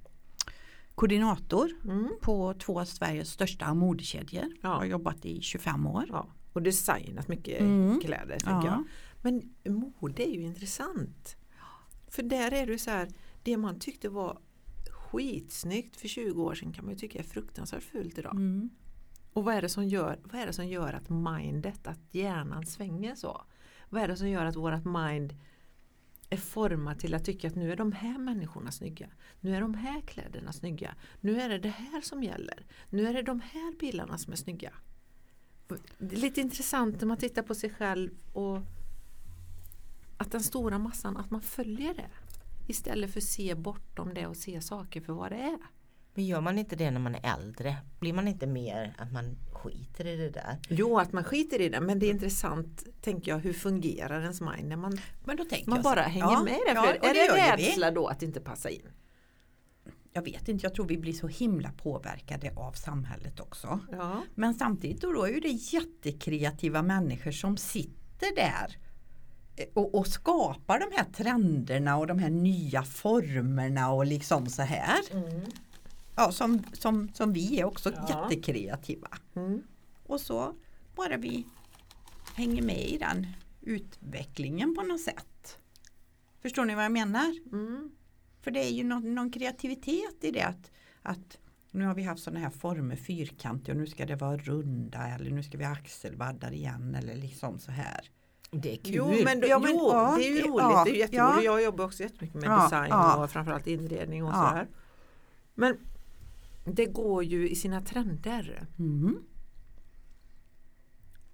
koordinator 0.96 1.70
Mm, 1.84 2.10
på 2.22 2.54
två 2.54 2.80
av 2.80 2.86
Sveriges 2.86 3.30
största 3.32 3.74
modekedjor. 3.74 4.44
Ja. 4.62 4.70
Jag 4.70 4.70
har 4.76 4.86
jobbat 4.86 5.26
i 5.26 5.42
25 5.42 5.86
år. 5.88 6.06
ja. 6.10 6.28
Och 6.54 6.62
designat 6.62 7.28
mycket 7.28 7.60
Mm. 7.62 8.00
kläder 8.00 8.38
Ja. 8.46 8.66
jag. 8.66 8.84
Men 9.22 9.42
mode 10.02 10.30
är 10.30 10.34
ju 10.34 10.42
intressant. 10.42 11.36
För 12.08 12.24
där 12.24 12.52
är 12.54 12.68
det 12.68 12.80
så 12.80 12.90
här, 12.92 13.08
det 13.44 13.58
man 13.58 13.80
tyckte 13.80 14.10
var 14.10 14.38
skitsnyggt 14.92 15.96
för 15.96 16.08
20 16.08 16.44
år 16.44 16.56
sedan 16.56 16.74
kan 16.74 16.86
man 16.86 16.94
ju 16.94 17.00
tycka 17.00 17.20
är 17.20 17.24
fruktansvärt 17.24 17.84
fult 17.84 18.18
idag. 18.18 18.36
Mm. 18.36 18.70
Och 19.40 19.46
vad 19.46 19.56
är, 19.56 19.62
det 19.62 19.70
som 19.70 19.88
gör, 19.88 20.20
vad 20.24 20.42
är 20.42 20.46
det 20.48 20.54
som 20.54 20.68
gör 20.68 20.94
att 20.94 21.10
mindet, 21.10 21.88
att 21.88 22.00
hjärnan 22.12 22.66
svänger 22.66 23.16
så? 23.16 23.42
Vad 23.90 24.02
är 24.02 24.08
det 24.08 24.18
som 24.18 24.30
gör 24.30 24.46
att 24.46 24.56
vårat 24.56 24.86
mind 24.86 25.36
är 26.30 26.38
format 26.38 27.00
till 27.00 27.14
att 27.14 27.26
tycka 27.26 27.48
att 27.48 27.56
nu 27.56 27.72
är 27.72 27.76
de 27.76 27.92
här 27.92 28.18
människorna 28.18 28.72
snygga. 28.72 29.10
Nu 29.40 29.56
är 29.56 29.62
de 29.62 29.74
här 29.74 30.02
kläderna 30.02 30.54
snygga. 30.54 30.96
Nu 31.22 31.42
är 31.42 31.50
det 31.50 31.58
det 31.58 31.70
här 31.70 32.02
som 32.02 32.24
gäller. 32.24 32.66
Nu 32.90 33.08
är 33.08 33.14
det 33.14 33.22
de 33.22 33.40
här 33.40 33.80
bilarna 33.80 34.18
som 34.18 34.34
är 34.34 34.38
snygga. 34.38 34.74
Det 35.98 36.16
är 36.16 36.20
lite 36.20 36.42
intressant 36.42 37.02
när 37.02 37.08
man 37.08 37.18
tittar 37.18 37.42
på 37.42 37.56
sig 37.56 37.70
själv 37.70 38.12
och 38.34 38.60
att 40.18 40.32
den 40.32 40.44
stora 40.44 40.80
massan, 40.80 41.18
att 41.18 41.32
man 41.32 41.42
följer 41.42 41.94
det. 41.94 42.10
Istället 42.68 43.14
för 43.14 43.20
att 43.20 43.24
se 43.24 43.56
bortom 43.56 44.14
det 44.14 44.28
och 44.28 44.38
se 44.38 44.62
saker 44.62 45.02
för 45.02 45.14
vad 45.14 45.32
det 45.32 45.38
är 45.38 45.79
men 46.14 46.26
gör 46.26 46.42
man 46.42 46.60
inte 46.60 46.76
det 46.76 46.92
när 46.92 47.00
man 47.00 47.16
är 47.16 47.34
äldre? 47.34 47.76
Blir 48.00 48.14
man 48.14 48.28
inte 48.28 48.48
mer 48.48 48.94
att 48.98 49.12
man 49.12 49.38
skiter 49.52 50.08
i 50.08 50.16
det 50.16 50.30
där? 50.30 50.58
Jo, 50.70 51.00
att 51.00 51.14
man 51.14 51.24
skiter 51.24 51.62
i 51.62 51.70
det, 51.70 51.82
men 51.82 52.00
det 52.00 52.06
är 52.06 52.12
intressant, 52.12 52.86
tänker 53.02 53.32
jag, 53.32 53.40
hur 53.40 53.54
fungerar 53.54 54.22
ens 54.22 54.42
mind 54.42 54.68
när 54.70 54.76
man, 54.76 55.00
Men 55.24 55.38
då 55.38 55.46
tänker 55.46 55.70
man 55.70 55.80
så 55.80 55.84
bara 55.84 56.02
här, 56.02 56.10
hänger 56.10 56.32
ja, 56.32 56.44
med 56.44 56.54
i 56.54 56.62
det? 56.66 56.74
ja, 56.74 56.94
är 56.94 57.00
det 57.00 57.14
det 57.14 57.26
ju 57.26 57.58
vi. 57.58 57.68
rädsla 57.68 57.92
då 57.92 58.08
att 58.08 58.24
inte 58.24 58.40
passa 58.40 58.70
in? 58.70 58.90
Jag 60.14 60.22
vet 60.22 60.48
inte, 60.48 60.66
jag 60.66 60.74
tror 60.74 60.86
vi 60.86 60.98
blir 60.98 61.14
så 61.14 61.28
himla 61.28 61.72
påverkade 61.72 62.54
av 62.56 62.72
samhället 62.72 63.40
också. 63.40 63.80
Ja. 63.92 64.24
Men 64.36 64.54
samtidigt 64.54 65.02
då 65.02 65.24
är 65.24 65.42
det 65.42 65.48
jättekreativa 65.48 66.82
människor 66.82 67.32
som 67.32 67.58
sitter 67.58 68.36
där 68.36 68.78
eh, 69.56 69.66
och, 69.74 69.96
och 69.96 70.08
skapar 70.08 70.80
de 70.80 70.98
här 70.98 71.06
trenderna 71.14 71.98
och 71.98 72.08
de 72.08 72.20
här 72.20 72.30
nya 72.30 72.84
formerna 72.84 73.92
och 73.92 74.06
liksom 74.06 74.48
så 74.48 74.62
här. 74.62 75.00
Ja, 76.20 76.32
som, 76.32 76.64
som, 76.74 77.10
som 77.14 77.34
vi 77.34 77.60
är 77.60 77.66
också 77.66 77.92
Ja. 77.96 78.08
jättekreativa. 78.30 79.08
Mm. 79.36 79.64
Och 80.06 80.22
så 80.22 80.54
bara 80.96 81.18
vi 81.18 81.46
hänger 82.36 82.62
med 82.62 82.86
i 82.88 82.98
den 82.98 83.28
utvecklingen 83.62 84.76
på 84.76 84.82
något 84.82 85.02
sätt. 85.02 85.58
Förstår 86.42 86.66
ni 86.66 86.76
vad 86.76 86.84
jag 86.84 86.92
menar? 86.92 87.34
Mm. 87.52 87.92
För 88.42 88.52
det 88.52 88.60
är 88.60 88.70
ju 88.70 88.84
någon, 88.84 89.16
någon 89.16 89.32
kreativitet 89.32 90.24
i 90.24 90.32
det 90.32 90.42
att, 90.44 90.72
att 91.02 91.38
nu 91.72 91.86
har 91.86 91.96
vi 91.96 92.04
haft 92.04 92.24
sådana 92.24 92.40
här 92.40 92.50
former 92.50 92.96
fyrkantiga 92.96 93.76
och 93.76 93.80
nu 93.82 93.88
ska 93.88 94.06
det 94.06 94.16
vara 94.16 94.38
runda 94.38 95.08
eller 95.08 95.32
nu 95.32 95.44
ska 95.44 95.58
vi 95.58 95.64
ha 95.64 95.72
axelvaddar 95.74 96.52
igen 96.52 96.96
eller 96.96 97.16
liksom 97.16 97.60
så 97.60 97.72
här. 97.72 98.10
Det 98.52 98.74
är 98.74 98.78
kul. 98.78 98.94
Jo, 98.96 99.14
men, 99.24 99.44
Ja, 99.48 99.60
men- 99.60 99.72
jo, 99.72 99.90
ja, 99.94 100.16
det 100.18 100.28
är 100.28 100.34
ju 100.36 100.42
roligt. 100.42 100.60
ja, 100.60 100.84
det 100.86 100.92
är 100.92 100.96
jätteroligt. 100.96 101.14
ja. 101.38 101.42
Jag 101.44 101.64
jobbar 101.64 101.86
också 101.86 102.04
jättemycket 102.04 102.42
med 102.42 102.60
design 102.62 102.94
och 102.94 103.30
framförallt 103.32 103.68
inredning 103.68 104.24
och 104.24 104.34
så 104.34 104.40
här. 104.40 104.68
Men 105.56 105.78
det 106.66 106.86
går 106.86 107.24
ju 107.24 107.50
i 107.50 107.56
sina 107.56 107.82
trender. 107.82 108.68
Mm. 108.80 109.18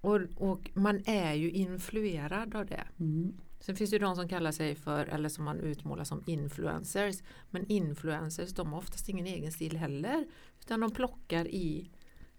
Och, 0.02 0.22
och 0.38 0.72
man 0.74 1.02
är 1.06 1.34
ju 1.34 1.52
influerad 1.52 2.56
av 2.56 2.66
det. 2.66 2.84
Mm. 3.00 3.34
Sen 3.60 3.76
finns 3.76 3.90
det 3.90 3.96
ju 3.96 4.00
de 4.00 4.16
som 4.16 4.30
kallar 4.30 4.52
sig 4.52 4.76
för, 4.76 5.06
eller 5.06 5.30
som 5.30 5.46
man 5.46 5.60
utmålar 5.60 6.04
som 6.04 6.24
influencers. 6.26 7.16
Men 7.50 7.66
influencers 7.72 8.54
de 8.54 8.72
har 8.74 8.78
oftast 8.78 9.10
ingen 9.10 9.26
egen 9.26 9.52
stil 9.52 9.78
heller. 9.78 10.26
Utan 10.62 10.80
de 10.80 10.92
plockar 10.92 11.48
i 11.48 11.90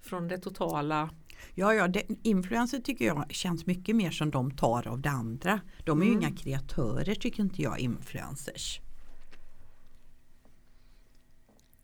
från 0.01 0.29
det 0.29 0.38
totala. 0.38 1.11
Ja, 1.55 1.75
ja 1.75 1.88
det, 1.88 2.03
influencer 2.22 2.79
tycker 2.79 3.05
jag 3.05 3.27
känns 3.31 3.66
mycket 3.66 3.96
mer 3.96 4.11
som 4.11 4.31
de 4.31 4.51
tar 4.51 4.88
av 4.88 5.01
det 5.01 5.11
andra. 5.11 5.61
De 5.85 6.01
är 6.01 6.05
ju 6.05 6.12
Mm. 6.12 6.22
inga 6.22 6.37
kreatörer 6.37 7.14
tycker 7.14 7.42
inte 7.42 7.62
jag 7.62 7.79
influencers. 7.79 8.81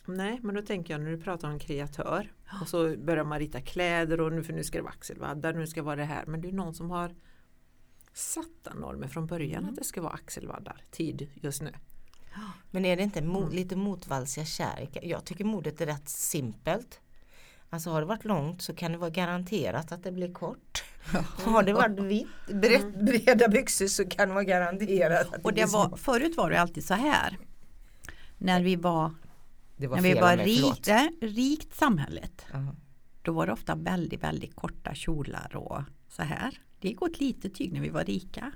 Nej, 0.05 0.41
men 0.43 0.55
då 0.55 0.63
tänker 0.63 0.95
jag 0.95 1.01
när 1.01 1.11
du 1.11 1.19
pratar 1.19 1.49
om 1.51 1.59
kreatör 1.59 2.33
och 2.61 2.69
så 2.69 2.97
börjar 2.97 3.25
man 3.25 3.39
rita 3.39 3.61
kläder 3.61 4.21
och 4.21 4.33
nu 4.33 4.43
för 4.43 4.53
nu 4.53 4.65
ska 4.65 4.79
det 4.79 4.83
vara 4.83 4.93
axelvaddar, 4.93 5.53
nu 5.53 5.67
ska 5.67 5.81
det 5.81 5.85
vara 5.85 5.97
det 5.97 6.05
här. 6.05 6.25
Men 6.27 6.41
det 6.41 6.49
är 6.49 6.53
någon 6.53 6.75
som 6.75 6.91
har 6.91 7.15
satta 8.13 8.75
normer 8.75 9.09
från 9.09 9.27
början 9.27 9.65
att 9.65 9.77
det 9.77 9.85
ska 9.85 10.03
vara 10.03 10.13
axelvaddar 10.13 10.85
tid 10.91 11.31
just 11.35 11.63
nu. 11.63 11.73
Men 12.71 12.85
är 12.85 12.97
det 12.97 13.03
inte 13.03 13.23
mo 13.23 13.49
lite 13.49 13.77
motvalsiga 13.77 14.45
kärlek? 14.45 14.99
Jag 15.03 15.25
tycker 15.25 15.45
modet 15.45 15.81
är 15.81 15.87
rätt 15.87 16.09
simpelt. 16.09 17.01
Alltså 17.71 17.91
har 17.91 18.01
det 18.01 18.07
varit 18.07 18.25
långt 18.25 18.63
så 18.63 18.75
kan 18.75 18.93
det 18.93 18.99
vara 18.99 19.11
garanterat 19.11 19.93
att 19.93 20.03
det 20.03 20.13
blir 20.13 20.33
kort. 20.33 20.85
Har 21.45 21.63
det 21.63 21.73
varit 21.73 21.99
vitt, 21.99 22.47
brett, 22.47 22.95
breda 22.95 23.49
byxor 23.49 23.87
så 23.87 24.09
kan 24.09 24.29
det 24.29 24.35
vara 24.35 24.45
garanterat 24.45 25.27
att 25.27 25.33
det 25.33 25.39
Och 25.43 25.53
blir 25.53 25.65
det 25.65 25.73
var, 25.73 25.87
små. 25.89 25.97
förut 25.97 26.37
var 26.37 26.51
det 26.51 26.61
alltid 26.61 26.85
så 26.85 26.95
här. 26.95 27.39
När 28.39 28.63
vi 28.63 28.77
var, 28.77 29.11
Det 29.83 29.89
var 29.89 29.97
när 29.97 30.03
vi 30.03 30.15
var 30.15 30.37
rikt, 30.37 30.89
rikt 31.21 31.75
samhället. 31.75 32.47
Ja. 32.53 32.75
Då 33.23 33.33
var 33.33 33.47
det 33.47 33.53
ofta 33.53 33.75
väldigt, 33.75 34.23
väldigt 34.23 34.55
korta 34.55 34.95
kjolar 34.95 35.57
och 35.57 35.83
så 36.09 36.23
här. 36.23 36.59
Det 36.81 36.89
gick 36.89 37.03
åt 37.03 37.21
lite 37.21 37.51
tyg 37.51 37.73
när 37.73 37.81
vi 37.81 37.89
var 37.89 38.05
rika. 38.05 38.53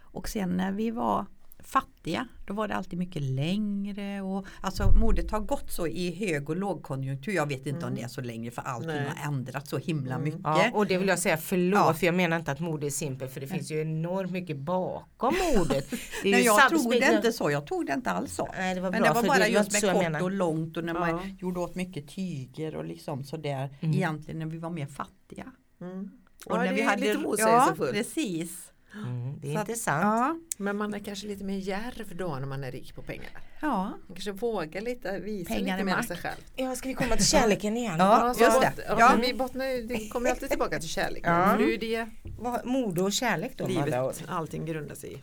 Och 0.00 0.28
sen 0.28 0.56
när 0.56 0.72
vi 0.72 0.90
var 0.90 1.26
fattiga, 1.64 2.28
då 2.46 2.54
var 2.54 2.68
det 2.68 2.74
alltid 2.74 2.98
mycket 2.98 3.22
längre. 3.22 4.20
Och, 4.22 4.46
alltså 4.60 4.90
modet 5.00 5.30
har 5.30 5.40
gått 5.40 5.72
så 5.72 5.86
i 5.86 6.14
hög 6.14 6.50
och 6.50 6.56
lågkonjunktur. 6.56 7.32
Jag 7.32 7.46
vet 7.48 7.66
inte 7.66 7.86
om 7.86 7.94
det 7.94 8.02
är 8.02 8.08
så 8.08 8.20
längre 8.20 8.50
för 8.50 8.62
allting 8.62 8.88
Nej. 8.88 9.08
har 9.16 9.28
ändrats 9.32 9.70
så 9.70 9.78
himla 9.78 10.18
mycket. 10.18 10.40
Ja, 10.44 10.70
och 10.72 10.86
det 10.86 10.98
vill 10.98 11.08
jag 11.08 11.18
säga 11.18 11.36
förlåt 11.36 11.78
Ja. 11.86 11.94
för 11.94 12.06
jag 12.06 12.14
menar 12.14 12.36
inte 12.38 12.52
att 12.52 12.60
mode 12.60 12.86
är 12.86 12.90
simpelt 12.90 13.32
för 13.32 13.40
det 13.40 13.46
finns 13.46 13.70
ju 13.70 13.80
enormt 13.80 14.30
mycket 14.32 14.56
bakom 14.56 15.34
modet. 15.56 15.92
Nej, 16.24 16.44
jag 16.44 16.68
tog 16.70 16.90
det 16.90 17.14
inte 17.16 17.32
så. 17.32 17.50
Jag 17.50 17.66
tog 17.66 17.86
det 17.86 17.92
inte 17.92 18.10
alls 18.10 18.34
så. 18.34 18.48
Nej, 18.56 18.74
det 18.74 18.80
var 18.80 18.90
Men 18.90 19.02
bra, 19.02 19.08
det 19.08 19.14
var 19.14 19.26
bara 19.28 19.38
det 19.38 19.48
just 19.48 19.72
med 19.72 19.92
kort 19.92 20.02
menar. 20.02 20.22
och 20.22 20.30
långt 20.30 20.76
och 20.76 20.84
när 20.84 20.94
man 20.94 21.08
Ja. 21.10 21.20
gjorde 21.38 21.60
åt 21.60 21.74
mycket 21.74 22.08
tyger 22.08 22.76
och 22.76 22.84
liksom 22.84 23.24
sådär. 23.24 23.76
Mm. 23.80 23.94
Egentligen 23.94 24.38
när 24.38 24.46
vi 24.46 24.58
var 24.58 24.70
mer 24.70 24.86
fattiga. 24.86 25.52
Mm. 25.80 26.10
Och 26.46 26.52
Ja, 26.52 26.56
när 26.56 26.68
det 26.68 26.72
vi 26.74 26.80
är 26.80 26.86
hade, 26.86 27.00
lite 27.00 27.12
ja, 27.12 27.18
motsägelsefullt. 27.20 27.92
precis. 27.92 28.67
Mm, 28.94 29.40
det 29.40 29.48
är 29.48 29.52
Så 29.54 29.58
att- 29.58 29.68
intressant. 29.68 30.02
Ja, 30.04 30.38
Men 30.58 30.76
man 30.76 30.94
är 30.94 30.98
kanske 30.98 31.26
lite 31.26 31.44
mer 31.44 31.56
djärv 31.58 32.16
då 32.16 32.36
när 32.38 32.46
man 32.46 32.64
är 32.64 32.72
rik 32.72 32.94
på 32.94 33.02
pengar. 33.02 33.28
ja. 33.60 33.84
Man 33.84 34.14
kanske 34.14 34.32
vågar 34.32 34.80
lite, 34.80 35.18
visa 35.20 35.54
Pengar 35.54 35.76
lite 35.76 35.84
mer 35.84 35.92
av 35.92 35.98
makt. 35.98 36.08
sig 36.08 36.16
själv. 36.16 36.40
Ja, 36.56 36.76
ska 36.76 36.88
vi 36.88 36.94
komma 36.94 37.16
till 37.16 37.26
kärleken 37.26 37.76
igen? 37.76 37.96
Ja, 37.98 38.34
så 38.34 38.44
just 38.44 38.60
det. 38.60 38.72
Ja, 38.88 38.96
Ja. 38.98 39.16
Vi 39.22 39.34
bottnar 39.34 39.88
det 39.88 40.08
kommer 40.08 40.30
alltid 40.30 40.50
tillbaka 40.50 40.78
till 40.80 40.88
kärleken. 40.88 41.32
Ja. 41.34 41.56
Det 41.58 41.74
är 41.74 41.78
det 41.78 42.08
Vad, 42.38 42.66
mode 42.66 43.02
och 43.02 43.12
kärlek 43.12 43.52
då 43.56 43.66
livet, 43.66 44.24
allting 44.28 44.66
grundar 44.66 44.94
sig 44.94 45.12
i. 45.14 45.18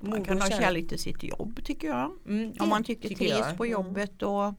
Man 0.00 0.24
kan 0.24 0.40
ha 0.40 0.48
kärlek 0.48 0.88
till 0.88 0.98
sitt 0.98 1.22
jobb 1.22 1.60
tycker 1.64 1.88
jag. 1.88 2.12
Mm, 2.26 2.52
Om 2.60 2.68
man 2.68 2.84
tycker, 2.84 3.08
tycker 3.08 3.24
trivs 3.24 3.38
jag. 3.48 3.56
på 3.56 3.66
jobbet 3.66 4.22
och 4.22 4.54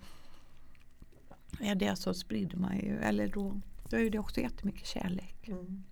är 1.60 1.76
det 1.76 1.96
så 1.96 2.14
sprider 2.14 2.58
man 2.58 2.78
ju, 2.78 2.98
eller 2.98 3.28
då, 3.28 3.62
då 3.90 3.98
är 3.98 4.10
det 4.10 4.20
också 4.20 4.42
jättemycket 4.42 4.88
kärlek. 4.88 5.36
Mm. 5.48 5.84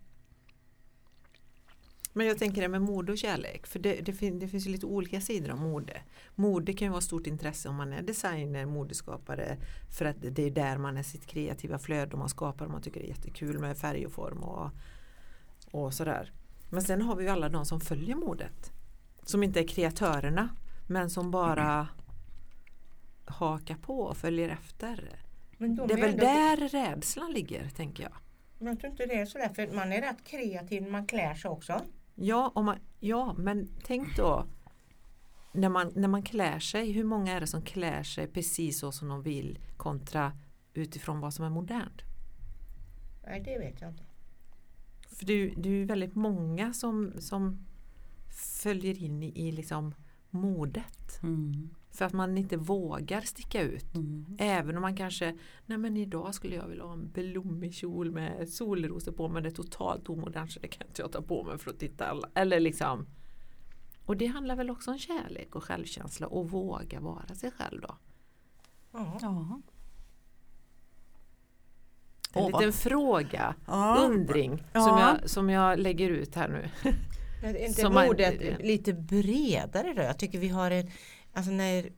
Men 2.17 2.27
jag 2.27 2.37
tänker 2.37 2.61
det 2.61 2.67
med 2.67 2.81
mode 2.81 3.11
och 3.11 3.17
kärlek, 3.17 3.67
för 3.67 3.79
det, 3.79 3.93
det, 4.01 4.13
fin, 4.13 4.39
det 4.39 4.47
finns 4.47 4.67
ju 4.67 4.71
lite 4.71 4.85
olika 4.85 5.21
sidor 5.21 5.49
av 5.51 5.57
mode. 5.61 6.01
Mode 6.35 6.73
kan 6.73 6.85
ju 6.85 6.91
vara 6.91 7.01
stort 7.01 7.27
intresse 7.27 7.69
om 7.69 7.75
man 7.75 7.93
är 7.93 8.01
designer, 8.01 8.65
modeskapare, 8.65 9.57
för 9.97 10.05
att 10.05 10.15
det 10.19 10.43
är 10.43 10.51
där 10.51 10.77
man 10.77 10.97
är 10.97 11.03
sitt 11.03 11.25
kreativa 11.25 11.79
flöde 11.79 12.11
och 12.13 12.19
man 12.19 12.29
skapar 12.29 12.65
och 12.65 12.71
man 12.71 12.81
tycker 12.81 12.99
det 12.99 13.05
är 13.05 13.09
jättekul 13.09 13.59
med 13.59 13.77
färg 13.77 14.05
och 14.05 14.11
form 14.11 14.43
och, 14.43 14.69
och 15.71 15.93
sådär. 15.93 16.31
Men 16.69 16.81
sen 16.81 17.01
har 17.01 17.15
vi 17.15 17.23
ju 17.23 17.29
alla 17.29 17.49
de 17.49 17.65
som 17.65 17.79
följer 17.81 18.15
modet, 18.15 18.71
som 19.23 19.43
inte 19.43 19.59
är 19.59 19.67
kreatörerna, 19.67 20.49
men 20.87 21.09
som 21.09 21.31
bara 21.31 21.87
hakar 23.25 23.75
på 23.75 23.99
och 23.99 24.17
följer 24.17 24.49
efter. 24.49 25.09
De 25.57 25.75
Det 25.75 25.93
är 25.93 26.01
väl 26.01 26.09
ändå- 26.09 26.23
där 26.23 26.69
rädslan 26.69 27.31
ligger, 27.31 27.69
tänker 27.69 28.03
jag. 28.03 28.13
Men 28.59 28.67
jag 28.67 28.79
tror 28.79 28.91
inte 28.91 29.05
det 29.05 29.13
är 29.15 29.25
sådär 29.25 29.49
för 29.49 29.75
man 29.75 29.91
är 29.91 30.01
rätt 30.01 30.23
kreativ 30.23 30.83
när 30.83 30.89
man 30.89 31.07
klär 31.07 31.33
sig 31.35 31.51
också. 31.51 31.81
Ja, 32.15 32.51
om 32.55 32.65
man, 32.65 32.77
ja 32.99 33.33
men 33.37 33.69
tänk 33.83 34.17
då 34.17 34.45
när 35.51 35.69
man, 35.69 35.91
när 35.95 36.07
man 36.07 36.23
klär 36.23 36.59
sig, 36.59 36.91
hur 36.91 37.03
många 37.03 37.33
är 37.33 37.39
det 37.39 37.47
som 37.47 37.61
klär 37.61 38.03
sig 38.03 38.27
precis 38.27 38.79
så 38.79 38.91
som 38.91 39.07
de 39.07 39.23
vill 39.23 39.59
kontra 39.77 40.37
utifrån 40.73 41.19
vad 41.19 41.33
som 41.33 41.45
är 41.45 41.49
modernt? 41.49 42.01
Nej 43.23 43.41
det 43.45 43.59
vet 43.59 43.81
jag 43.81 43.89
inte. 43.89 44.03
För 45.09 45.25
det, 45.25 45.53
det 45.57 45.69
är 45.69 45.73
ju 45.73 45.85
väldigt 45.85 46.15
många 46.15 46.73
som, 46.73 47.13
som 47.19 47.65
följer 48.63 49.03
in 49.03 49.23
i, 49.23 49.47
i 49.47 49.51
liksom 49.51 49.95
modet. 50.29 51.23
Mm. 51.23 51.69
För 51.95 52.05
att 52.05 52.13
man 52.13 52.37
inte 52.37 52.57
vågar 52.57 53.21
sticka 53.21 53.61
ut. 53.61 53.95
Mm. 53.95 54.25
Även 54.39 54.75
om 54.75 54.81
man 54.81 54.95
kanske, 54.97 55.37
nej 55.65 55.77
men 55.77 55.97
idag 55.97 56.35
skulle 56.35 56.55
jag 56.55 56.67
vilja 56.67 56.83
ha 56.83 56.93
en 56.93 57.11
blommig 57.11 57.73
kjol 57.73 58.11
med 58.11 58.49
solrosor 58.49 59.11
på 59.11 59.27
men 59.27 59.43
det 59.43 59.49
är 59.49 59.53
totalt 59.53 60.09
omodernt 60.09 60.51
så 60.51 60.59
det 60.59 60.67
kan 60.67 60.87
inte 60.87 61.01
jag 61.01 61.11
ta 61.11 61.21
på 61.21 61.43
mig 61.43 61.57
för 61.57 61.71
att 61.71 61.79
titta 61.79 62.05
alla. 62.07 62.29
Eller 62.35 62.59
liksom. 62.59 63.05
Och 64.05 64.17
det 64.17 64.25
handlar 64.25 64.55
väl 64.55 64.69
också 64.69 64.91
om 64.91 64.97
kärlek 64.97 65.55
och 65.55 65.63
självkänsla 65.63 66.27
och 66.27 66.49
våga 66.49 66.99
vara 66.99 67.35
sig 67.35 67.51
själv 67.51 67.81
då. 67.81 67.95
Ja. 68.91 69.17
Ja. 69.21 69.61
En 72.33 72.45
liten 72.51 72.73
fråga, 72.73 73.55
Ja. 73.67 73.97
undring 74.09 74.63
Ja. 74.73 74.81
som, 74.81 74.97
jag, 74.99 75.29
som 75.29 75.49
jag 75.49 75.79
lägger 75.79 76.09
ut 76.09 76.35
här 76.35 76.47
nu. 76.47 76.69
Är 77.43 77.55
inte 77.67 77.81
Som 77.81 77.93
man- 77.93 78.07
modet 78.07 78.59
lite 78.63 78.93
bredare 78.93 79.93
då? 79.93 80.01
Jag 80.01 80.19
tycker 80.19 80.39
vi 80.39 80.47
har 80.47 80.71
en, 80.71 80.91
alltså 81.35 81.51
när, 81.51 81.89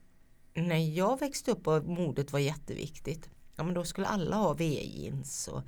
när 0.54 0.94
jag 0.96 1.20
växte 1.20 1.50
upp 1.50 1.66
och 1.66 1.84
modet 1.84 2.32
var 2.32 2.38
jätteviktigt. 2.40 3.30
Ja 3.56 3.64
men 3.64 3.74
då 3.74 3.84
skulle 3.84 4.06
alla 4.06 4.36
ha 4.36 4.52
V-jeans 4.52 5.48
och 5.48 5.62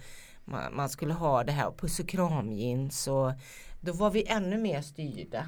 man, 0.44 0.76
man 0.76 0.88
skulle 0.88 1.14
ha 1.14 1.44
det 1.44 1.52
här 1.52 1.70
puss 1.70 2.00
och 2.00 2.08
kram 2.08 2.52
jeans 2.52 3.08
och 3.08 3.32
då 3.80 3.92
var 3.92 4.10
vi 4.10 4.26
ännu 4.26 4.58
mer 4.58 4.82
styrda. 4.82 5.46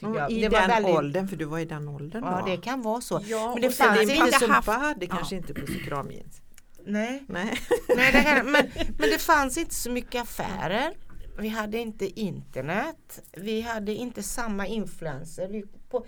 jag. 0.00 0.30
I 0.30 0.40
Det 0.40 0.48
den 0.48 0.60
var 0.60 0.68
väldigt- 0.68 0.94
åldern, 0.94 1.28
för 1.28 1.36
du 1.36 1.44
var 1.44 1.58
i 1.58 1.64
den 1.64 1.88
åldern 1.88 2.24
Ja 2.24 2.40
då. 2.40 2.46
det 2.50 2.56
kan 2.56 2.82
vara 2.82 3.00
så. 3.00 3.20
Ja, 3.26 3.52
Men 3.52 3.62
det 3.62 3.70
fanns 3.70 4.00
din 4.00 4.10
inte 4.10 4.38
pappa 4.46 4.52
haft- 4.72 4.82
hade 4.84 5.06
Ja. 5.06 5.16
kanske 5.16 5.36
inte 5.36 5.54
puss 5.54 5.76
och 5.76 5.82
kram 5.82 6.10
jeans. 6.10 6.42
Nej. 6.86 7.24
Nej. 7.28 7.58
Nej, 7.96 8.12
det 8.12 8.22
kan, 8.22 8.50
men, 8.52 8.70
men 8.98 9.10
det 9.10 9.18
fanns 9.18 9.58
inte 9.58 9.74
så 9.74 9.90
mycket 9.90 10.22
affärer. 10.22 10.92
Vi 11.38 11.48
hade 11.48 11.78
inte 11.78 12.20
internet. 12.20 13.22
Vi 13.32 13.60
hade 13.60 13.94
inte 13.94 14.22
samma 14.22 14.66
influenser. 14.66 15.48
Vi, 15.48 15.64
på, 15.90 16.06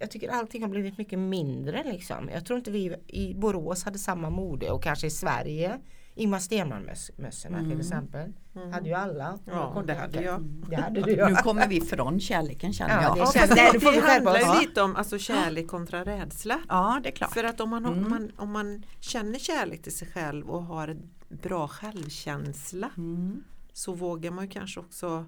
jag 0.00 0.10
tycker 0.10 0.28
allting 0.28 0.62
har 0.62 0.68
blivit 0.68 0.98
mycket 0.98 1.18
mindre 1.18 1.84
liksom. 1.84 2.28
Jag 2.32 2.46
tror 2.46 2.58
inte 2.58 2.70
vi 2.70 2.96
i 3.06 3.34
Borås 3.34 3.84
hade 3.84 3.98
samma 3.98 4.30
mode 4.30 4.70
och 4.70 4.82
kanske 4.82 5.06
i 5.06 5.10
Sverige 5.10 5.78
Ingmar 6.14 6.38
Stenman-mössorna 6.38 7.58
Mm. 7.58 7.70
till 7.70 7.80
exempel. 7.80 8.32
Hade 8.72 8.88
ju 8.88 8.94
alla. 8.94 9.38
Ja, 9.44 9.82
det 9.86 9.94
hade 9.94 10.22
jag. 10.22 10.42
Det 10.42 10.76
hade 10.76 11.00
du 11.02 11.16
Nu 11.28 11.34
kommer 11.34 11.68
vi 11.68 11.80
från 11.80 12.20
kärleken 12.20 12.72
känner 12.72 12.94
Ja, 12.94 13.02
jag. 13.02 13.14
det 13.16 13.18
Ja, 13.20 13.32
känns- 13.32 13.50
det, 13.50 13.70
då 13.74 13.80
får 13.80 13.90
vi 13.90 13.96
det 13.96 14.02
skärpa 14.02 14.30
handlar 14.30 14.54
ju 14.54 14.60
lite 14.60 14.82
om 14.82 14.96
alltså, 14.96 15.18
kärlek 15.18 15.68
kontra 15.68 16.04
rädsla. 16.04 16.60
Ja, 16.68 17.00
det 17.02 17.08
är 17.08 17.12
klart. 17.12 17.32
För 17.32 17.44
att 17.44 17.60
om 17.60 17.70
man, 17.70 17.84
Mm. 17.86 18.04
om, 18.04 18.10
man, 18.10 18.30
om 18.36 18.50
man 18.52 18.82
känner 19.00 19.38
kärlek 19.38 19.82
till 19.82 19.96
sig 19.96 20.08
själv 20.08 20.50
och 20.50 20.62
har 20.64 20.88
en 20.88 21.10
bra 21.28 21.68
självkänsla 21.68 22.90
Mm. 22.96 23.44
så 23.72 23.92
vågar 23.92 24.30
man 24.30 24.44
ju 24.44 24.50
kanske 24.50 24.80
också 24.80 25.24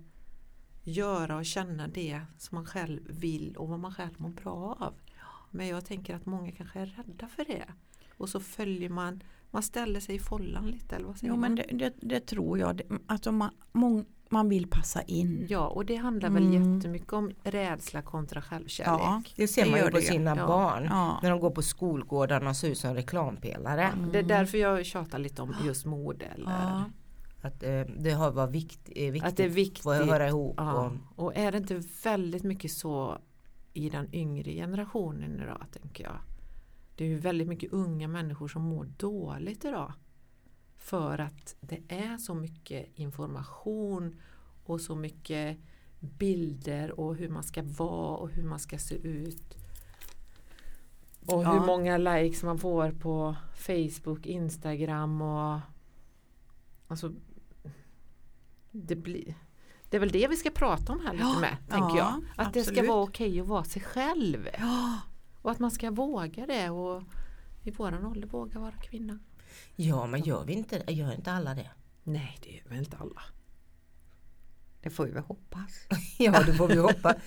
göra 0.82 1.36
och 1.36 1.44
känna 1.46 1.88
det 1.88 2.20
som 2.38 2.54
man 2.56 2.66
själv 2.66 3.00
vill 3.08 3.56
och 3.56 3.68
vad 3.68 3.78
man 3.78 3.94
själv 3.94 4.10
mår 4.16 4.28
bra 4.28 4.76
av. 4.80 4.94
Men 5.50 5.68
jag 5.68 5.84
tänker 5.84 6.14
att 6.16 6.26
många 6.26 6.52
kanske 6.52 6.80
är 6.80 6.86
rädda 6.86 7.28
för 7.28 7.44
det. 7.44 7.64
Och 8.16 8.28
så 8.28 8.40
följer 8.40 8.88
man, 8.88 9.22
man 9.50 9.62
ställer 9.62 10.00
sig 10.00 10.14
i 10.14 10.18
follan 10.18 10.66
lite 10.66 10.96
eller 10.96 11.06
vad 11.06 11.16
säger 11.18 11.32
Jo 11.32 11.40
man? 11.40 11.54
men 11.54 11.54
det, 11.54 11.76
det, 11.78 11.92
det 12.00 12.20
tror 12.20 12.58
jag. 12.58 12.76
Det- 12.76 12.84
Alltså 13.06 13.32
man, 13.32 13.50
mång, 13.72 14.04
man 14.28 14.48
vill 14.48 14.66
passa 14.66 15.02
in. 15.02 15.46
Ja 15.48 15.66
och 15.68 15.86
det 15.86 15.96
handlar 15.96 16.30
väl 16.30 16.46
Mm. 16.46 16.74
jättemycket 16.76 17.12
om 17.12 17.30
rädsla 17.42 18.02
kontra 18.02 18.42
självkärlek. 18.42 19.00
Ja, 19.02 19.22
Det 19.36 19.48
ser 19.48 19.64
det 19.64 19.70
man 19.70 19.78
ju 19.78 19.84
gör 19.84 19.90
på 19.90 19.96
det 19.96 20.02
ju. 20.02 20.08
sina 20.08 20.36
Ja. 20.36 20.46
barn. 20.46 20.84
Ja. 20.84 21.18
När 21.22 21.30
de 21.30 21.40
går 21.40 21.50
på 21.50 21.62
skolgårdarna 21.62 22.50
och 22.50 22.56
ser 22.56 22.68
ut 22.68 22.78
som 22.78 22.94
reklampelare. 22.94 23.90
Det 24.12 24.18
är 24.18 24.22
därför 24.22 24.58
jag 24.58 24.86
tjatar 24.86 25.18
lite 25.18 25.42
om 25.42 25.54
just 25.64 25.84
mode. 25.86 26.24
Eller 26.24 26.50
Ja. 26.50 26.84
Att 27.44 27.62
eh, 27.62 27.80
det 27.98 28.10
har 28.10 28.32
varit 28.32 28.50
vikt, 28.54 28.88
eh, 28.96 29.12
viktigt, 29.12 29.28
Att 29.28 29.36
det 29.36 29.44
är 29.44 29.48
viktigt. 29.48 29.86
att 29.86 30.06
höra 30.06 30.28
ihop. 30.28 30.54
Ja. 30.56 30.72
Och, 31.16 31.24
Och 31.24 31.36
är 31.36 31.52
det 31.52 31.58
inte 31.58 31.82
väldigt 32.04 32.42
mycket 32.42 32.72
så 32.72 33.18
i 33.72 33.90
den 33.90 34.14
yngre 34.14 34.52
generationen 34.52 35.40
idag 35.40 35.64
tänker 35.72 36.04
jag. 36.04 36.16
Det 36.96 37.04
är 37.04 37.08
ju 37.08 37.18
väldigt 37.18 37.48
mycket 37.48 37.72
unga 37.72 38.08
människor 38.08 38.48
som 38.48 38.62
mår 38.62 38.84
dåligt 38.84 39.64
idag. 39.64 39.92
För 40.78 41.18
att 41.18 41.56
det 41.60 41.80
är 41.88 42.16
så 42.16 42.34
mycket 42.34 42.86
information 42.98 44.20
och 44.64 44.80
så 44.80 44.94
mycket 44.94 45.58
bilder 46.00 47.00
och 47.00 47.16
hur 47.16 47.28
man 47.28 47.42
ska 47.42 47.62
vara 47.62 48.16
och 48.16 48.30
hur 48.30 48.42
man 48.44 48.58
ska 48.58 48.78
se 48.78 48.94
ut. 48.94 49.56
Och 51.26 51.38
hur 51.46 51.54
Ja. 51.54 51.66
många 51.66 51.98
likes 51.98 52.42
man 52.42 52.58
får 52.58 52.90
på 52.90 53.36
Facebook, 53.54 54.26
Instagram 54.26 55.22
och 55.22 55.60
alltså 56.88 57.12
det 58.72 58.96
blir 58.96 59.34
det 59.90 59.96
är 59.96 60.00
väl 60.00 60.12
det 60.12 60.28
vi 60.28 60.36
ska 60.36 60.50
prata 60.50 60.92
om 60.92 61.00
här 61.00 61.12
lite 61.12 61.24
Ja, 61.24 61.40
med, 61.40 61.56
tänker 61.68 61.98
ja, 61.98 62.22
jag. 62.36 62.46
Att 62.46 62.54
det 62.54 62.62
ska 62.62 62.70
absolut. 62.70 62.88
vara 62.88 63.02
okej 63.02 63.40
att 63.40 63.46
vara 63.46 63.64
sig 63.64 63.82
själv. 63.82 64.48
Ja. 64.58 65.00
Och 65.42 65.50
att 65.50 65.58
man 65.58 65.70
ska 65.70 65.90
våga 65.90 66.46
det 66.46 66.70
och 66.70 67.02
i 67.62 67.70
våran 67.70 68.06
ålder 68.06 68.28
våga 68.28 68.60
vara 68.60 68.72
kvinna. 68.72 69.18
ja 69.76 70.06
men 70.06 70.22
gör 70.22 70.44
vi 70.44 70.52
inte 70.52 70.84
Gör 70.88 71.14
inte 71.14 71.32
alla 71.32 71.54
det? 71.54 71.70
Nej, 72.02 72.38
det 72.42 72.58
är 72.58 72.68
väl 72.68 72.78
inte 72.78 72.96
alla. 72.96 73.22
Det 74.82 74.90
får 74.90 75.04
vi 75.04 75.10
väl 75.12 75.22
hoppas. 75.22 75.86
Ja, 76.18 76.42
det 76.42 76.54
får 76.54 76.68
vi 76.68 76.76
hoppas. 76.76 77.16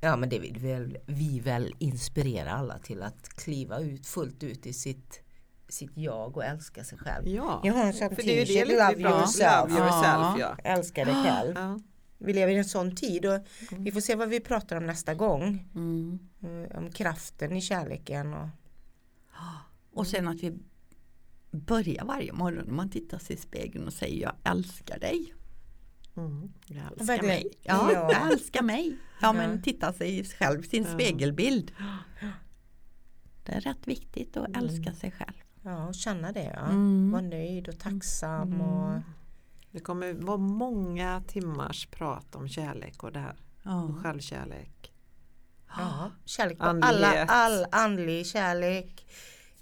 Ja, 0.00 0.16
men 0.16 0.28
det 0.28 0.38
vill 0.38 0.58
väl, 0.58 0.98
vi 1.06 1.40
väl 1.40 1.74
inspirera 1.78 2.52
alla 2.52 2.78
till 2.78 3.02
att 3.02 3.28
kliva 3.28 3.80
ut 3.80 4.06
fullt 4.06 4.42
ut 4.42 4.66
i 4.66 4.72
sitt, 4.72 5.22
sitt 5.70 5.90
jag 5.96 6.36
och 6.36 6.44
älska 6.44 6.84
sig 6.84 6.98
själv. 6.98 7.28
Ja, 7.28 7.60
Jag 7.64 7.74
har 7.74 7.84
en 7.84 7.92
sån 7.92 8.08
för 8.16 8.22
det 8.22 8.40
är 8.42 8.46
ju 8.46 8.64
det 8.64 8.72
love 8.72 9.10
yourself. 9.10 9.68
Love 9.70 9.80
yourself 9.80 10.36
ja. 10.38 10.56
Älska 10.64 11.04
dig 11.04 11.14
själv. 11.14 11.54
ja. 11.56 11.78
Vi 12.18 12.32
lever 12.32 12.52
i 12.52 12.56
en 12.58 12.64
sån 12.64 12.94
tid 12.96 13.26
och 13.26 13.38
vi 13.70 13.92
får 13.92 14.00
se 14.00 14.14
vad 14.14 14.28
vi 14.28 14.40
pratar 14.40 14.76
om 14.76 14.86
nästa 14.86 15.14
gång. 15.14 15.68
Mm. 15.74 16.18
Eh, 16.42 16.78
Om 16.78 16.92
kraften 16.92 17.56
i 17.56 17.60
kärleken 17.60 18.34
och 18.34 18.48
Och 19.92 20.06
sen 20.06 20.28
att 20.28 20.40
vi 20.42 20.58
börjar 21.50 22.04
varje 22.04 22.32
morgon 22.32 22.64
när 22.66 22.74
man 22.74 22.90
tittar 22.90 23.18
sig 23.18 23.36
i 23.36 23.38
spegeln 23.38 23.86
och 23.86 23.92
säger 23.92 24.22
jag 24.22 24.36
älskar 24.52 24.98
dig. 24.98 25.34
Mm. 26.16 26.52
Jag 26.66 26.84
älskar 26.98 27.22
mig. 27.22 27.46
Ja, 27.62 27.90
Ja. 27.92 28.12
jag 28.12 28.32
älskar 28.32 28.62
mig. 28.62 28.96
Ja 29.20 29.32
men 29.32 29.62
titta 29.62 29.92
sig 29.92 30.24
själv, 30.24 30.62
sin 30.62 30.82
Ja. 30.84 30.94
spegelbild. 30.94 31.72
Det 33.44 33.52
är 33.52 33.60
rätt 33.60 33.88
viktigt 33.88 34.36
att 34.36 34.56
älska 34.56 34.92
sig 34.92 35.10
själv. 35.10 35.32
Ja, 35.62 35.86
och 35.86 35.94
känna 35.94 36.32
det. 36.32 36.52
Ja. 36.56 36.60
Mm. 36.66 37.10
Vara 37.12 37.22
nöjd 37.22 37.68
och 37.68 37.78
tacksam. 37.78 38.60
Och, 38.60 39.00
Det 39.70 39.80
kommer 39.80 40.12
vara 40.12 40.36
många 40.36 41.22
timmars 41.26 41.86
prat 41.86 42.34
om 42.34 42.48
kärlek 42.48 43.02
och 43.02 43.12
det 43.12 43.20
här. 43.20 43.36
Ja. 43.62 43.82
Och 43.82 43.96
självkärlek. 44.02 44.92
ja, 45.78 46.10
kärlek 46.24 46.58
på 46.58 46.64
alla, 46.64 47.24
all 47.24 47.66
andlig 47.72 48.26
kärlek. 48.26 49.06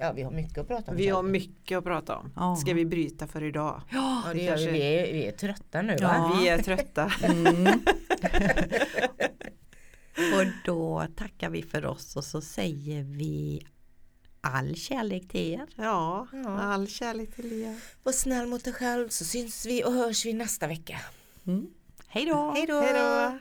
Ja, 0.00 0.12
vi 0.12 0.22
har 0.22 0.30
mycket 0.30 0.58
att 0.58 0.68
prata 0.68 0.90
om. 0.90 0.96
Vi 0.96 1.08
har 1.08 1.22
mycket 1.22 1.78
att 1.78 1.84
prata 1.84 2.16
om. 2.16 2.32
Ja. 2.36 2.56
Ska 2.56 2.74
vi 2.74 2.84
bryta 2.86 3.26
för 3.26 3.42
idag? 3.42 3.82
Ja, 3.90 4.22
det 4.32 4.42
gör 4.42 4.56
vi. 4.56 4.64
kanske- 4.64 4.72
Vi 4.72 4.80
är, 4.82 5.12
vi 5.12 5.26
är 5.26 5.32
trötta 5.32 5.82
nu 5.82 5.96
Ja. 6.00 6.08
va? 6.08 6.38
Vi 6.40 6.48
är 6.48 6.58
trötta. 6.62 7.12
Mm. 7.22 7.66
och 10.34 10.46
då 10.64 11.06
tackar 11.16 11.50
vi 11.50 11.62
för 11.62 11.86
oss 11.86 12.16
och 12.16 12.24
så 12.24 12.40
säger 12.40 13.02
vi 13.02 13.66
all 14.40 14.74
kärlek 14.76 15.28
till 15.28 15.52
er. 15.54 15.66
Ja, 15.76 16.26
Ja. 16.32 16.60
all 16.60 16.88
kärlek 16.88 17.34
till 17.36 17.62
er. 17.62 17.76
Var 18.02 18.12
snäll 18.12 18.46
mot 18.46 18.64
dig 18.64 18.72
själv 18.72 19.08
så 19.08 19.24
syns 19.24 19.66
vi 19.66 19.84
och 19.84 19.92
hörs 19.92 20.26
vi 20.26 20.32
nästa 20.32 20.66
vecka. 20.66 21.00
Mm. 21.46 21.66
Hej 22.08 22.24
då! 22.26 22.50
Hej 22.50 22.66
då! 22.66 22.80
Hej 22.80 22.92
då! 22.92 23.38